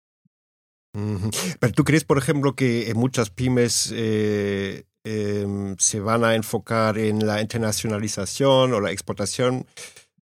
Pero 1.59 1.73
tú 1.73 1.83
crees, 1.83 2.03
por 2.03 2.17
ejemplo, 2.17 2.53
que 2.53 2.91
muchas 2.95 3.29
pymes 3.29 3.93
eh, 3.95 4.85
em, 5.03 5.75
se 5.77 5.99
van 5.99 6.23
a 6.23 6.35
enfocar 6.35 6.97
en 6.97 7.25
la 7.25 7.41
internacionalización 7.41 8.73
o 8.73 8.81
la 8.81 8.91
exportación 8.91 9.65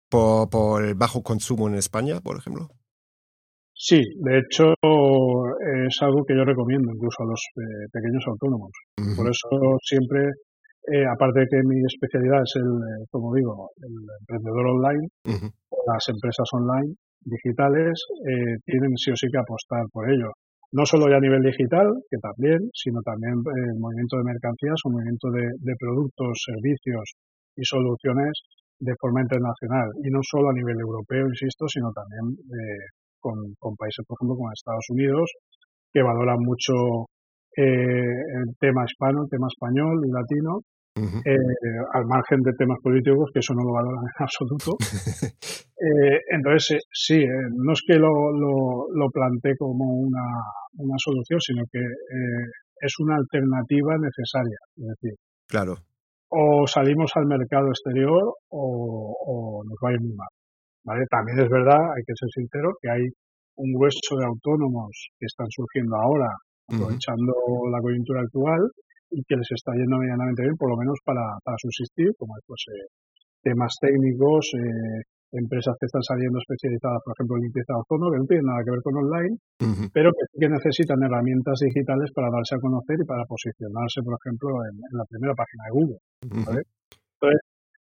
por, 0.09 0.51
por 0.51 0.85
el 0.85 0.95
bajo 0.95 1.23
consumo 1.23 1.69
en 1.69 1.77
España, 1.77 2.21
por 2.21 2.37
ejemplo? 2.37 2.69
Sí, 3.79 4.03
de 4.17 4.39
hecho 4.39 4.73
es 5.87 6.03
algo 6.03 6.25
que 6.25 6.35
yo 6.35 6.45
recomiendo 6.45 6.93
incluso 6.93 7.23
a 7.23 7.27
los 7.27 7.41
eh, 7.57 7.87
pequeños 7.93 8.25
autónomos. 8.27 8.71
Por 9.17 9.29
eso 9.29 9.49
siempre, 9.83 10.33
eh, 10.93 11.07
aparte 11.07 11.41
de 11.41 11.47
que 11.51 11.61
mi 11.65 11.83
especialidad 11.85 12.43
es 12.43 12.55
el, 12.57 12.69
eh, 12.69 13.07
como 13.11 13.35
digo, 13.35 13.71
el 13.83 13.95
emprendedor 14.21 14.67
online, 14.67 15.09
las 15.87 16.05
empresas 16.09 16.49
online 16.53 16.95
digitales 17.21 17.99
tienen 18.65 18.95
sí 18.95 19.11
o 19.11 19.17
sí 19.17 19.27
que 19.27 19.39
apostar 19.39 19.83
por 19.91 20.09
ello. 20.09 20.31
No 20.71 20.87
solo 20.87 21.11
ya 21.11 21.17
a 21.17 21.21
nivel 21.21 21.43
digital, 21.43 21.91
que 22.09 22.19
también, 22.19 22.71
sino 22.73 23.03
también 23.03 23.35
el 23.35 23.79
movimiento 23.81 24.19
de 24.19 24.31
mercancías 24.31 24.79
o 24.85 24.91
movimiento 24.91 25.31
de, 25.31 25.43
de 25.59 25.75
productos, 25.75 26.39
servicios 26.47 27.19
y 27.57 27.65
soluciones 27.65 28.31
de 28.79 28.95
forma 29.01 29.23
internacional. 29.23 29.91
Y 30.05 30.11
no 30.11 30.21
solo 30.23 30.51
a 30.51 30.55
nivel 30.55 30.79
europeo, 30.79 31.27
insisto, 31.27 31.67
sino 31.67 31.91
también 31.91 32.39
con, 33.59 33.77
países, 33.77 34.05
por 34.07 34.17
ejemplo, 34.19 34.37
como 34.37 34.53
Estados 34.53 34.87
Unidos, 34.91 35.27
que 35.93 36.03
valoran 36.03 36.39
mucho 36.41 37.11
eh, 37.57 37.65
el 37.65 38.55
tema 38.61 38.85
hispano, 38.85 39.23
el 39.25 39.31
tema 39.31 39.49
español 39.49 40.05
y 40.05 40.13
latino, 40.13 40.61
eh, 40.97 41.37
al 41.93 42.07
margen 42.07 42.41
de 42.43 42.53
temas 42.55 42.79
políticos, 42.83 43.31
que 43.33 43.41
eso 43.41 43.55
no 43.55 43.65
lo 43.65 43.73
valoran 43.73 44.05
en 44.05 44.23
absoluto. 44.23 44.77
Eh, 45.79 46.19
entonces, 46.31 46.85
sí, 46.91 47.23
no 47.53 47.75
es 47.75 47.83
que 47.87 47.97
lo, 47.97 48.09
lo, 48.33 48.87
lo 48.95 49.11
plantee 49.11 49.55
como 49.59 49.85
una, 49.85 50.25
una 50.79 50.95
solución, 50.97 51.39
sino 51.39 51.65
que 51.71 51.81
es 52.81 52.95
una 52.99 53.17
alternativa 53.17 53.93
necesaria. 53.99 54.57
Es 54.75 54.87
decir, 54.87 55.13
claro. 55.47 55.75
o 56.31 56.67
salimos 56.67 57.13
al 57.17 57.27
mercado 57.27 57.69
exterior 57.69 58.25
o, 58.49 59.17
o 59.21 59.65
nos 59.65 59.77
va 59.85 59.91
a 59.91 59.93
ir 59.93 60.01
muy 60.01 60.15
mal. 60.17 60.29
También 61.11 61.41
es 61.41 61.51
verdad, 61.51 61.93
hay 61.95 62.03
que 62.07 62.15
ser 62.17 62.29
sincero, 62.33 62.73
que 62.81 62.91
hay 62.91 63.03
un 63.57 63.73
grueso 63.75 64.17
de 64.17 64.25
autónomos 64.25 65.11
que 65.19 65.27
están 65.27 65.47
surgiendo 65.51 65.97
ahora, 65.97 66.31
aprovechando 66.69 67.35
la 67.71 67.81
coyuntura 67.81 68.21
actual 68.23 68.61
y 69.11 69.23
que 69.25 69.37
les 69.37 69.51
está 69.51 69.73
yendo 69.73 69.99
medianamente 69.99 70.43
bien, 70.43 70.57
por 70.57 70.71
lo 70.71 70.77
menos 70.77 70.99
para, 71.05 71.39
para 71.45 71.57
subsistir, 71.59 72.13
como 72.19 72.35
pues, 72.47 72.65
eh, 72.73 72.87
temas 73.43 73.75
técnicos, 73.81 74.51
eh, 74.59 75.03
empresas 75.33 75.75
que 75.79 75.87
están 75.87 76.03
saliendo 76.03 76.39
especializadas, 76.39 77.03
por 77.05 77.13
ejemplo, 77.15 77.37
en 77.37 77.47
limpieza 77.51 77.75
de 77.75 77.83
ozono, 77.83 78.11
que 78.11 78.19
no 78.19 78.27
tienen 78.27 78.47
nada 78.47 78.65
que 78.65 78.73
ver 78.75 78.83
con 78.83 78.95
online, 78.97 79.35
pero 79.93 80.11
que 80.15 80.25
que 80.35 80.49
necesitan 80.49 81.03
herramientas 81.03 81.59
digitales 81.61 82.11
para 82.15 82.31
darse 82.31 82.57
a 82.57 82.63
conocer 82.63 82.97
y 83.03 83.07
para 83.07 83.27
posicionarse, 83.27 84.03
por 84.03 84.17
ejemplo, 84.19 84.49
en, 84.67 84.75
la 84.97 85.05
primera 85.05 85.35
página 85.35 85.63
de 85.67 85.73
Google. 85.75 86.01
Entonces, 86.23 86.65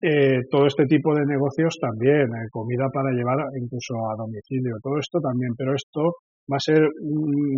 eh, 0.04 0.42
todo 0.50 0.66
este 0.66 0.84
tipo 0.84 1.14
de 1.14 1.24
negocios 1.24 1.78
también, 1.80 2.28
eh, 2.28 2.48
comida 2.50 2.88
para 2.92 3.10
llevar 3.10 3.40
incluso 3.56 3.94
a 4.10 4.16
domicilio, 4.16 4.76
todo 4.82 4.98
esto 4.98 5.18
también, 5.18 5.54
pero 5.56 5.74
esto 5.74 6.20
va 6.44 6.60
a 6.60 6.66
ser 6.66 6.84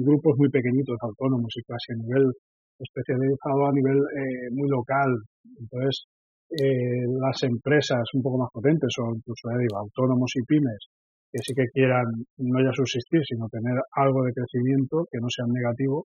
grupos 0.01 0.39
muy 0.39 0.49
pequeñitos, 0.49 0.97
autónomos 1.01 1.51
y 1.57 1.63
casi 1.67 1.91
a 1.93 1.99
nivel 1.99 2.31
especializado 2.79 3.67
a 3.67 3.73
nivel 3.73 3.99
eh, 3.99 4.51
muy 4.53 4.69
local. 4.69 5.11
Entonces, 5.59 6.07
las 6.49 7.43
empresas 7.43 8.07
un 8.15 8.23
poco 8.23 8.39
más 8.39 8.49
potentes 8.53 8.95
o 9.03 9.13
incluso 9.13 9.49
digo, 9.59 9.79
autónomos 9.79 10.31
y 10.37 10.45
pymes 10.45 10.79
que 11.33 11.41
sí 11.43 11.53
que 11.55 11.67
quieran 11.73 12.07
no 12.39 12.63
ya 12.63 12.71
subsistir, 12.73 13.21
sino 13.27 13.49
tener 13.49 13.75
algo 13.97 14.23
de 14.23 14.33
crecimiento 14.33 15.09
que 15.11 15.19
no 15.19 15.27
sea 15.29 15.45
negativo, 15.49 16.07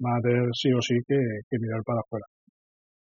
van 0.00 0.16
a 0.18 0.20
tener 0.20 0.48
sí 0.52 0.72
o 0.72 0.82
sí 0.82 0.96
que, 1.06 1.16
mirar 1.60 1.82
para 1.84 2.00
afuera. 2.00 2.26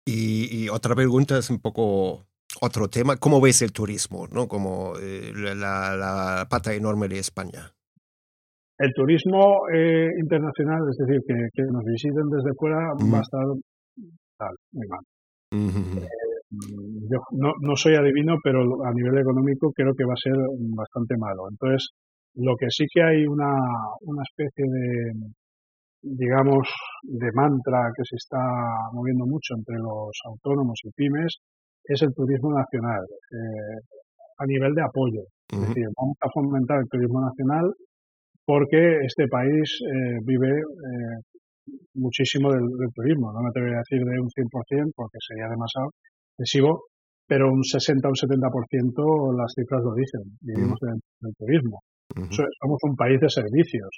y, 0.07 0.69
otra 0.69 0.95
pregunta 0.95 1.39
es 1.39 1.51
un 1.51 1.59
poco 1.59 2.25
otro 2.61 2.89
tema, 2.89 3.17
¿cómo 3.17 3.41
ves 3.41 3.63
el 3.63 3.73
turismo, 3.73 4.27
no? 4.29 4.49
Como 4.49 4.95
eh, 5.01 5.33
la, 5.35 6.47
pata 6.51 6.75
enorme 6.75 7.09
de 7.09 7.19
España. 7.19 7.73
El 8.81 8.95
turismo 8.95 9.69
eh, 9.69 10.09
internacional, 10.19 10.81
es 10.89 10.97
decir, 10.97 11.21
que, 11.29 11.63
nos 11.71 11.85
visiten 11.85 12.31
desde 12.31 12.57
fuera, 12.57 12.81
va 12.97 13.19
a 13.19 13.21
estar 13.21 13.45
tal, 14.39 14.57
muy 14.73 14.87
mal. 14.89 15.05
Eh, 15.53 16.09
yo 16.51 17.19
no, 17.33 17.53
no 17.61 17.77
soy 17.77 17.95
adivino, 17.97 18.37
pero 18.43 18.61
a 18.83 18.93
nivel 18.95 19.19
económico 19.19 19.71
creo 19.73 19.93
que 19.93 20.05
va 20.05 20.15
a 20.15 20.25
ser 20.25 20.33
bastante 20.75 21.15
malo. 21.19 21.45
Entonces, 21.51 21.91
lo 22.37 22.57
que 22.57 22.71
sí 22.71 22.87
que 22.91 23.03
hay 23.03 23.27
una, 23.27 23.53
una 24.01 24.23
especie 24.23 24.65
de, 24.65 25.13
digamos, 26.01 26.67
de 27.03 27.31
mantra 27.35 27.93
que 27.95 28.05
se 28.09 28.17
está 28.17 28.41
moviendo 28.95 29.27
mucho 29.27 29.57
entre 29.59 29.77
los 29.77 30.17
autónomos 30.25 30.81
y 30.85 30.91
pymes 30.93 31.37
es 31.85 32.01
el 32.01 32.15
turismo 32.15 32.51
nacional, 32.57 33.05
eh, 33.05 33.81
a 34.39 34.47
nivel 34.47 34.73
de 34.73 34.83
apoyo. 34.83 35.21
Es 35.53 35.61
decir, 35.69 35.85
vamos 36.01 36.17
a 36.23 36.31
fomentar 36.33 36.79
el 36.79 36.89
turismo 36.89 37.21
nacional 37.21 37.75
porque 38.45 39.05
este 39.07 39.27
país 39.29 39.79
eh, 39.87 40.19
vive 40.25 40.51
eh, 40.51 41.17
muchísimo 41.95 42.51
del, 42.53 42.67
turismo. 42.95 43.33
No 43.33 43.43
me 43.43 43.49
atrevería 43.49 43.79
a 43.79 43.85
decir 43.87 44.05
de 44.05 44.21
un 44.21 44.29
100% 44.29 44.93
porque 44.95 45.19
sería 45.21 45.49
demasiado 45.49 45.91
excesivo, 46.39 46.85
pero 47.27 47.53
un 47.53 47.63
60 47.63 48.09
o 48.09 48.11
un 48.11 48.19
70% 48.19 49.37
las 49.37 49.53
cifras 49.55 49.83
lo 49.85 49.95
dicen. 49.95 50.23
Vivimos 50.41 50.79
del, 50.81 51.35
turismo. 51.37 51.81
Somos 52.31 52.81
un 52.83 52.97
país 52.97 53.21
de 53.21 53.29
servicios. 53.29 53.91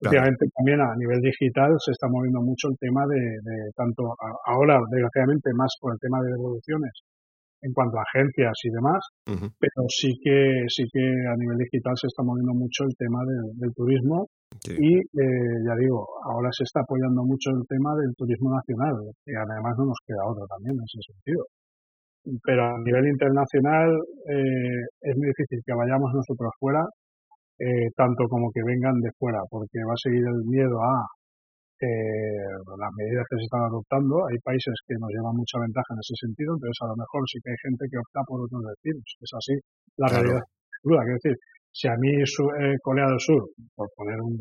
Obviamente 0.00 0.46
también 0.54 0.80
a 0.80 0.94
nivel 0.94 1.18
digital 1.20 1.74
se 1.78 1.90
está 1.90 2.06
moviendo 2.06 2.40
mucho 2.40 2.68
el 2.68 2.78
tema 2.78 3.02
de, 3.08 3.40
tanto 3.74 4.14
ahora, 4.46 4.78
desgraciadamente, 4.90 5.50
más 5.54 5.74
por 5.80 5.92
el 5.92 5.98
tema 5.98 6.20
de 6.22 6.30
devoluciones 6.30 6.92
en 7.62 7.72
cuanto 7.72 7.98
a 7.98 8.02
agencias 8.02 8.54
y 8.64 8.70
demás, 8.70 9.02
pero 9.58 9.82
sí 9.88 10.14
que 10.22 10.64
sí 10.68 10.84
que 10.92 11.02
a 11.02 11.36
nivel 11.36 11.58
digital 11.58 11.94
se 11.96 12.06
está 12.06 12.22
moviendo 12.22 12.54
mucho 12.54 12.84
el 12.84 12.94
tema 12.96 13.20
del, 13.24 13.74
turismo 13.74 14.26
y 14.64 14.98
eh, 14.98 15.58
ya 15.66 15.74
digo, 15.78 16.06
ahora 16.24 16.48
se 16.52 16.64
está 16.64 16.80
apoyando 16.80 17.22
mucho 17.22 17.50
el 17.50 17.66
tema 17.68 17.94
del 17.96 18.14
turismo 18.16 18.54
nacional 18.54 18.94
y 19.26 19.34
además 19.34 19.74
no 19.78 19.86
nos 19.86 19.98
queda 20.06 20.24
otro 20.24 20.46
también 20.46 20.76
en 20.76 20.84
ese 20.84 21.12
sentido. 21.12 21.44
Pero 22.42 22.64
a 22.64 22.78
nivel 22.84 23.08
internacional 23.08 23.90
eh, 24.28 24.82
es 25.00 25.16
muy 25.16 25.28
difícil 25.28 25.60
que 25.64 25.74
vayamos 25.74 26.12
nosotros 26.14 26.52
fuera, 26.58 26.84
eh, 27.58 27.90
tanto 27.96 28.28
como 28.28 28.50
que 28.52 28.62
vengan 28.62 29.00
de 29.00 29.10
fuera, 29.18 29.40
porque 29.50 29.78
va 29.86 29.94
a 29.94 30.02
seguir 30.02 30.24
el 30.26 30.44
miedo 30.46 30.78
a 30.82 31.06
eh, 31.86 32.50
las 32.78 32.92
medidas 32.96 33.26
que 33.30 33.38
se 33.38 33.46
están 33.46 33.62
adoptando. 33.68 34.26
Hay 34.26 34.38
países 34.42 34.74
que 34.86 34.98
nos 34.98 35.10
llevan 35.10 35.36
mucha 35.36 35.58
ventaja 35.58 35.94
en 35.94 36.00
ese 36.02 36.16
sentido, 36.18 36.54
entonces 36.54 36.78
a 36.82 36.90
lo 36.90 36.96
mejor 36.96 37.22
sí 37.30 37.38
que 37.42 37.50
hay 37.54 37.60
gente 37.62 37.84
que 37.86 37.98
opta 37.98 38.20
por 38.26 38.42
otros 38.42 38.62
destinos. 38.66 39.06
Es 39.20 39.32
así, 39.34 39.54
la 39.96 40.08
realidad 40.08 40.42
es 40.42 40.82
duda. 40.82 41.02
Quiero 41.06 41.20
decir, 41.22 41.36
si 41.78 41.86
a 41.86 41.94
mí 41.94 42.10
eh, 42.10 42.76
Corea 42.82 43.06
del 43.06 43.20
Sur, 43.20 43.46
por 43.76 43.86
poner 43.94 44.18
un, 44.18 44.34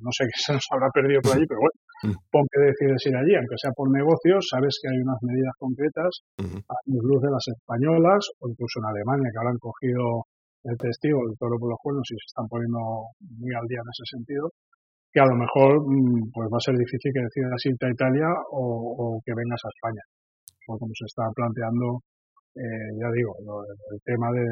no 0.00 0.10
sé 0.12 0.24
qué 0.28 0.36
se 0.36 0.52
nos 0.52 0.66
habrá 0.72 0.92
perdido 0.92 1.20
por 1.22 1.32
allí, 1.32 1.46
pero 1.48 1.60
bueno, 1.64 1.76
mm. 2.04 2.16
pon 2.28 2.44
que 2.52 2.60
decides 2.60 3.00
ir 3.08 3.16
allí, 3.16 3.34
aunque 3.36 3.56
sea 3.56 3.72
por 3.72 3.88
negocios, 3.88 4.44
sabes 4.50 4.76
que 4.76 4.92
hay 4.92 4.98
unas 5.00 5.20
medidas 5.22 5.54
concretas 5.56 6.12
a 6.42 6.76
luz 6.86 7.20
de 7.22 7.30
las 7.32 7.46
españolas 7.48 8.20
o 8.40 8.48
incluso 8.52 8.84
en 8.84 8.86
Alemania 8.92 9.30
que 9.32 9.38
ahora 9.40 9.56
han 9.56 9.62
cogido 9.62 10.28
el 10.64 10.76
testigo 10.78 11.18
del 11.26 11.36
toro 11.38 11.58
por 11.58 11.70
los 11.70 11.80
cuernos 11.82 12.06
y 12.10 12.14
se 12.14 12.28
están 12.30 12.46
poniendo 12.46 12.78
muy 13.40 13.50
al 13.54 13.66
día 13.66 13.82
en 13.82 13.90
ese 13.90 14.06
sentido, 14.06 14.52
que 15.12 15.20
a 15.20 15.26
lo 15.26 15.36
mejor 15.36 15.84
mm, 15.84 16.32
pues 16.32 16.48
va 16.48 16.56
a 16.56 16.66
ser 16.66 16.74
difícil 16.74 17.12
que 17.12 17.20
decidas 17.20 17.66
irte 17.66 17.86
a 17.86 17.92
Italia 17.92 18.28
o, 18.50 19.20
que 19.24 19.34
vengas 19.36 19.60
a 19.64 19.68
España. 19.68 20.02
O 20.68 20.78
como 20.78 20.92
se 20.96 21.04
está 21.04 21.28
planteando, 21.36 22.00
eh, 22.56 22.90
ya 22.96 23.08
digo, 23.12 23.36
el, 23.36 24.00
tema 24.04 24.32
de, 24.32 24.46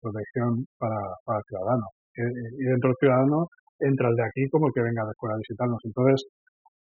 protección 0.00 0.66
para, 0.78 1.00
para 1.24 1.38
el 1.40 1.46
ciudadano. 1.48 1.86
Eh, 2.12 2.60
y 2.60 2.64
dentro 2.68 2.92
del 2.92 3.00
ciudadano 3.00 3.48
entra 3.80 4.08
el 4.08 4.16
de 4.16 4.24
aquí 4.24 4.44
como 4.50 4.68
el 4.68 4.72
que 4.74 4.84
venga 4.84 5.02
de 5.02 5.16
fuera 5.18 5.34
a 5.34 5.42
visitarnos. 5.42 5.80
Entonces, 5.84 6.28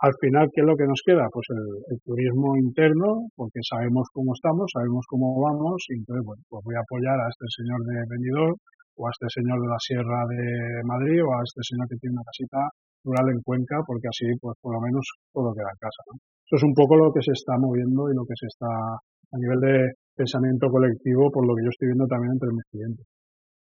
al 0.02 0.14
final, 0.20 0.50
¿qué 0.52 0.62
es 0.62 0.68
lo 0.68 0.76
que 0.76 0.90
nos 0.90 1.02
queda? 1.06 1.30
Pues 1.32 1.46
el, 1.54 2.02
turismo 2.02 2.58
interno, 2.58 3.30
porque 3.36 3.62
sabemos 3.62 4.10
cómo 4.12 4.34
estamos, 4.34 4.66
sabemos 4.74 5.06
cómo 5.08 5.40
vamos, 5.40 5.86
y 5.90 6.02
entonces, 6.02 6.26
bueno, 6.26 6.42
pues 6.50 6.62
voy 6.66 6.76
a 6.76 6.82
apoyar 6.82 7.18
a 7.22 7.30
este 7.30 7.46
señor 7.54 7.80
de 7.86 7.96
Benidorm, 8.10 8.58
o 8.96 9.08
a 9.08 9.12
este 9.12 9.28
señor 9.30 9.62
de 9.62 9.68
la 9.68 9.80
Sierra 9.80 10.26
de 10.28 10.84
Madrid, 10.84 11.24
o 11.24 11.34
a 11.34 11.44
este 11.44 11.62
señor 11.64 11.88
que 11.88 11.98
tiene 11.98 12.16
una 12.16 12.28
casita 12.28 12.70
rural 13.04 13.30
en 13.30 13.42
Cuenca, 13.42 13.82
porque 13.86 14.08
así, 14.08 14.28
pues 14.40 14.58
por 14.62 14.76
lo 14.76 14.82
menos 14.82 15.06
todo 15.34 15.54
queda 15.54 15.72
en 15.72 15.80
casa. 15.80 16.02
¿no? 16.12 16.20
Eso 16.46 16.56
es 16.56 16.64
un 16.64 16.74
poco 16.74 16.96
lo 16.96 17.12
que 17.14 17.22
se 17.22 17.32
está 17.32 17.58
moviendo 17.58 18.12
y 18.12 18.16
lo 18.16 18.26
que 18.26 18.36
se 18.36 18.48
está 18.48 18.68
a 18.68 19.38
nivel 19.38 19.60
de 19.60 19.94
pensamiento 20.16 20.68
colectivo, 20.70 21.32
por 21.32 21.48
lo 21.48 21.56
que 21.56 21.64
yo 21.64 21.70
estoy 21.70 21.88
viendo 21.88 22.06
también 22.08 22.34
entre 22.34 22.50
mis 22.52 22.66
clientes. 22.70 23.06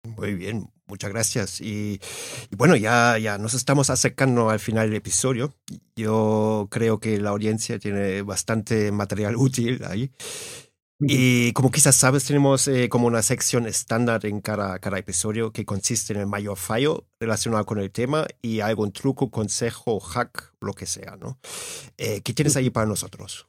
Muy 0.04 0.34
bien, 0.34 0.64
muchas 0.86 1.10
gracias. 1.10 1.60
Y, 1.60 2.00
bueno, 2.56 2.74
ya, 2.74 3.18
ya 3.18 3.38
nos 3.38 3.54
estamos 3.54 3.88
acercando 3.88 4.50
al 4.50 4.58
final 4.58 4.88
del 4.88 4.96
episodio. 4.96 5.54
Yo 5.94 6.66
creo 6.70 6.98
que 6.98 7.20
la 7.20 7.30
audiencia 7.30 7.78
tiene 7.78 8.22
bastante 8.22 8.90
material 8.90 9.36
útil 9.38 9.80
ahí. 9.84 10.10
Y 11.07 11.53
como 11.53 11.70
quizás 11.70 11.96
sabes, 11.96 12.26
tenemos 12.26 12.68
eh, 12.68 12.88
como 12.88 13.07
una 13.07 13.22
sección 13.22 13.66
estándar 13.66 14.24
en 14.26 14.40
cada, 14.40 14.78
cada 14.78 14.98
episodio 14.98 15.50
que 15.53 15.64
consiste 15.64 16.12
en 16.12 16.20
el 16.20 16.26
mayor 16.26 16.57
fallo 16.57 17.05
relacionado 17.20 17.64
con 17.64 17.78
el 17.78 17.90
tema 17.90 18.26
y 18.40 18.61
algún 18.61 18.92
truco, 18.92 19.30
consejo, 19.30 19.98
hack, 20.00 20.53
lo 20.61 20.72
que 20.72 20.86
sea, 20.86 21.16
¿no? 21.16 21.38
Eh, 21.98 22.20
¿Qué 22.24 22.32
tienes 22.32 22.57
ahí 22.57 22.70
para 22.70 22.86
nosotros? 22.86 23.48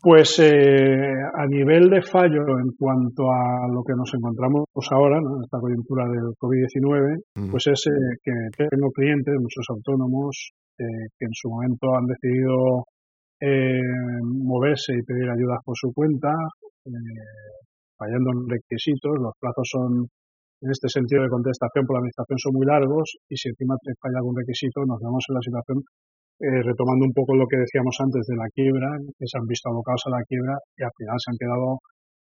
Pues 0.00 0.40
eh, 0.40 1.12
a 1.34 1.46
nivel 1.46 1.88
de 1.88 2.02
fallo 2.02 2.58
en 2.58 2.72
cuanto 2.76 3.30
a 3.30 3.68
lo 3.72 3.84
que 3.84 3.94
nos 3.94 4.12
encontramos 4.14 4.66
ahora, 4.90 5.20
¿no? 5.20 5.36
en 5.36 5.44
esta 5.44 5.60
coyuntura 5.60 6.08
del 6.08 6.34
COVID-19, 6.40 7.48
pues 7.48 7.68
es 7.68 7.84
que 8.20 8.32
tengo 8.68 8.90
clientes, 8.90 9.34
muchos 9.38 9.64
autónomos, 9.68 10.50
que 10.76 11.24
en 11.24 11.32
su 11.32 11.50
momento 11.50 11.94
han 11.94 12.06
decidido 12.06 12.82
eh, 12.82 13.01
moverse 14.22 14.94
y 14.94 15.02
pedir 15.02 15.28
ayudas 15.28 15.58
por 15.64 15.76
su 15.76 15.92
cuenta, 15.92 16.30
eh, 16.86 16.90
fallando 17.98 18.30
en 18.34 18.48
requisitos, 18.48 19.18
los 19.18 19.34
plazos 19.38 19.66
son, 19.70 20.06
en 20.62 20.70
este 20.70 20.88
sentido 20.88 21.22
de 21.22 21.30
contestación 21.30 21.86
por 21.86 21.94
la 21.96 22.00
administración 22.00 22.38
son 22.38 22.54
muy 22.54 22.66
largos 22.66 23.18
y 23.28 23.36
si 23.36 23.48
encima 23.50 23.74
te 23.82 23.94
falla 23.98 24.18
algún 24.18 24.36
requisito 24.36 24.82
nos 24.86 24.98
vemos 24.98 25.22
en 25.28 25.34
la 25.34 25.42
situación 25.42 25.78
eh, 26.42 26.62
retomando 26.62 27.06
un 27.06 27.14
poco 27.14 27.34
lo 27.34 27.46
que 27.46 27.62
decíamos 27.62 27.94
antes 28.02 28.26
de 28.26 28.34
la 28.34 28.50
quiebra, 28.50 28.90
que 28.98 29.26
se 29.26 29.38
han 29.38 29.46
visto 29.46 29.70
abocados 29.70 30.02
a 30.06 30.18
la 30.18 30.24
quiebra 30.26 30.58
y 30.76 30.82
al 30.82 30.90
final 30.98 31.16
se 31.18 31.30
han 31.30 31.38
quedado 31.38 31.78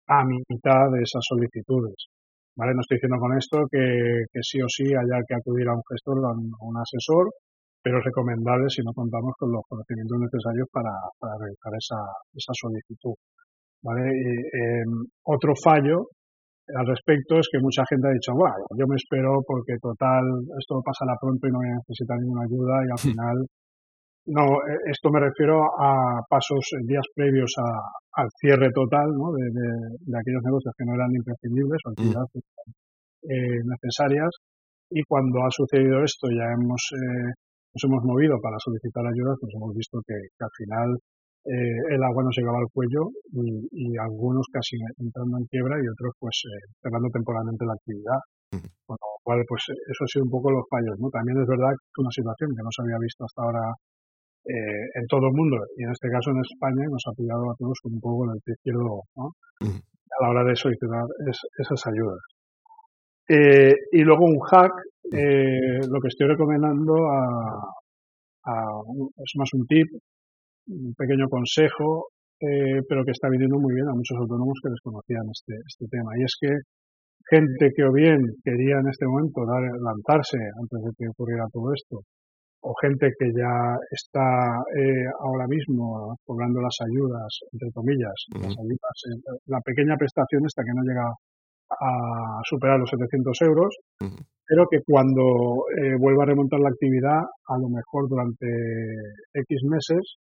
a 0.08 0.26
mitad 0.26 0.92
de 0.92 1.04
esas 1.04 1.24
solicitudes. 1.24 2.12
¿Vale? 2.58 2.76
No 2.76 2.82
estoy 2.82 2.98
diciendo 2.98 3.16
con 3.20 3.32
esto 3.38 3.64
que, 3.72 4.28
que 4.28 4.42
sí 4.44 4.60
o 4.60 4.68
sí 4.68 4.84
haya 4.92 5.24
que 5.24 5.36
acudir 5.36 5.70
a 5.70 5.76
un 5.76 5.84
gestor 5.88 6.20
o 6.20 6.28
a 6.28 6.36
un 6.36 6.76
asesor, 6.76 7.32
pero 7.82 8.02
recomendable 8.02 8.70
si 8.70 8.82
no 8.84 8.94
contamos 8.94 9.34
con 9.38 9.52
los 9.52 9.64
conocimientos 9.68 10.20
necesarios 10.20 10.68
para, 10.72 10.92
para 11.20 11.38
realizar 11.40 11.74
esa, 11.78 12.02
esa 12.34 12.54
solicitud. 12.54 13.16
¿vale? 13.82 14.12
Em, 14.12 15.06
otro 15.24 15.54
fallo 15.56 16.08
al 16.76 16.86
respecto 16.86 17.40
es 17.40 17.48
que 17.52 17.60
mucha 17.60 17.84
gente 17.90 18.08
ha 18.08 18.14
dicho, 18.14 18.34
bueno, 18.34 18.66
yo 18.78 18.86
me 18.86 18.96
espero 18.96 19.42
porque 19.46 19.78
total, 19.82 20.22
esto 20.60 20.82
pasará 20.86 21.18
pronto 21.20 21.48
y 21.48 21.52
no 21.52 21.60
voy 21.60 21.70
a 21.70 21.82
necesitar 21.82 22.18
ninguna 22.20 22.46
ayuda 22.46 22.76
y 22.86 22.90
al 22.92 23.02
final, 23.18 23.38
no, 24.30 24.46
e, 24.70 24.92
esto 24.92 25.10
me 25.10 25.20
refiero 25.20 25.66
a 25.66 26.22
pasos, 26.30 26.70
días 26.86 27.06
previos 27.16 27.54
a, 27.58 28.22
al 28.22 28.30
cierre 28.38 28.70
total 28.70 29.10
¿no? 29.18 29.32
de, 29.34 29.50
de, 29.50 30.18
aquellos 30.18 30.44
negocios 30.44 30.74
que 30.78 30.86
no 30.86 30.94
eran 30.94 31.10
imprescindibles 31.16 31.80
o 31.86 31.90
actividades 31.90 32.30
eh, 33.24 33.60
necesarias 33.66 34.30
y 34.92 35.02
cuando 35.04 35.42
ha 35.42 35.52
sucedido 35.52 36.04
esto 36.04 36.30
ya 36.30 36.54
hemos 36.54 36.82
eh, 36.94 37.34
nos 37.74 37.84
hemos 37.86 38.04
movido 38.04 38.36
para 38.42 38.58
solicitar 38.58 39.06
ayudas, 39.06 39.38
pues 39.40 39.54
hemos 39.54 39.74
visto 39.76 40.02
que, 40.06 40.16
al 40.16 40.54
final 40.58 40.90
eh, 41.46 41.96
el 41.96 42.02
agua 42.04 42.24
nos 42.24 42.36
llegaba 42.36 42.60
al 42.60 42.72
cuello 42.74 43.10
y, 43.32 43.98
algunos 43.98 44.48
casi 44.52 44.78
entrando 44.98 45.38
en 45.38 45.46
quiebra 45.46 45.78
y 45.78 45.88
otros 45.88 46.14
pues 46.20 46.42
eh, 46.46 46.66
cerrando 46.82 47.10
temporalmente 47.10 47.66
la 47.66 47.74
actividad. 47.74 48.20
Con 48.50 48.98
lo 48.98 49.22
cual, 49.22 49.46
pues 49.48 49.62
eso 49.70 50.02
ha 50.04 50.10
sido 50.10 50.26
un 50.26 50.32
poco 50.32 50.50
los 50.50 50.66
fallos, 50.66 50.98
¿no? 50.98 51.10
También 51.14 51.38
es 51.38 51.46
verdad 51.46 51.70
que 51.70 51.86
es 51.86 52.00
una 52.02 52.10
situación 52.10 52.50
que 52.58 52.66
no 52.66 52.72
se 52.74 52.82
había 52.82 52.98
visto 52.98 53.22
hasta 53.24 53.44
ahora 53.46 53.62
eh, 54.50 54.86
en 54.96 55.06
todo 55.06 55.30
el 55.30 55.36
mundo 55.38 55.58
y 55.78 55.84
en 55.84 55.92
este 55.92 56.10
caso 56.10 56.32
en 56.32 56.42
España 56.42 56.90
nos 56.90 57.04
ha 57.06 57.14
pillado 57.14 57.52
a 57.52 57.56
todos 57.60 57.78
con 57.84 57.94
un 57.94 58.02
poco 58.02 58.26
en 58.26 58.32
el 58.34 58.42
pie 58.42 58.56
izquierdo, 58.58 59.06
¿no? 59.16 59.30
A 59.62 60.18
la 60.24 60.30
hora 60.32 60.44
de 60.44 60.56
solicitar 60.56 61.06
esas 61.60 61.86
ayudas. 61.86 62.39
Eh, 63.32 63.76
y 63.92 64.02
luego 64.02 64.26
un 64.26 64.40
hack, 64.40 64.74
eh, 65.14 65.86
lo 65.88 66.02
que 66.02 66.08
estoy 66.08 66.28
recomendando 66.28 66.96
a, 67.06 67.62
es 69.18 69.32
más 69.38 69.54
un 69.54 69.68
tip, 69.68 69.86
un 70.68 70.96
pequeño 70.98 71.30
consejo, 71.30 72.10
eh, 72.42 72.82
pero 72.90 73.06
que 73.06 73.12
está 73.12 73.30
viniendo 73.30 73.60
muy 73.60 73.76
bien 73.76 73.88
a 73.88 73.94
muchos 73.94 74.18
autónomos 74.18 74.58
que 74.64 74.72
desconocían 74.72 75.30
este, 75.30 75.54
este 75.62 75.86
tema. 75.92 76.18
Y 76.18 76.24
es 76.24 76.34
que 76.42 76.50
gente 77.30 77.70
que 77.76 77.84
o 77.84 77.94
bien 77.94 78.18
quería 78.44 78.80
en 78.82 78.90
este 78.90 79.06
momento 79.06 79.46
dar, 79.46 79.62
lanzarse 79.78 80.40
antes 80.58 80.82
de 80.82 80.92
que 80.98 81.10
ocurriera 81.10 81.46
todo 81.54 81.72
esto, 81.72 82.02
o 82.62 82.74
gente 82.82 83.14
que 83.18 83.30
ya 83.30 83.78
está 83.92 84.58
ahora 85.22 85.46
mismo 85.48 86.18
cobrando 86.26 86.62
las 86.62 86.76
ayudas, 86.82 87.30
entre 87.54 87.70
comillas, 87.72 88.18
las 88.34 88.58
ayudas, 88.58 88.98
la 89.46 89.62
pequeña 89.62 89.96
prestación 89.96 90.44
esta 90.46 90.64
que 90.64 90.74
no 90.74 90.82
llega 90.82 91.14
a 91.70 92.42
superar 92.44 92.80
los 92.80 92.90
700 92.90 93.42
euros, 93.42 93.76
pero 94.46 94.66
que 94.70 94.82
cuando 94.86 95.70
eh, 95.78 95.96
vuelva 96.00 96.24
a 96.24 96.28
remontar 96.28 96.60
la 96.60 96.70
actividad, 96.70 97.22
a 97.22 97.58
lo 97.58 97.70
mejor 97.70 98.10
durante 98.10 98.48
X 99.34 99.62
meses, 99.70 100.18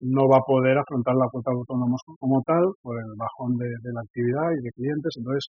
no 0.00 0.28
va 0.28 0.38
a 0.38 0.46
poder 0.46 0.78
afrontar 0.78 1.14
la 1.16 1.28
cuota 1.30 1.50
de 1.50 1.58
autónomos 1.58 2.00
como 2.18 2.42
tal 2.46 2.64
por 2.80 2.96
el 2.98 3.12
bajón 3.16 3.58
de, 3.58 3.68
la 3.92 4.00
actividad 4.00 4.52
y 4.56 4.62
de 4.62 4.70
clientes. 4.70 5.12
Entonces, 5.18 5.50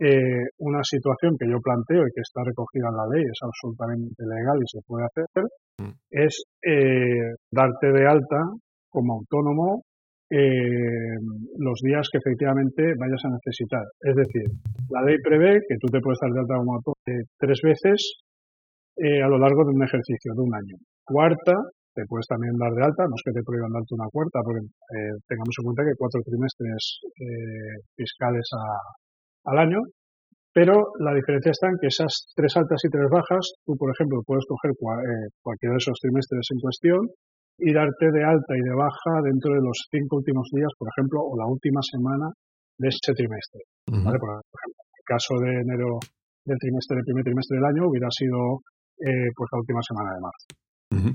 eh, 0.00 0.50
una 0.58 0.82
situación 0.82 1.36
que 1.38 1.48
yo 1.48 1.60
planteo 1.62 2.02
y 2.02 2.12
que 2.12 2.20
está 2.20 2.42
recogida 2.44 2.90
en 2.90 2.96
la 2.96 3.06
ley, 3.14 3.24
es 3.24 3.38
absolutamente 3.40 4.24
legal 4.26 4.58
y 4.58 4.66
se 4.66 4.82
puede 4.84 5.06
hacer, 5.06 5.44
mm. 5.78 5.94
es 6.10 6.44
eh, 6.66 7.32
darte 7.50 7.92
de 7.92 8.06
alta 8.06 8.42
como 8.90 9.14
autónomo 9.14 9.82
eh, 10.34 11.14
los 11.58 11.78
días 11.82 12.08
que 12.10 12.18
efectivamente 12.18 12.94
vayas 12.98 13.22
a 13.24 13.30
necesitar. 13.30 13.86
Es 14.02 14.16
decir, 14.16 14.50
la 14.90 15.02
ley 15.02 15.18
prevé 15.22 15.60
que 15.68 15.78
tú 15.78 15.86
te 15.86 16.00
puedes 16.00 16.18
dar 16.18 16.32
de 16.32 16.40
alta 16.40 16.58
como 16.58 16.74
autónomo 16.74 16.94
tres 17.38 17.60
veces 17.62 18.20
a 18.96 19.28
lo 19.28 19.38
largo 19.38 19.64
de 19.64 19.74
un 19.74 19.82
ejercicio, 19.82 20.34
de 20.34 20.42
un 20.42 20.54
año. 20.54 20.76
Cuarta, 21.04 21.54
te 21.94 22.02
puedes 22.10 22.26
también 22.26 22.58
dar 22.58 22.74
de 22.74 22.82
alta, 22.82 23.06
no 23.06 23.14
es 23.14 23.22
que 23.22 23.32
te 23.32 23.46
prohíban 23.46 23.70
darte 23.70 23.94
una 23.94 24.10
cuarta, 24.10 24.42
porque 24.42 24.66
eh, 24.66 25.14
tengamos 25.30 25.54
en 25.54 25.64
cuenta 25.64 25.86
que 25.86 25.94
cuatro 25.96 26.20
trimestres 26.26 26.82
eh, 27.22 27.78
fiscales 27.94 28.46
al 29.46 29.58
año, 29.58 29.78
pero 30.50 30.74
la 30.98 31.14
diferencia 31.14 31.54
está 31.54 31.70
en 31.70 31.78
que 31.78 31.86
esas 31.86 32.34
tres 32.34 32.56
altas 32.56 32.82
y 32.82 32.90
tres 32.90 33.06
bajas, 33.10 33.54
tú, 33.64 33.78
por 33.78 33.90
ejemplo, 33.94 34.22
puedes 34.26 34.46
coger 34.46 34.74
eh, 34.74 35.30
cualquiera 35.42 35.74
de 35.74 35.82
esos 35.82 35.98
trimestres 36.02 36.46
en 36.50 36.58
cuestión 36.58 37.00
y 37.58 37.72
darte 37.72 38.10
de 38.10 38.22
alta 38.24 38.52
y 38.56 38.62
de 38.62 38.74
baja 38.74 39.22
dentro 39.22 39.54
de 39.54 39.62
los 39.62 39.78
cinco 39.90 40.16
últimos 40.16 40.48
días, 40.52 40.70
por 40.78 40.88
ejemplo, 40.90 41.20
o 41.22 41.36
la 41.38 41.46
última 41.46 41.80
semana 41.82 42.30
de 42.78 42.88
ese 42.88 43.14
trimestre. 43.14 43.62
¿vale? 43.86 44.18
Por 44.18 44.30
ejemplo, 44.34 44.80
en 44.82 44.98
el 44.98 45.06
caso 45.06 45.32
de 45.38 45.50
enero 45.62 45.90
del 46.44 46.58
trimestre, 46.58 46.96
del 46.98 47.06
primer 47.06 47.24
trimestre 47.24 47.56
del 47.56 47.70
año, 47.70 47.88
hubiera 47.88 48.10
sido 48.10 48.64
pues 48.94 49.48
la 49.52 49.58
última 49.58 49.82
semana 49.82 50.10
de 50.14 50.20
marzo. 50.20 50.46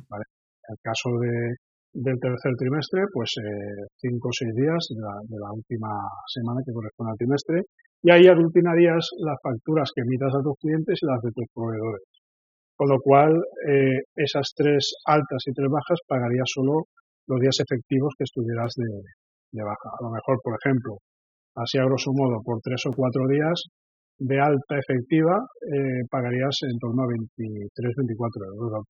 ¿vale? 0.07 0.25
En 0.69 0.71
el 0.75 0.81
caso 0.83 1.09
de, 1.19 1.33
del 1.93 2.19
tercer 2.19 2.53
trimestre, 2.57 3.01
pues 3.11 3.33
eh, 3.41 3.89
cinco 3.97 4.29
o 4.29 4.35
seis 4.35 4.53
días 4.53 4.81
de 4.93 5.37
la, 5.37 5.49
última 5.51 5.89
semana 6.29 6.61
que 6.61 6.73
corresponde 6.73 7.11
al 7.11 7.17
trimestre. 7.17 7.57
Y 8.01 8.11
ahí 8.11 8.27
aglutinarías 8.27 9.03
las 9.19 9.37
facturas 9.43 9.91
que 9.91 10.01
emitas 10.05 10.31
a 10.31 10.43
tus 10.43 10.55
clientes 10.61 10.95
y 11.01 11.05
las 11.05 11.19
de 11.19 11.31
tus 11.35 11.47
proveedores. 11.51 12.05
Con 12.79 12.87
lo 12.87 12.99
cual, 13.03 13.35
eh, 13.67 14.07
esas 14.15 14.55
tres 14.55 14.95
altas 15.03 15.43
y 15.47 15.51
tres 15.51 15.67
bajas 15.67 15.99
pagarías 16.07 16.47
solo 16.47 16.87
los 17.27 17.39
días 17.41 17.59
efectivos 17.59 18.15
que 18.17 18.23
estuvieras 18.23 18.71
de, 18.77 18.87
de 19.51 19.63
baja. 19.67 19.91
A 19.99 20.01
lo 20.01 20.11
mejor, 20.15 20.39
por 20.41 20.55
ejemplo, 20.55 21.03
así 21.59 21.77
a 21.77 21.83
grosso 21.83 22.15
modo, 22.15 22.39
por 22.39 22.63
tres 22.63 22.79
o 22.87 22.95
cuatro 22.95 23.27
días 23.27 23.67
de 24.15 24.39
alta 24.39 24.79
efectiva, 24.79 25.43
eh, 25.59 26.07
pagarías 26.07 26.55
en 26.71 26.79
torno 26.79 27.03
a 27.03 27.11
23-24 27.11 28.47
euros 28.47 28.71
al 28.71 28.83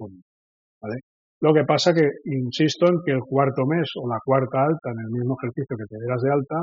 ¿vale? 0.86 0.98
Lo 1.42 1.50
que 1.52 1.66
pasa 1.66 1.90
que, 1.92 2.06
insisto 2.30 2.86
en 2.94 3.02
que 3.02 3.18
el 3.18 3.26
cuarto 3.26 3.66
mes 3.66 3.90
o 3.98 4.06
la 4.06 4.22
cuarta 4.24 4.70
alta 4.70 4.94
en 4.94 5.02
el 5.02 5.10
mismo 5.18 5.34
ejercicio 5.34 5.74
que 5.74 5.90
te 5.90 5.98
dieras 5.98 6.22
de 6.22 6.30
alta, 6.30 6.62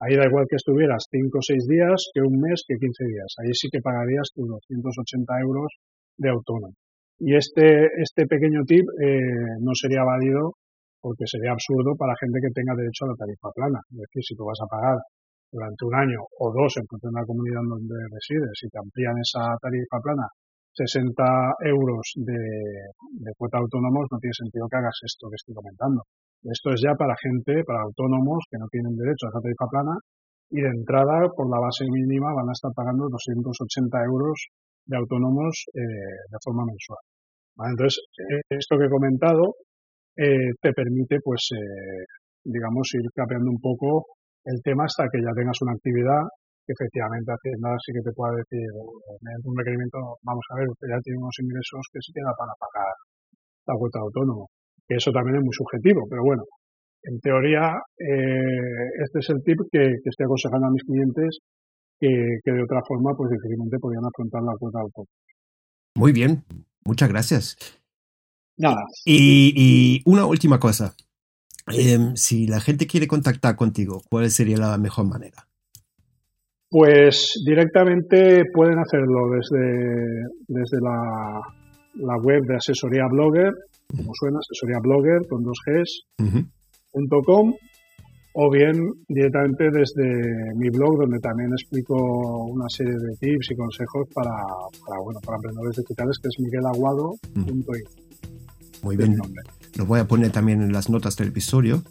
ahí 0.00 0.12
da 0.12 0.28
igual 0.28 0.44
que 0.44 0.60
estuvieras 0.60 1.08
5 1.08 1.38
o 1.38 1.40
6 1.40 1.68
días 1.72 2.04
que 2.12 2.20
un 2.20 2.36
mes 2.36 2.68
que 2.68 2.76
15 2.76 3.04
días. 3.04 3.32
Ahí 3.40 3.56
sí 3.56 3.72
que 3.72 3.80
pagarías 3.80 4.28
tus 4.36 4.44
280 4.44 5.40
euros 5.40 5.72
de 6.18 6.30
autónomo. 6.30 6.74
Y 7.18 7.34
este, 7.34 7.88
este 7.96 8.26
pequeño 8.26 8.62
tip 8.66 8.84
eh, 9.00 9.56
no 9.60 9.72
sería 9.74 10.04
válido 10.04 10.52
porque 11.00 11.24
sería 11.24 11.52
absurdo 11.52 11.96
para 11.96 12.18
gente 12.20 12.40
que 12.42 12.52
tenga 12.52 12.74
derecho 12.74 13.06
a 13.06 13.14
la 13.14 13.20
tarifa 13.20 13.48
plana. 13.54 13.80
Es 13.90 13.98
decir, 14.04 14.22
si 14.22 14.34
tú 14.36 14.44
vas 14.44 14.58
a 14.60 14.68
pagar 14.68 14.98
durante 15.50 15.84
un 15.86 15.94
año 15.94 16.20
o 16.20 16.52
dos 16.52 16.76
en 16.76 16.86
función 16.90 17.14
de 17.14 17.20
la 17.20 17.26
comunidad 17.26 17.62
donde 17.64 17.96
resides, 18.12 18.52
si 18.52 18.68
te 18.68 18.78
amplían 18.78 19.16
esa 19.22 19.56
tarifa 19.62 20.02
plana 20.02 20.26
60 20.76 21.72
euros 21.72 22.04
de, 22.20 22.36
de 22.36 23.32
cuota 23.38 23.56
autónomos, 23.56 24.12
no 24.12 24.18
tiene 24.20 24.36
sentido 24.36 24.68
que 24.68 24.76
hagas 24.76 25.00
esto 25.08 25.32
que 25.32 25.40
estoy 25.40 25.54
comentando. 25.56 26.04
Esto 26.44 26.68
es 26.76 26.84
ya 26.84 26.92
para 26.92 27.16
gente, 27.16 27.64
para 27.64 27.80
autónomos 27.80 28.44
que 28.50 28.60
no 28.60 28.68
tienen 28.68 28.92
derecho 28.92 29.24
a 29.24 29.32
esa 29.32 29.40
tarifa 29.40 29.72
plana 29.72 29.96
y 30.50 30.60
de 30.60 30.68
entrada, 30.68 31.32
por 31.34 31.48
la 31.50 31.58
base 31.58 31.88
mínima, 31.90 32.34
van 32.34 32.48
a 32.48 32.52
estar 32.52 32.70
pagando 32.76 33.08
280 33.08 34.04
euros 34.04 34.36
de 34.86 34.96
autónomos 34.96 35.66
eh, 35.74 35.80
de 36.30 36.38
forma 36.42 36.64
mensual. 36.64 37.02
Entonces, 37.58 38.00
eh, 38.18 38.40
esto 38.50 38.78
que 38.78 38.86
he 38.86 38.90
comentado 38.90 39.56
eh, 40.16 40.52
te 40.60 40.72
permite, 40.72 41.18
pues, 41.22 41.48
eh, 41.52 42.04
digamos, 42.44 42.88
ir 42.94 43.04
capeando 43.14 43.50
un 43.50 43.60
poco 43.60 44.06
el 44.44 44.62
tema 44.62 44.84
hasta 44.84 45.08
que 45.10 45.20
ya 45.20 45.32
tengas 45.34 45.60
una 45.62 45.72
actividad 45.72 46.22
que 46.66 46.74
efectivamente 46.74 47.30
Hacienda 47.30 47.78
sí 47.78 47.94
que 47.94 48.02
te 48.02 48.10
pueda 48.10 48.34
decir, 48.34 48.66
mediante 49.22 49.46
un 49.46 49.56
requerimiento, 49.56 50.18
vamos 50.26 50.42
a 50.50 50.58
ver, 50.58 50.66
usted 50.66 50.88
ya 50.90 50.98
tiene 50.98 51.22
unos 51.22 51.38
ingresos 51.38 51.86
que 51.94 52.02
se 52.02 52.10
queda 52.10 52.34
para 52.34 52.58
pagar 52.58 52.90
la 53.70 53.74
cuota 53.78 54.02
de 54.02 54.06
autónomo. 54.10 54.50
Que 54.82 54.98
eso 54.98 55.14
también 55.14 55.38
es 55.38 55.44
muy 55.46 55.54
subjetivo, 55.54 56.02
pero 56.10 56.26
bueno, 56.26 56.42
en 57.06 57.20
teoría, 57.20 57.78
eh, 58.02 58.86
este 59.06 59.18
es 59.22 59.30
el 59.30 59.42
tip 59.46 59.62
que, 59.70 59.94
estoy 60.02 60.26
aconsejando 60.26 60.66
a 60.66 60.74
mis 60.74 60.82
clientes 60.82 61.38
que, 61.98 62.40
de 62.44 62.62
otra 62.62 62.82
forma, 62.86 63.14
pues 63.16 63.30
difícilmente 63.30 63.78
podrían 63.78 64.04
afrontar 64.04 64.42
la 64.42 64.56
cuota 64.58 64.78
de 64.78 64.82
autónomo. 64.84 65.10
Muy 65.94 66.12
bien, 66.12 66.44
muchas 66.84 67.08
gracias. 67.08 67.56
Nada. 68.56 68.84
Y, 69.04 70.02
una 70.04 70.26
última 70.26 70.58
cosa. 70.58 70.94
Em, 71.68 72.14
si 72.14 72.46
la 72.46 72.60
gente 72.60 72.86
quiere 72.86 73.08
contactar 73.08 73.56
contigo, 73.56 74.02
¿cuál 74.08 74.30
sería 74.30 74.56
la 74.56 74.78
mejor 74.78 75.06
manera? 75.06 75.48
Pues 76.68 77.42
directamente 77.44 78.44
pueden 78.52 78.78
hacerlo 78.78 79.30
desde, 79.30 80.26
desde 80.46 80.80
la, 80.80 81.40
la 81.94 82.16
web 82.18 82.44
de 82.44 82.56
asesoría 82.56 83.06
blogger, 83.10 83.52
como 83.88 84.12
suena, 84.14 84.38
asesoría 84.38 84.78
blogger 84.80 85.26
con 85.28 85.42
dos 85.42 85.58
Gs, 85.64 86.06
o 88.38 88.50
bien 88.50 88.92
directamente 89.08 89.70
desde 89.70 90.54
mi 90.56 90.68
blog 90.68 90.98
donde 90.98 91.18
también 91.20 91.50
explico 91.52 91.94
una 92.44 92.68
serie 92.68 92.92
de 92.92 93.16
tips 93.18 93.52
y 93.52 93.56
consejos 93.56 94.06
para, 94.12 94.30
para 94.86 95.00
bueno 95.00 95.20
para 95.24 95.36
emprendedores 95.36 95.76
digitales 95.78 96.18
que 96.22 96.28
es 96.28 96.38
miguelaguado.it. 96.38 97.88
Muy 98.82 98.96
bien. 98.96 99.16
Lo 99.76 99.86
voy 99.86 100.00
a 100.00 100.06
poner 100.06 100.32
también 100.32 100.60
en 100.60 100.70
las 100.70 100.90
notas 100.90 101.16
del 101.16 101.28
episodio. 101.28 101.82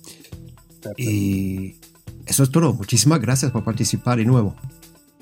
Y 0.98 1.78
eso 2.28 2.44
es 2.44 2.52
todo. 2.52 2.74
Muchísimas 2.74 3.20
gracias 3.20 3.52
por 3.52 3.64
participar 3.64 4.20
de 4.20 4.26
nuevo. 4.26 4.56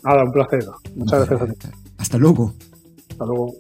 Nada, 0.04 0.26
un 0.26 0.32
placer. 0.34 0.66
Muchas 0.94 1.30
gracias 1.30 1.50
a 1.50 1.54
ti. 1.54 1.68
Hasta 1.98 2.18
luego. 2.18 2.54
Hasta 3.12 3.26
luego. 3.26 3.54